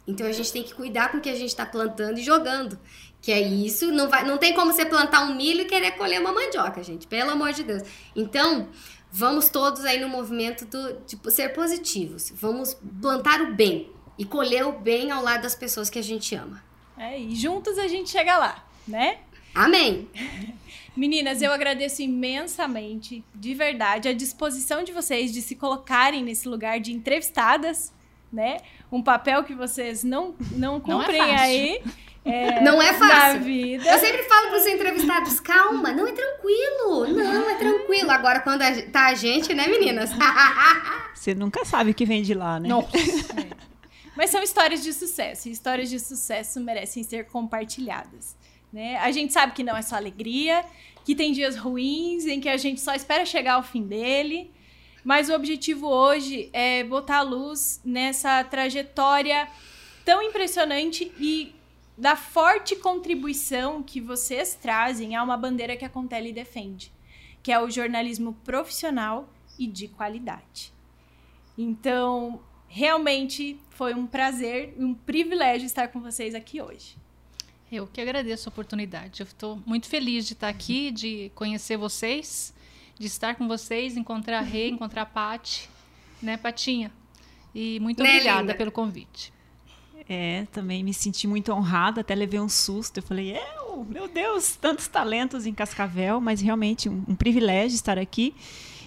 Então 0.07 0.27
a 0.27 0.33
gente 0.33 0.51
tem 0.51 0.63
que 0.63 0.75
cuidar 0.75 1.13
com 1.13 1.19
o 1.19 1.21
que 1.21 1.29
a 1.29 1.35
gente 1.35 1.51
está 1.51 1.67
plantando 1.67 2.19
e 2.19 2.23
jogando. 2.23 2.79
Que 3.21 3.31
é 3.33 3.41
isso, 3.41 3.93
não, 3.93 4.09
vai, 4.09 4.27
não 4.27 4.39
tem 4.39 4.55
como 4.55 4.73
você 4.73 4.87
plantar 4.87 5.25
um 5.29 5.35
milho 5.37 5.61
e 5.61 5.65
querer 5.67 5.91
colher 5.93 6.19
uma 6.21 6.33
mandioca, 6.33 6.83
gente, 6.83 7.07
pelo 7.07 7.31
amor 7.31 7.53
de 7.53 7.63
Deus. 7.63 7.83
Então, 8.17 8.71
vamos 9.13 9.51
todos 9.51 9.85
aí 9.85 10.01
no 10.01 10.09
movimento 10.09 10.65
do, 10.65 10.95
de 11.07 11.19
ser 11.31 11.51
positivos. 11.51 12.33
Vamos 12.35 12.75
plantar 13.01 13.43
o 13.43 13.55
bem 13.55 13.91
e 14.21 14.25
colher 14.25 14.67
o 14.67 14.73
bem 14.73 15.11
ao 15.11 15.23
lado 15.23 15.43
das 15.43 15.55
pessoas 15.55 15.89
que 15.91 15.99
a 15.99 16.03
gente 16.03 16.35
ama. 16.35 16.63
É, 16.99 17.19
e 17.19 17.35
juntos 17.35 17.79
a 17.79 17.89
gente 17.89 18.11
chega 18.11 18.37
lá, 18.39 18.63
né? 18.87 19.19
Amém! 19.55 20.09
Meninas, 20.97 21.41
eu 21.41 21.51
agradeço 21.53 22.03
imensamente, 22.03 23.25
de 23.35 23.55
verdade, 23.55 24.09
a 24.09 24.13
disposição 24.13 24.83
de 24.85 24.93
vocês 24.93 25.33
de 25.33 25.41
se 25.41 25.55
colocarem 25.55 26.23
nesse 26.23 26.49
lugar 26.49 26.79
de 26.81 26.93
entrevistadas, 26.93 27.93
né? 28.33 28.59
Um 28.93 29.03
papel 29.03 29.43
que 29.45 29.55
vocês 29.55 30.05
não, 30.05 30.35
não 30.53 30.79
Não 30.87 31.01
é 31.01 31.05
cumprem 31.07 31.23
aí. 31.37 31.83
é, 32.25 32.61
Não 32.61 32.83
é 32.83 32.93
Na 32.93 32.99
fácil. 32.99 33.41
vida. 33.43 33.91
Eu 33.91 33.99
sempre 33.99 34.23
falo 34.25 34.49
para 34.49 34.59
os 34.59 34.67
entrevistados, 34.67 35.41
calma, 35.41 35.93
não 35.93 36.07
é 36.07 36.13
tranquilo, 36.13 37.07
não 37.09 37.49
é 37.51 37.55
tranquilo. 37.55 38.11
Agora, 38.11 38.41
quando 38.41 38.61
a- 38.63 38.83
tá 38.93 39.07
a 39.07 39.15
gente, 39.15 39.55
né, 39.55 39.67
meninas? 39.69 40.11
Você 41.15 41.35
nunca 41.35 41.65
sabe 41.65 41.93
o 41.93 41.95
que 41.95 42.05
vem 42.05 42.23
de 42.23 42.35
lá, 42.35 42.61
né? 42.61 42.69
Nossa. 42.69 42.89
Mas 44.21 44.29
são 44.29 44.43
histórias 44.43 44.83
de 44.83 44.93
sucesso. 44.93 45.49
E 45.49 45.51
histórias 45.51 45.89
de 45.89 45.99
sucesso 45.99 46.61
merecem 46.61 47.03
ser 47.03 47.25
compartilhadas. 47.29 48.37
Né? 48.71 48.99
A 48.99 49.11
gente 49.11 49.33
sabe 49.33 49.55
que 49.55 49.65
não 49.65 49.75
é 49.75 49.81
só 49.81 49.97
alegria, 49.97 50.63
que 51.07 51.15
tem 51.15 51.33
dias 51.33 51.57
ruins 51.57 52.27
em 52.27 52.39
que 52.39 52.51
a 52.51 52.59
gente 52.59 52.83
só 52.83 52.95
espera 52.95 53.25
chegar 53.25 53.55
ao 53.55 53.63
fim 53.63 53.83
dele. 53.83 54.51
Mas 55.03 55.31
o 55.31 55.33
objetivo 55.33 55.89
hoje 55.89 56.51
é 56.53 56.85
botar 56.85 57.21
a 57.21 57.23
luz 57.23 57.81
nessa 57.83 58.45
trajetória 58.45 59.49
tão 60.05 60.23
impressionante 60.23 61.11
e 61.19 61.55
da 61.97 62.15
forte 62.15 62.77
contribuição 62.77 63.83
que 63.83 64.03
vocês 64.03 64.55
trazem 64.55 65.17
a 65.17 65.23
uma 65.23 65.39
bandeira 65.39 65.79
que 65.79 65.85
a 65.87 65.89
Contele 65.89 66.31
defende, 66.31 66.93
que 67.43 67.51
é 67.51 67.59
o 67.59 67.71
jornalismo 67.71 68.35
profissional 68.45 69.31
e 69.59 69.67
de 69.67 69.89
qualidade. 69.89 70.75
Então, 71.57 72.43
realmente 72.71 73.59
foi 73.81 73.95
um 73.95 74.07
prazer 74.07 74.75
e 74.79 74.85
um 74.85 74.93
privilégio 74.93 75.65
estar 75.65 75.89
com 75.89 76.03
vocês 76.03 76.35
aqui 76.35 76.61
hoje. 76.61 76.99
Eu 77.73 77.87
que 77.87 77.99
agradeço 77.99 78.47
a 78.47 78.51
oportunidade. 78.51 79.23
Eu 79.23 79.25
estou 79.25 79.59
muito 79.65 79.87
feliz 79.89 80.27
de 80.27 80.35
estar 80.35 80.49
aqui, 80.49 80.91
de 80.91 81.33
conhecer 81.35 81.79
vocês, 81.79 82.53
de 82.99 83.07
estar 83.07 83.37
com 83.37 83.49
vocês, 83.49 83.97
encontrar 83.97 84.41
a 84.41 84.43
Rê, 84.43 84.69
encontrar 84.77 85.01
a 85.01 85.07
Pati, 85.07 85.67
né, 86.21 86.37
Patinha? 86.37 86.93
E 87.55 87.81
muito 87.81 88.03
Né, 88.03 88.11
obrigada 88.11 88.41
linda? 88.43 88.55
pelo 88.55 88.71
convite. 88.71 89.33
É, 90.07 90.47
também 90.53 90.85
me 90.85 90.93
senti 90.93 91.27
muito 91.27 91.51
honrada, 91.51 92.03
até 92.03 92.15
levei 92.15 92.39
um 92.39 92.51
susto. 92.51 92.99
Eu 92.99 93.03
falei, 93.03 93.35
eu, 93.35 93.83
meu 93.89 94.07
Deus, 94.09 94.57
tantos 94.57 94.89
talentos 94.89 95.47
em 95.47 95.55
Cascavel, 95.55 96.21
mas 96.21 96.43
realmente 96.43 96.87
um, 96.87 97.03
um 97.09 97.15
privilégio 97.17 97.77
estar 97.77 97.97
aqui 97.97 98.35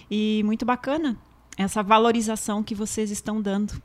e 0.08 0.40
muito 0.44 0.64
bacana 0.64 1.18
essa 1.58 1.82
valorização 1.82 2.62
que 2.62 2.76
vocês 2.76 3.10
estão 3.10 3.42
dando. 3.42 3.82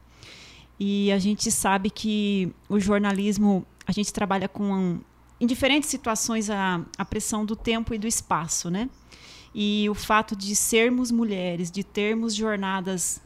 E 0.80 1.12
a 1.12 1.20
gente 1.20 1.52
sabe 1.52 1.90
que 1.90 2.54
o 2.70 2.80
jornalismo, 2.80 3.66
a 3.86 3.92
gente 3.92 4.14
trabalha 4.14 4.48
com, 4.48 5.00
em 5.40 5.46
diferentes 5.46 5.90
situações, 5.90 6.50
a, 6.50 6.86
a 6.98 7.04
pressão 7.04 7.46
do 7.46 7.56
tempo 7.56 7.94
e 7.94 7.98
do 7.98 8.08
espaço, 8.08 8.70
né? 8.70 8.90
E 9.54 9.90
o 9.90 9.96
fato 9.96 10.36
de 10.36 10.56
sermos 10.56 11.12
mulheres, 11.12 11.70
de 11.70 11.84
termos 11.84 12.34
jornadas 12.34 13.22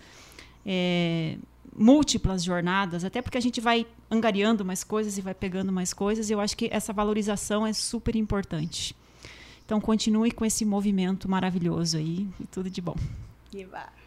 é, 0.66 1.38
múltiplas 1.78 2.44
jornadas, 2.44 3.04
até 3.04 3.22
porque 3.22 3.38
a 3.38 3.42
gente 3.42 3.60
vai 3.60 3.86
angariando 4.10 4.64
mais 4.64 4.84
coisas 4.84 5.18
e 5.18 5.22
vai 5.22 5.34
pegando 5.34 5.72
mais 5.72 5.94
coisas, 5.94 6.30
eu 6.30 6.40
acho 6.40 6.56
que 6.56 6.70
essa 6.72 6.94
valorização 6.94 7.66
é 7.66 7.74
super 7.74 8.16
importante. 8.16 8.96
Então 9.66 9.80
continue 9.80 10.32
com 10.32 10.46
esse 10.46 10.66
movimento 10.66 11.30
maravilhoso 11.30 11.98
aí 11.98 12.28
e 12.40 12.46
tudo 12.46 12.70
de 12.70 12.82
bom. 12.82 12.96
Viva! 13.52 14.03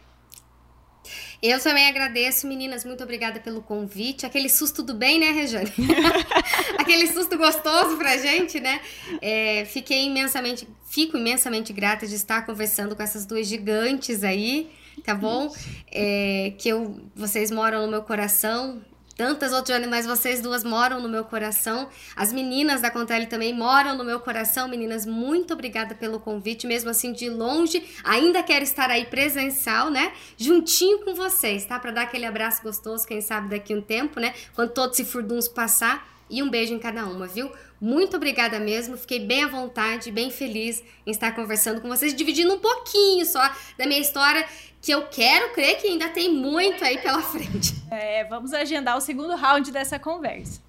Eu 1.41 1.59
também 1.61 1.87
agradeço, 1.87 2.47
meninas. 2.47 2.83
Muito 2.83 3.03
obrigada 3.03 3.39
pelo 3.39 3.61
convite. 3.61 4.25
Aquele 4.25 4.49
susto 4.49 4.81
do 4.81 4.93
bem, 4.93 5.19
né, 5.19 5.31
Rejane? 5.31 5.71
Aquele 6.77 7.07
susto 7.07 7.37
gostoso 7.37 7.97
pra 7.97 8.17
gente, 8.17 8.59
né? 8.59 8.81
É, 9.21 9.65
fiquei 9.65 10.05
imensamente, 10.05 10.67
fico 10.89 11.17
imensamente 11.17 11.71
grata 11.73 12.07
de 12.07 12.15
estar 12.15 12.45
conversando 12.45 12.95
com 12.95 13.03
essas 13.03 13.25
duas 13.25 13.47
gigantes 13.47 14.23
aí, 14.23 14.69
tá 15.03 15.13
bom? 15.13 15.53
É, 15.91 16.53
que 16.57 16.69
eu, 16.69 17.01
vocês 17.15 17.51
moram 17.51 17.85
no 17.85 17.91
meu 17.91 18.01
coração 18.01 18.81
tantas 19.17 19.51
outras, 19.51 19.85
mas 19.87 20.05
vocês 20.05 20.39
duas 20.41 20.63
moram 20.63 21.01
no 21.01 21.09
meu 21.09 21.25
coração. 21.25 21.89
As 22.15 22.31
meninas 22.31 22.79
da 22.79 22.91
Contele 22.91 23.25
também 23.25 23.53
moram 23.53 23.97
no 23.97 24.03
meu 24.03 24.19
coração. 24.19 24.67
Meninas, 24.67 25.05
muito 25.05 25.53
obrigada 25.53 25.95
pelo 25.95 26.19
convite, 26.19 26.67
mesmo 26.67 26.91
assim 26.91 27.11
de 27.11 27.27
longe. 27.27 27.83
Ainda 28.03 28.43
quero 28.43 28.63
estar 28.63 28.91
aí 28.91 29.05
presencial, 29.05 29.89
né? 29.89 30.13
Juntinho 30.37 31.03
com 31.03 31.15
vocês, 31.15 31.65
tá? 31.65 31.79
Para 31.79 31.91
dar 31.91 32.01
aquele 32.03 32.25
abraço 32.25 32.61
gostoso, 32.61 33.07
quem 33.07 33.19
sabe 33.19 33.49
daqui 33.49 33.73
um 33.73 33.81
tempo, 33.81 34.19
né? 34.19 34.35
Quando 34.53 34.69
todos 34.71 34.95
se 34.95 35.03
furduns 35.03 35.47
passar. 35.47 36.15
E 36.29 36.43
um 36.43 36.49
beijo 36.49 36.73
em 36.73 36.79
cada 36.79 37.05
uma, 37.05 37.25
viu? 37.25 37.49
Muito 37.79 38.17
obrigada 38.17 38.59
mesmo, 38.59 38.97
fiquei 38.97 39.19
bem 39.19 39.45
à 39.45 39.47
vontade, 39.47 40.11
bem 40.11 40.29
feliz 40.29 40.83
em 41.05 41.11
estar 41.11 41.33
conversando 41.33 41.79
com 41.79 41.87
vocês, 41.87 42.13
dividindo 42.13 42.53
um 42.53 42.59
pouquinho 42.59 43.25
só 43.25 43.49
da 43.77 43.85
minha 43.85 44.01
história 44.01 44.45
que 44.87 44.93
eu 44.93 45.05
quero 45.05 45.51
crer 45.51 45.81
que 45.81 45.87
ainda 45.87 46.07
tem 46.07 46.33
muito 46.33 46.81
aí 46.81 46.97
pela 46.97 47.21
frente. 47.21 47.75
É, 47.91 48.23
vamos 48.23 48.53
agendar 48.53 48.95
o 48.95 49.01
segundo 49.01 49.35
round 49.35 49.69
dessa 49.69 49.99
conversa. 49.99 50.61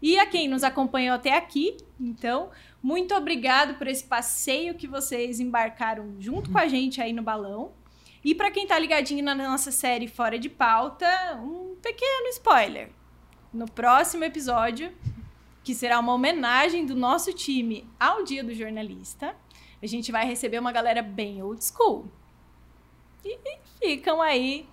E 0.00 0.18
a 0.18 0.24
quem 0.24 0.48
nos 0.48 0.64
acompanhou 0.64 1.14
até 1.14 1.36
aqui, 1.36 1.76
então, 2.00 2.48
muito 2.82 3.14
obrigado 3.14 3.74
por 3.74 3.86
esse 3.86 4.04
passeio 4.04 4.76
que 4.76 4.86
vocês 4.86 5.40
embarcaram 5.40 6.16
junto 6.18 6.50
com 6.50 6.56
a 6.56 6.66
gente 6.66 7.02
aí 7.02 7.12
no 7.12 7.22
balão. 7.22 7.72
E 8.24 8.34
para 8.34 8.50
quem 8.50 8.66
tá 8.66 8.78
ligadinho 8.78 9.22
na 9.22 9.34
nossa 9.34 9.70
série 9.70 10.08
Fora 10.08 10.38
de 10.38 10.48
Pauta, 10.48 11.38
um 11.42 11.76
pequeno 11.82 12.28
spoiler. 12.28 12.88
No 13.52 13.70
próximo 13.70 14.24
episódio, 14.24 14.90
que 15.62 15.74
será 15.74 16.00
uma 16.00 16.14
homenagem 16.14 16.86
do 16.86 16.94
nosso 16.94 17.30
time 17.30 17.86
ao 18.00 18.24
Dia 18.24 18.42
do 18.42 18.54
Jornalista, 18.54 19.36
a 19.82 19.86
gente 19.86 20.10
vai 20.10 20.24
receber 20.24 20.58
uma 20.58 20.72
galera 20.72 21.02
bem 21.02 21.42
old 21.42 21.62
school. 21.62 22.10
E 23.26 23.58
ficam 23.80 24.22
aí 24.22 24.68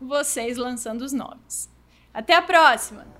vocês 0.00 0.56
lançando 0.56 1.02
os 1.02 1.12
nomes. 1.12 1.68
Até 2.14 2.34
a 2.34 2.42
próxima! 2.42 3.15